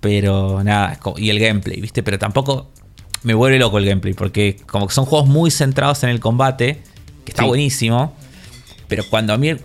[0.00, 2.02] Pero nada, y el gameplay, ¿viste?
[2.02, 2.70] Pero tampoco
[3.22, 4.12] me vuelve loco el gameplay.
[4.12, 6.82] Porque como que son juegos muy centrados en el combate.
[7.24, 7.48] Que está Sí.
[7.48, 8.14] buenísimo.
[8.88, 9.58] Pero cuando a mí eh,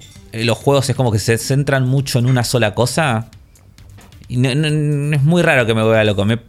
[0.46, 3.30] los juegos es como que se centran mucho en una sola cosa.
[4.30, 6.24] Y no, no- no es muy raro que me vuelva loco.
[6.24, 6.40] Me-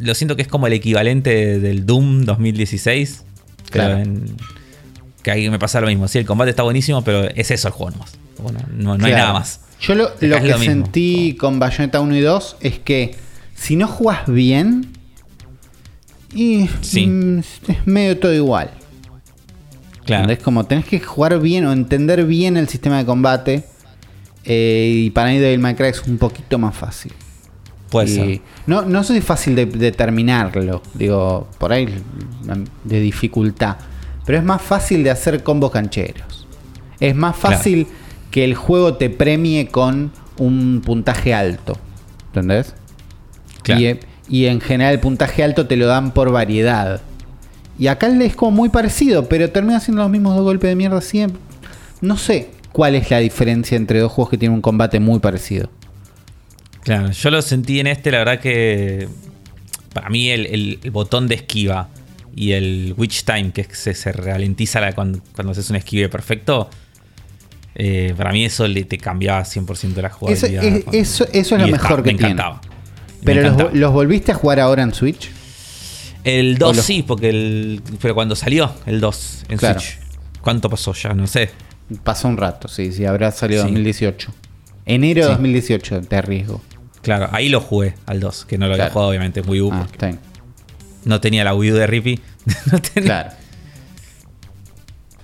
[0.00, 3.22] lo siento que es como el equivalente del Doom 2016.
[3.70, 3.98] pero Claro.
[3.98, 4.36] en-
[5.26, 6.06] que ahí me pasa lo mismo.
[6.06, 8.12] Sí, el combate está buenísimo, pero es eso el juego nomás.
[8.38, 9.58] Bueno, no, no hay nada más.
[9.80, 10.58] Yo lo, que lo mismo.
[10.58, 13.16] sentí con Bayonetta 1 y 2 es que
[13.56, 14.92] si no jugás bien,
[16.32, 17.08] y Sí.
[17.08, 18.70] mm, es medio todo igual.
[20.04, 20.30] Claro.
[20.30, 23.64] Es como tenés que jugar bien o entender bien el sistema de combate.
[24.44, 27.12] Eh, y para mí Devil May Cry es un poquito más fácil.
[27.90, 28.40] Puede ser.
[28.68, 30.82] No, no soy fácil de, de, terminarlo.
[30.94, 31.88] Digo, por ahí
[32.84, 33.76] de dificultad.
[34.26, 36.46] Pero es más fácil de hacer combos cancheros.
[37.00, 37.86] Es más fácil
[38.30, 41.78] que el juego te premie con un puntaje alto.
[42.28, 42.74] ¿Entendés?
[43.62, 43.98] Claro.
[44.28, 47.00] Y, en general el puntaje alto te lo dan por variedad.
[47.78, 51.00] Y acá es como muy parecido, pero termina siendo los mismos dos golpes de mierda
[51.00, 51.40] siempre.
[52.00, 55.70] No sé cuál es la diferencia entre dos juegos que tienen un combate muy parecido.
[56.82, 59.08] Claro, yo lo sentí en este, la verdad que
[59.92, 61.88] para mí el, botón de esquiva
[62.36, 66.68] y el Witch Time, que se, se ralentiza cuando, cuando haces un esquive perfecto,
[67.74, 70.62] eh, para mí eso le te cambiaba 100% la jugabilidad.
[70.92, 72.60] Eso, es, lo mejor que me encantaba.
[73.24, 75.30] ¿Pero los, volviste a jugar ahora en Switch?
[76.24, 79.98] El 2 sí, porque el, pero cuando salió el 2 en Switch.
[80.42, 81.14] ¿Cuánto pasó ya?
[81.14, 81.50] No sé.
[82.04, 84.32] Pasó un rato, sí, sí, habrá salido en 2018.
[84.84, 86.60] Enero de 2018, te arriesgo.
[87.00, 89.70] Claro, ahí lo jugué al 2, que no lo había jugado obviamente en Wii U.
[89.72, 89.86] Ah,
[91.06, 92.20] no tenía la Wii U de Rippy.
[92.72, 93.30] no Claro.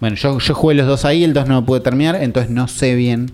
[0.01, 2.67] Bueno, yo, yo jugué los dos ahí, el 2 no lo pude terminar, entonces no
[2.67, 3.31] sé bien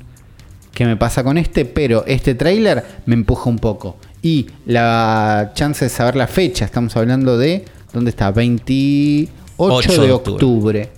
[0.73, 3.97] qué me pasa con este, pero este trailer me empuja un poco.
[4.23, 8.31] Y la chance de saber la fecha, estamos hablando de, ¿dónde está?
[8.31, 10.89] 28 de octubre.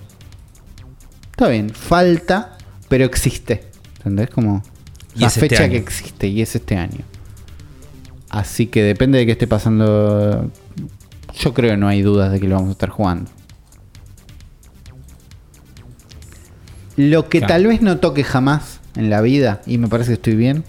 [1.31, 2.57] Está bien, falta,
[2.87, 3.65] pero existe.
[3.97, 4.29] ¿Entendés?
[4.29, 4.63] Como
[5.15, 7.03] la este fecha que existe y es este año.
[8.29, 10.49] Así que depende de qué esté pasando.
[11.33, 13.29] Yo creo que no hay dudas de que lo vamos a estar jugando.
[16.97, 20.35] Lo que tal vez no toque jamás en la vida, y me parece que estoy
[20.35, 20.63] bien,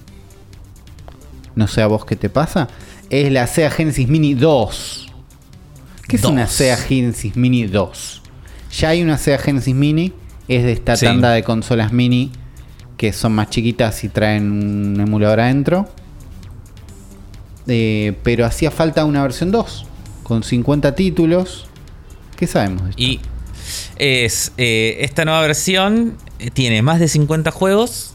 [1.56, 2.68] no sé a vos qué te pasa,
[3.10, 5.12] es la Sega Genesis Mini 2.
[6.08, 8.22] ¿Qué es una Sega Genesis Mini 2?
[8.78, 10.12] Ya hay una Sega Genesis Mini,
[10.48, 12.30] es de esta tanda de consolas mini
[12.96, 15.88] que son más chiquitas y traen un emulador adentro.
[17.66, 19.86] Eh, pero hacía falta una versión 2
[20.32, 21.66] con 50 títulos.
[22.36, 23.02] ¿Qué sabemos de esto?
[23.02, 23.20] Y
[23.96, 28.14] es eh, esta nueva versión eh, tiene más de 50 juegos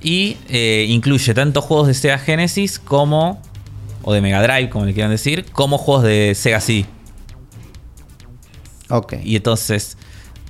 [0.00, 3.42] y eh, incluye tanto juegos de Sega Genesis como
[4.00, 6.86] o de Mega Drive, como le quieran decir, como juegos de Sega CD.
[8.88, 9.16] Ok.
[9.22, 9.98] Y entonces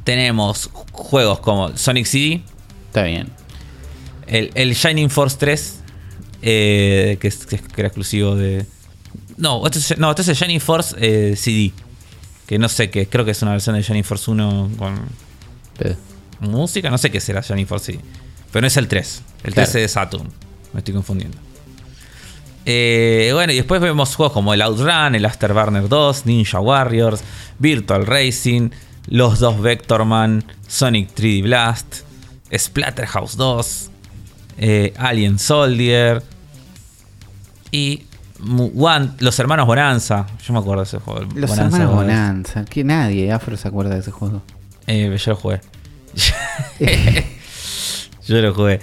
[0.05, 2.45] tenemos juegos como Sonic CD.
[2.87, 3.29] Está bien.
[4.29, 5.81] El, Shining Force 3,
[6.43, 7.33] que,
[7.77, 8.65] era exclusivo de.
[9.41, 10.95] No, este no, este es el Shining Force
[11.37, 11.73] CD
[12.51, 14.99] que no sé qué, creo que es una versión de Johnny Force 1 con
[16.41, 18.01] música, no sé qué será Johnny Force, sí.
[18.51, 20.29] Pero no es el 3, el 3 es de Saturn,
[20.73, 21.39] me estoy confundiendo.
[22.67, 27.21] Eh, bueno, y después vemos juegos como el Outrun, el Afterburner 2, Ninja Warriors,
[27.61, 28.71] Virtual Racing,
[29.07, 31.99] los dos Vectorman, Sonic 3D Blast,
[32.53, 33.91] Splatterhouse 2,
[34.59, 36.21] eh, Alien Soldier
[37.71, 38.07] y
[39.19, 40.27] los hermanos Bonanza.
[40.45, 41.27] Yo me acuerdo de ese juego.
[41.35, 42.65] Los hermanos Bonanza.
[42.65, 44.43] Que nadie afro se acuerda de ese juego.
[44.87, 45.61] Eh, yo lo jugué.
[48.27, 48.81] yo lo jugué.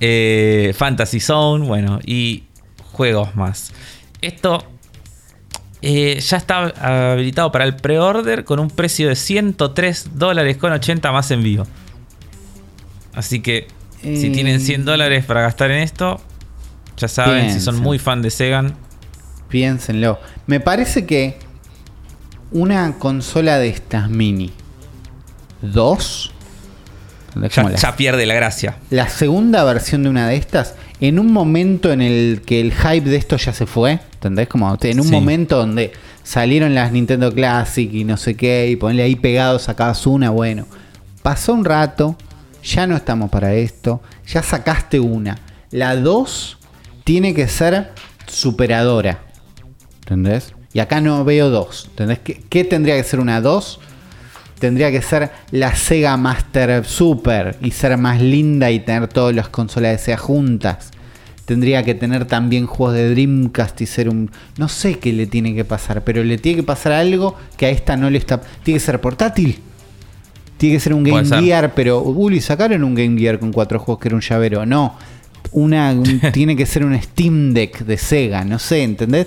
[0.00, 2.44] Eh, Fantasy Zone, bueno, y
[2.92, 3.72] juegos más.
[4.20, 4.64] Esto
[5.80, 11.12] eh, ya está habilitado para el pre-order con un precio de 103 dólares con 80
[11.12, 11.66] más envío.
[13.14, 13.68] Así que
[14.02, 16.20] si tienen 100 dólares para gastar en esto,
[16.96, 18.76] ya saben, si son muy fan de Segan,
[19.48, 20.18] Piénsenlo.
[20.46, 21.38] Me parece que
[22.50, 24.52] una consola de estas mini,
[25.62, 26.32] dos,
[27.76, 28.76] ya, pierde la gracia.
[28.90, 33.08] La segunda versión de una de estas, en un momento en el que el hype
[33.08, 34.48] de esto ya se fue, ¿entendés?
[34.48, 35.92] Como en un momento donde
[36.22, 40.66] salieron las Nintendo Classic y no sé qué, y ponerle ahí pegados, sacabas una, bueno,
[41.22, 42.16] pasó un rato,
[42.64, 45.38] ya no estamos para esto, ya sacaste una.
[45.70, 46.58] La dos
[47.04, 47.92] tiene que ser
[48.26, 49.27] superadora.
[50.08, 50.54] ¿Entendés?
[50.72, 51.86] Y acá no veo dos.
[51.90, 52.20] ¿Entendés?
[52.48, 53.78] ¿Qué, tendría que ser una 2?
[54.58, 59.50] Tendría que ser la Sega Master Super y ser más linda y tener todas las
[59.50, 60.92] consolas de Sega juntas.
[61.44, 64.30] Tendría que tener también juegos de Dreamcast y ser un...
[64.56, 67.70] No sé qué le tiene que pasar, pero le tiene que pasar algo que a
[67.70, 68.40] esta no le está...
[68.62, 69.58] Tiene que ser portátil.
[70.56, 72.00] Tiene que ser un Game Gear, pero...
[72.00, 74.64] Uli, sacaron un Game Gear con cuatro juegos que era un llavero.
[74.64, 74.96] No.
[75.52, 75.94] Una,
[76.32, 79.26] tiene que ser un Steam Deck de Sega, no sé, ¿entendés?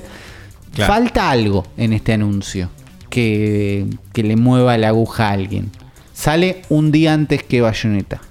[0.74, 2.70] Falta algo en este anuncio
[3.10, 5.72] que, le mueva la aguja a alguien.
[6.14, 8.22] Sale un día antes que Bayonetta.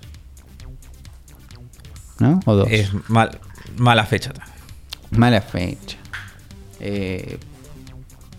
[2.18, 2.40] ¿No?
[2.46, 2.68] ¿O dos?
[2.70, 4.32] Es mala fecha.
[5.10, 5.96] Mala fecha.
[6.80, 7.38] Eh,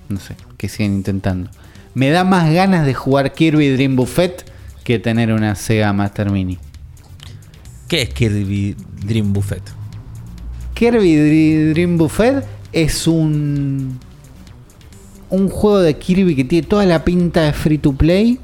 [0.09, 1.49] no sé, que siguen intentando.
[1.93, 4.45] Me da más ganas de jugar Kirby Dream Buffet
[4.83, 6.57] que tener una Sega Master Mini.
[7.87, 8.75] ¿Qué es Kirby
[9.05, 9.63] Dream Buffet?
[10.73, 13.99] Kirby Dream Buffet es un
[15.29, 18.37] un juego de Kirby que tiene toda la pinta de free to play.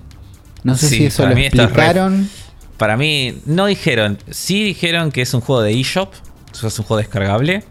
[0.64, 2.30] No sé Sí, si eso lo re- explicaron.
[2.78, 4.18] Para mí, no dijeron.
[4.30, 6.14] Sí dijeron que es un juego de eShop.
[6.54, 7.64] Es un juego descargable.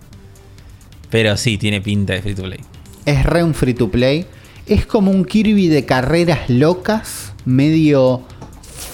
[1.11, 2.61] Pero sí, tiene pinta de free to play.
[3.07, 4.27] Es re un free to play.
[4.67, 8.23] Es como un Kirby de carreras locas, medio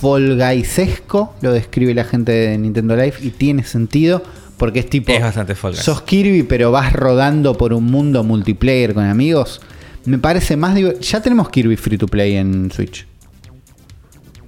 [0.00, 4.22] Fall Guysesco, lo describe la gente de Nintendo Life y tiene sentido
[4.62, 5.82] porque es tipo Es bastante Fall Guys.
[5.84, 9.60] sos Kirby pero vas rodando por un mundo multiplayer con amigos.
[10.04, 13.04] Me parece más diver- ya tenemos Kirby free to play en Switch.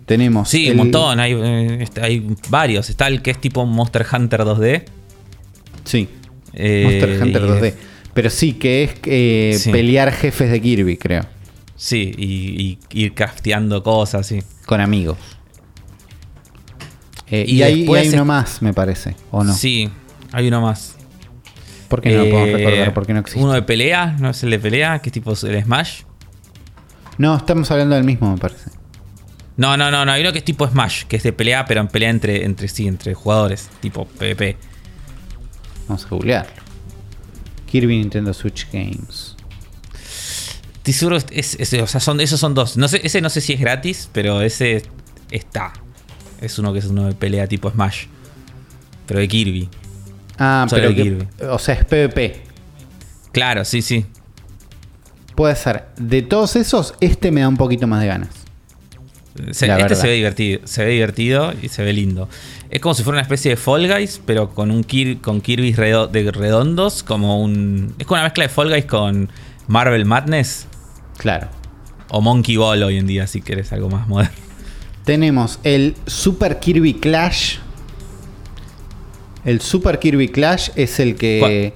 [0.07, 1.19] Tenemos Sí, el- un montón.
[1.19, 2.91] Hay, eh, este, hay varios.
[2.91, 4.85] Está el que es tipo Monster Hunter 2D.
[5.82, 6.09] Sí.
[6.53, 7.74] Eh, Monster Hunter y- 2D.
[8.15, 9.73] Pero sí que es eh, Sí.
[9.73, 11.24] pelear jefes de Kirby, creo,
[11.74, 14.39] Sí, y, y ir crafteando cosas, sí.
[14.65, 15.19] con amigos.
[17.31, 19.53] Eh, y Y hay, es- uno más, me parece, ¿o no?
[19.55, 19.89] Sí,
[20.35, 20.97] hay uno más.
[21.89, 22.94] ¿Por qué no lo podemos Eh, recordar?
[22.94, 23.40] Porque no existe.
[23.43, 24.98] Uno de pelea, ¿no es el de pelea?
[25.01, 26.02] Que es tipo el Smash.
[27.19, 28.70] No, estamos hablando del mismo, me parece.
[29.56, 30.11] No, no, no, no.
[30.12, 32.66] Hay uno que es tipo Smash, que es de pelea, pero en pelea entre, entre
[32.69, 34.56] sí, entre jugadores, tipo PvP.
[35.86, 36.52] Vamos a googlearlo.
[37.70, 39.36] Kirby Nintendo Switch Games.
[40.85, 42.77] Seguro, es, es- o sea, son, esos son dos.
[42.77, 44.82] No sé, ese no sé si es gratis, pero ese
[45.31, 45.73] está.
[46.40, 48.06] Es uno que es uno de pelea tipo Smash.
[49.06, 49.69] Pero de Kirby.
[50.39, 51.27] Ah, Solo pero que- Kirby.
[51.51, 52.43] o sea, es PvP.
[53.32, 54.05] Claro, sí, sí.
[55.35, 55.86] Puede ser.
[55.97, 58.28] De todos esos, este me da un poquito más de ganas.
[59.36, 59.97] Se- este verdad.
[59.97, 60.61] se ve divertido.
[60.65, 62.28] Se ve divertido y se ve lindo.
[62.70, 65.73] Es como si fuera una especie de Fall Guys, pero con un Kir con Kirby
[65.74, 67.94] redo- de redondos, como un.
[67.98, 69.28] Es como una mezcla de Fall Guys con
[69.66, 70.66] Marvel Madness
[71.16, 71.48] Claro.
[72.11, 74.32] o Monkey Ball hoy en día, si querés algo más moderno.
[75.05, 77.56] Tenemos el Super Kirby Clash.
[79.45, 81.75] El Super Kirby Clash es el que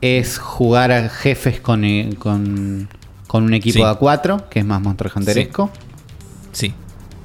[0.00, 2.88] es jugar a jefes con, eh, con,
[3.26, 3.78] con un equipo Sí.
[3.80, 5.70] de A4, que es más Monster Hunteresco.
[6.52, 6.72] Sí.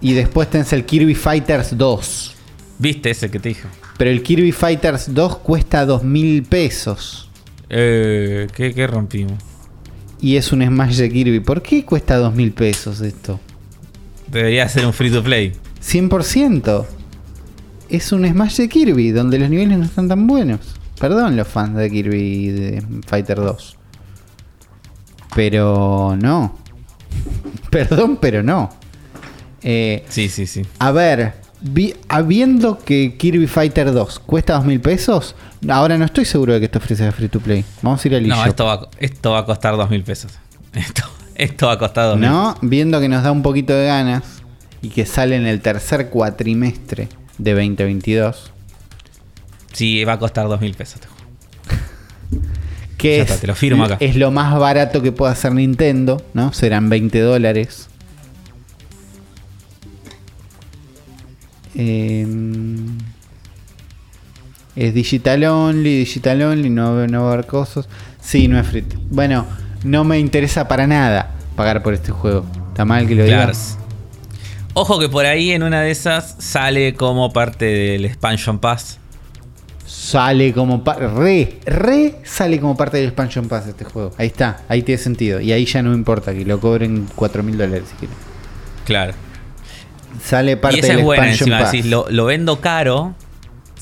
[0.02, 2.36] Y después tenés el Kirby Fighters 2.
[2.80, 3.64] ¿Viste ese que te dije?
[3.98, 7.30] Pero el Kirby Fighters 2 cuesta 2.000 pesos.
[7.70, 9.42] Eh, ¿qué, qué rompimos?
[10.20, 11.40] Y es un Smash de Kirby.
[11.40, 13.40] ¿Por qué cuesta 2.000 pesos esto?
[14.28, 15.54] Debería ser un free to play.
[15.82, 16.86] 100%.
[17.96, 20.60] Es un Smash de Kirby, donde los niveles no están tan buenos.
[21.00, 23.78] Perdón los fans de Kirby y de Fighter 2.
[25.36, 26.58] Pero no.
[27.70, 28.70] Perdón, pero no.
[29.62, 30.62] Eh, Sí, sí, sí.
[30.80, 35.36] a ver, vi- habiendo que Kirby Fighter 2 cuesta 2.000 pesos,
[35.68, 37.66] ahora no estoy seguro de que esto ofrece free to play.
[37.82, 40.32] Vamos a ir al No, esto va, esto va a costar dos mil pesos.
[40.74, 41.04] Esto,
[41.36, 42.30] esto va a costar dos mil.
[42.30, 44.24] No, viendo que nos da un poquito de ganas
[44.82, 48.52] y que sale en el tercer cuatrimestre de 2022.
[49.74, 51.02] Sí, va a costar dos mil pesos.
[51.02, 51.26] te juro.
[52.98, 53.98] Que es, te lo firmo acá.
[54.00, 56.54] es lo más barato que puede hacer Nintendo, ¿no?
[56.54, 57.90] Serán 20 dólares.
[61.76, 62.98] Em,
[64.78, 67.88] es digital only, digital only, no, no va a haber cosas.
[68.22, 68.86] Sí, no es free.
[69.10, 69.46] Bueno,
[69.84, 72.46] no me interesa para nada pagar por este juego.
[72.70, 73.26] ¿Está mal que lo?
[73.26, 73.54] Claro.
[74.76, 79.00] Ojo que por ahí en una de esas sale como parte del expansion pass.
[79.88, 84.12] Sale como pa- re, re sale como parte del expansion pass este juego.
[84.18, 85.40] Ahí está, ahí tiene sentido.
[85.40, 88.18] Y ahí ya no me importa que lo cobren 4 mil dólares si quieren.
[88.86, 89.14] Claro.
[90.24, 91.60] Sale parte y esa del es buena expansion encima.
[91.66, 91.72] pass.
[91.72, 93.16] decís, lo, lo vendo caro.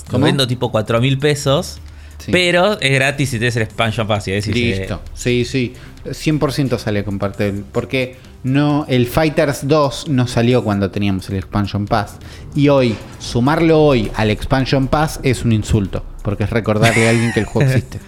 [0.10, 0.20] ¿Cómo?
[0.20, 1.80] Lo vendo tipo 4 mil pesos.
[2.20, 2.32] Sí.
[2.32, 4.28] Pero es gratis si tenés el expansion pass.
[4.28, 5.02] Y decís, eh, Listo.
[5.14, 5.74] Sí, sí.
[6.06, 7.64] 100% sale con parte del.
[7.64, 12.18] Porque no, el Fighters 2 no salió cuando teníamos el Expansion Pass.
[12.56, 16.04] Y hoy, sumarlo hoy al Expansion Pass es un insulto.
[16.24, 18.00] Porque es recordarle a alguien que el juego existe.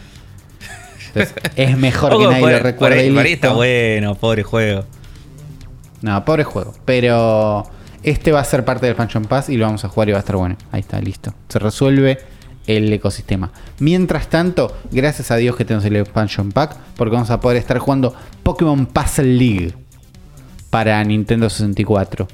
[1.13, 2.99] Entonces, es mejor que nadie por- lo por recuerde.
[2.99, 4.85] ahí- y por ahí está bueno, pobre juego.
[6.01, 6.73] No, pobre juego.
[6.85, 7.63] Pero
[8.03, 10.17] este va a ser parte del Expansion Pass y lo vamos a jugar y va
[10.17, 10.57] a estar bueno.
[10.71, 11.33] Ahí está, listo.
[11.49, 12.19] Se resuelve
[12.67, 13.51] el ecosistema.
[13.79, 17.77] Mientras tanto, gracias a Dios que tenemos el Expansion Pack, porque vamos a poder estar
[17.79, 18.13] jugando
[18.43, 19.73] Pokémon Puzzle League
[20.76, 22.27] para Nintendo 64.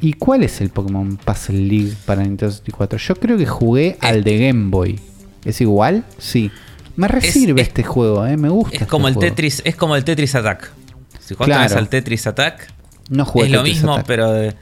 [0.00, 2.98] ¿Y cuál es el Pokémon Puzzle League para Nintendo 64?
[2.98, 4.98] Yo creo que jugué al de Game Boy.
[5.44, 6.02] ¿Es igual?
[6.18, 6.50] Sí.
[6.96, 8.36] Me resirve es- este juego, eh.
[8.36, 8.74] me gusta.
[8.74, 9.28] Es este como el juego.
[9.28, 10.72] Tetris, es como el Tetris Attack.
[11.20, 11.78] Si jugaste Claro.
[11.78, 12.72] al Tetris Attack,
[13.08, 14.06] No jugué es lo mismo, Attack.
[14.06, 14.54] pero de-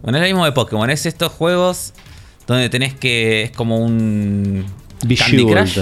[0.00, 0.88] bueno, es lo mismo de Pokémon.
[0.88, 1.92] Es estos juegos
[2.46, 3.42] donde tenés que.
[3.42, 4.64] Es como un.
[5.00, 5.52] Candy Bejeweled.
[5.52, 5.80] Crush.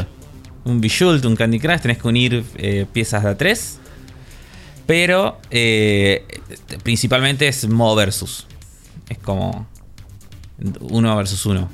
[0.64, 1.78] Un Bejeweled, un Candy Crush.
[1.80, 3.78] Tenés que unir eh, piezas de a tres.
[4.86, 6.24] Pero eh,
[6.82, 8.46] principalmente es modo versus.
[9.08, 9.66] Es como.
[10.80, 11.68] uno versus uno.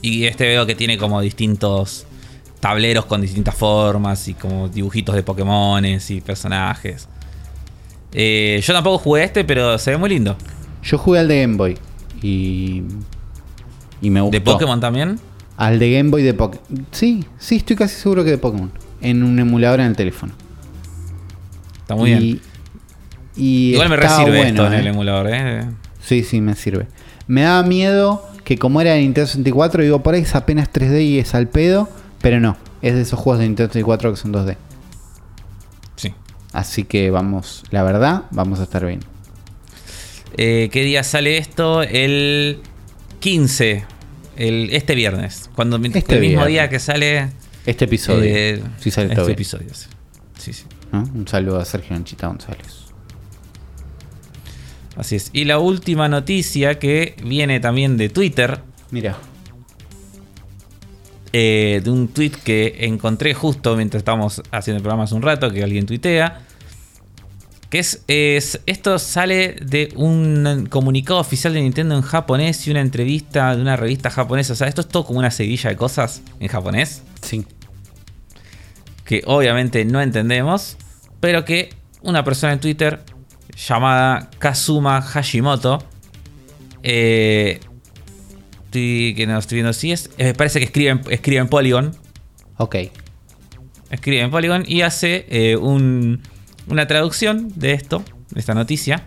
[0.00, 2.06] Y este veo que tiene como distintos
[2.60, 7.08] tableros con distintas formas y como dibujitos de Pokémones y personajes.
[8.12, 10.36] Eh, yo tampoco jugué este, pero se ve muy lindo.
[10.82, 11.76] Yo jugué al de Game Boy
[12.22, 12.82] y,
[14.00, 14.32] y me gustó.
[14.32, 15.18] ¿De Pokémon también?
[15.56, 16.86] Al de Game Boy de Pokémon.
[16.90, 18.70] Sí, sí, estoy casi seguro que de Pokémon.
[19.00, 20.32] En un emulador en el teléfono.
[21.80, 22.40] Está muy bien.
[23.38, 24.78] Y Igual me resirve bueno, esto en ¿eh?
[24.80, 25.64] el emulador, ¿eh?
[26.04, 26.88] Sí, sí, me sirve.
[27.28, 31.04] Me daba miedo que como era de Nintendo 64, digo, por ahí es apenas 3D
[31.04, 31.88] y es al pedo,
[32.20, 34.56] pero no, es de esos juegos de Nintendo 64 que son 2D.
[35.96, 36.14] Sí.
[36.52, 39.00] Así que vamos, la verdad, vamos a estar bien.
[40.36, 41.82] Eh, ¿Qué día sale esto?
[41.82, 42.60] El
[43.20, 43.84] 15.
[44.36, 45.50] El, este viernes.
[45.54, 47.28] Cuando, Este el mismo día que sale.
[47.66, 49.68] Este episodio, eh, si sale este episodio.
[49.74, 49.86] sí.
[50.38, 50.64] Sí, sí.
[50.92, 51.00] ¿no?
[51.00, 52.87] Un saludo a Sergio Anchita González.
[54.98, 55.30] Así es.
[55.32, 58.60] Y la última noticia que viene también de Twitter.
[58.90, 59.16] Mira,
[61.32, 65.50] eh, de un tweet que encontré justo mientras estábamos haciendo el programa hace un rato,
[65.50, 66.40] que alguien tuitea.
[67.70, 72.80] Que es, es- esto sale de un comunicado oficial de Nintendo en japonés y una
[72.80, 74.54] entrevista de una revista japonesa.
[74.54, 77.02] O sea, esto es todo como una seguilla de cosas en japonés.
[77.22, 77.44] sí.
[79.04, 80.76] que obviamente no entendemos,
[81.20, 81.70] pero que
[82.02, 83.00] una persona en Twitter
[83.66, 85.78] llamada Kazuma Hashimoto,
[86.82, 87.60] eh,
[88.64, 91.96] estoy, que no estoy viendo si es, eh, parece que escribe, en- escribe en Polygon,
[92.56, 92.76] Ok.
[93.90, 96.22] escribe en Polygon y hace eh, un-
[96.68, 99.06] una traducción de esto, de esta noticia,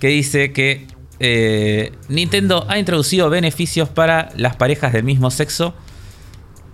[0.00, 0.86] que dice que
[1.20, 5.74] eh, Nintendo ha introducido beneficios para las parejas del mismo sexo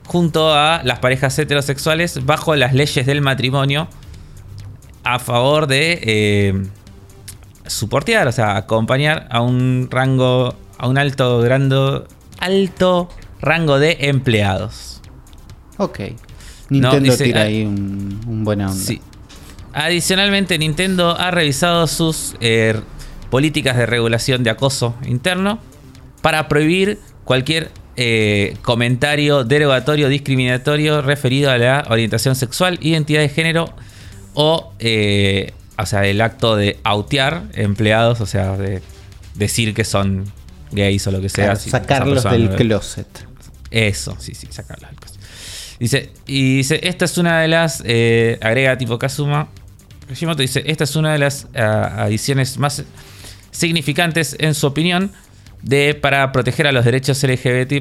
[0.07, 3.89] junto a las parejas heterosexuales bajo las leyes del matrimonio
[5.03, 6.61] a favor de
[7.67, 12.07] soportear, o sea, acompañar a un rango, a un alto, grando,
[12.39, 13.09] alto
[13.41, 15.01] rango de empleados.
[15.79, 16.01] Ok.
[16.71, 18.83] Nintendo dice- tira ah, ahí un, un buena onda.
[18.83, 19.01] Sí.
[19.73, 22.81] Adicionalmente, Nintendo ha revisado sus eh,
[23.31, 25.59] políticas de regulación de acoso interno
[26.23, 33.75] para prohibir cualquier eh, comentario derogatorio, discriminatorio referido a la orientación sexual, identidad de género
[34.35, 38.83] o, eh, o sea, el acto de autear empleados, o sea, de
[39.35, 40.25] decir que son
[40.73, 41.47] gays o lo que sea.
[41.47, 43.27] Claro, si esa sacarlos persona del closet.
[43.71, 45.19] eso, sí, sí, sacarlas del costo.
[45.79, 49.49] Dice, y dice, esta es una de las, eh, agrega tipo Kazuma,
[50.09, 52.85] Hashimoto dice, esta es una de las ah, adiciones más
[53.51, 55.13] significantes en su opinión
[55.63, 57.73] de para proteger a los derechos LGBT+,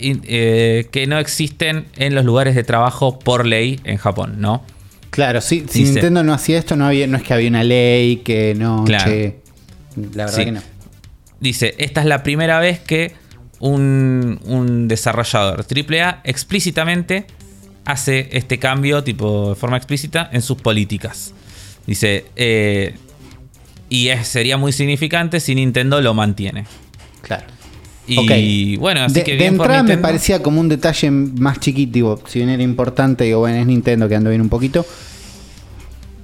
[0.00, 4.62] eh, que no existen en los lugares de trabajo por ley en Japón, ¿no?
[5.10, 7.64] Claro, sí, si Dice- Nintendo no hacía esto, no, había, no es que había una
[7.64, 9.04] ley, que no, Claro.
[9.10, 9.40] che.
[10.14, 10.44] La verdad Sí.
[10.44, 10.60] que no.
[11.40, 13.12] Dice, esta es la primera vez que
[13.60, 17.26] un, un desarrollador AAA explícitamente
[17.84, 21.32] hace este cambio, tipo de forma explícita, en sus políticas.
[21.86, 22.94] Dice, eh,
[23.88, 26.66] y es- sería muy significante si Nintendo lo mantiene.
[27.22, 27.46] Claro.
[28.08, 31.92] Y bueno, así de, que de bien entrada me parecía como un detalle más chiquito,
[31.92, 34.84] digo, si bien era importante, digo, bueno, es Nintendo que ando bien un poquito.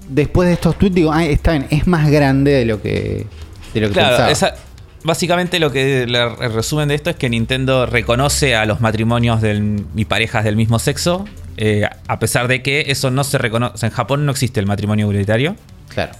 [0.08, 3.26] Después de estos tweets, digo, ah, está bien, es más grande de lo que,
[3.72, 4.30] de lo que Claro, pensaba.
[4.30, 4.54] esa-
[5.02, 9.84] básicamente lo que el resumen de esto es que Nintendo reconoce a los matrimonios del,
[9.96, 11.24] y parejas del mismo sexo,
[11.56, 13.86] eh, a pesar de que eso no se reconoce.
[13.86, 15.56] En Japón no existe el matrimonio igualitario.
[15.88, 16.12] Claro.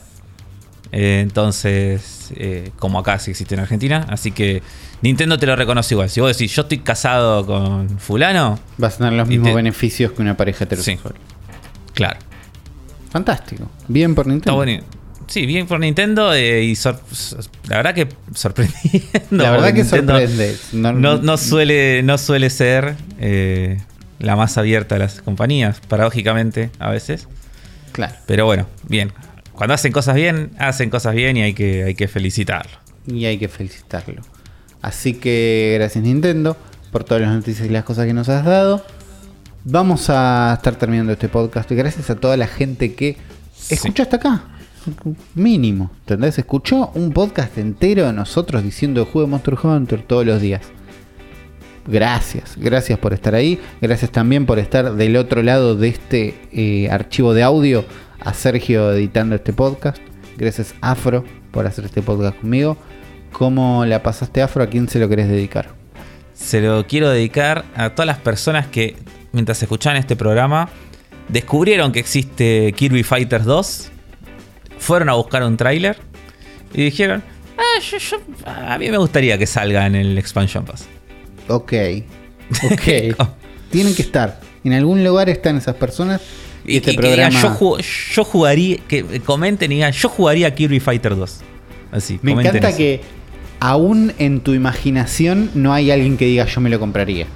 [0.96, 4.06] Eh, entonces, eh, como acá sí existe en Argentina.
[4.10, 4.62] Así que
[5.02, 6.08] Nintendo te lo reconoce igual.
[6.08, 10.12] Si vos decís, yo estoy casado con fulano, Vas a tener los mismos te- beneficios
[10.12, 11.14] que una pareja heterosexual.
[11.94, 12.18] claro.
[13.10, 13.68] Fantástico.
[13.88, 14.86] Bien por Está Nintendo.
[15.26, 17.00] Sí, bien por Nintendo eh, y sor-
[17.68, 19.00] la verdad que sorprendiendo.
[19.30, 20.56] La verdad que Nintendo sorprende.
[20.72, 23.80] No- No, no suele, no suele ser eh,
[24.18, 27.26] la más abierta de las compañías, paradójicamente, a veces.
[27.92, 28.14] Claro.
[28.26, 29.12] Pero bueno, bien.
[29.54, 32.76] Cuando hacen cosas bien, hacen cosas bien y hay que, hay que felicitarlo.
[33.06, 34.22] Y hay que felicitarlo.
[34.82, 36.56] Así que gracias Nintendo
[36.90, 38.84] por todas las noticias y las cosas que nos has dado.
[39.64, 41.70] Vamos a estar terminando este podcast.
[41.72, 43.16] Y gracias a toda la gente que
[43.70, 44.44] escuchó hasta acá.
[45.34, 45.90] Mínimo.
[46.00, 46.38] ¿Entendés?
[46.38, 50.62] Escuchó un podcast entero de nosotros diciendo juego de Monster Hunter todos los días.
[51.86, 53.60] Gracias, gracias por estar ahí.
[53.80, 57.84] Gracias también por estar del otro lado de este eh, archivo de audio
[58.24, 59.98] a Sergio editando este podcast.
[60.36, 62.76] Gracias Afro por hacer este podcast conmigo.
[63.32, 64.62] ¿Cómo la pasaste Afro?
[64.62, 65.74] ¿A quién se lo querés dedicar?
[66.34, 68.96] Se lo quiero dedicar a todas las personas que,
[69.32, 70.68] mientras escuchaban este programa,
[71.28, 73.90] descubrieron que existe Kirby Fighters 2,
[74.78, 75.96] fueron a buscar un tráiler
[76.72, 77.22] y dijeron,
[77.56, 80.86] Ah, yo- yo- a mí me gustaría que salga en el Expansion Pass.
[81.48, 81.72] Ok.
[82.72, 83.16] Ok.
[83.70, 84.38] Tienen que estar.
[84.64, 86.20] En algún lugar están esas personas.
[86.66, 87.58] Y, este y que digan, programa.
[87.58, 91.40] yo, ju- yo jugaría, que comenten y digan, yo jugaría Kirby Fighter 2.
[91.92, 92.76] Así, Me encanta eso.
[92.78, 93.00] que
[93.60, 97.26] aún en tu imaginación no hay alguien que diga yo me lo compraría.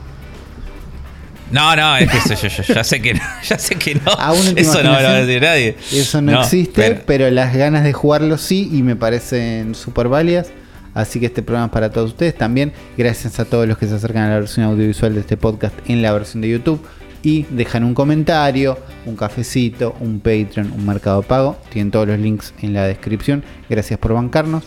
[1.51, 3.21] No, no, es que eso, yo, yo- ya sé que no.
[3.49, 4.13] Ya sé que no.
[4.13, 5.77] Aún eso no lo va a decir nadie.
[5.93, 7.31] Eso no, existe, pero- pero...
[7.31, 10.49] las ganas de jugarlo sí y me parecen súper válidas.
[10.95, 12.35] Así que este programa es para todos ustedes.
[12.37, 15.75] También gracias a todos los que se acercan a la versión audiovisual de este podcast
[15.87, 16.85] en la versión de YouTube.
[17.23, 21.57] Y dejan un comentario, un cafecito, un Patreon, un mercado pago.
[21.71, 23.43] Tienen todos los links en la descripción.
[23.69, 24.65] Gracias por bancarnos.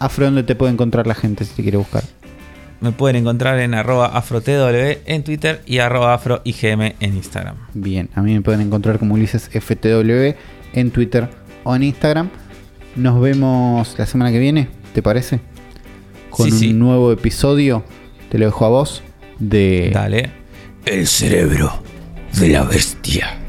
[0.00, 2.02] Afro, ¿dónde te puede encontrar la gente si te quiere buscar?
[2.80, 4.50] Me pueden encontrar en arroba afrotw
[5.06, 7.56] en Twitter y arroba afroigm en Instagram.
[7.72, 10.34] Bien, a mí me pueden encontrar como Ulises FTW
[10.74, 11.28] en Twitter
[11.62, 12.28] o en Instagram.
[12.96, 15.40] Nos vemos la semana que viene, ¿te parece?
[16.28, 16.72] Con Sí, un sí.
[16.74, 17.84] nuevo episodio,
[18.28, 19.02] te lo dejo a vos,
[19.38, 20.30] de Dale.
[20.86, 21.82] El cerebro
[22.38, 23.43] de la bestia.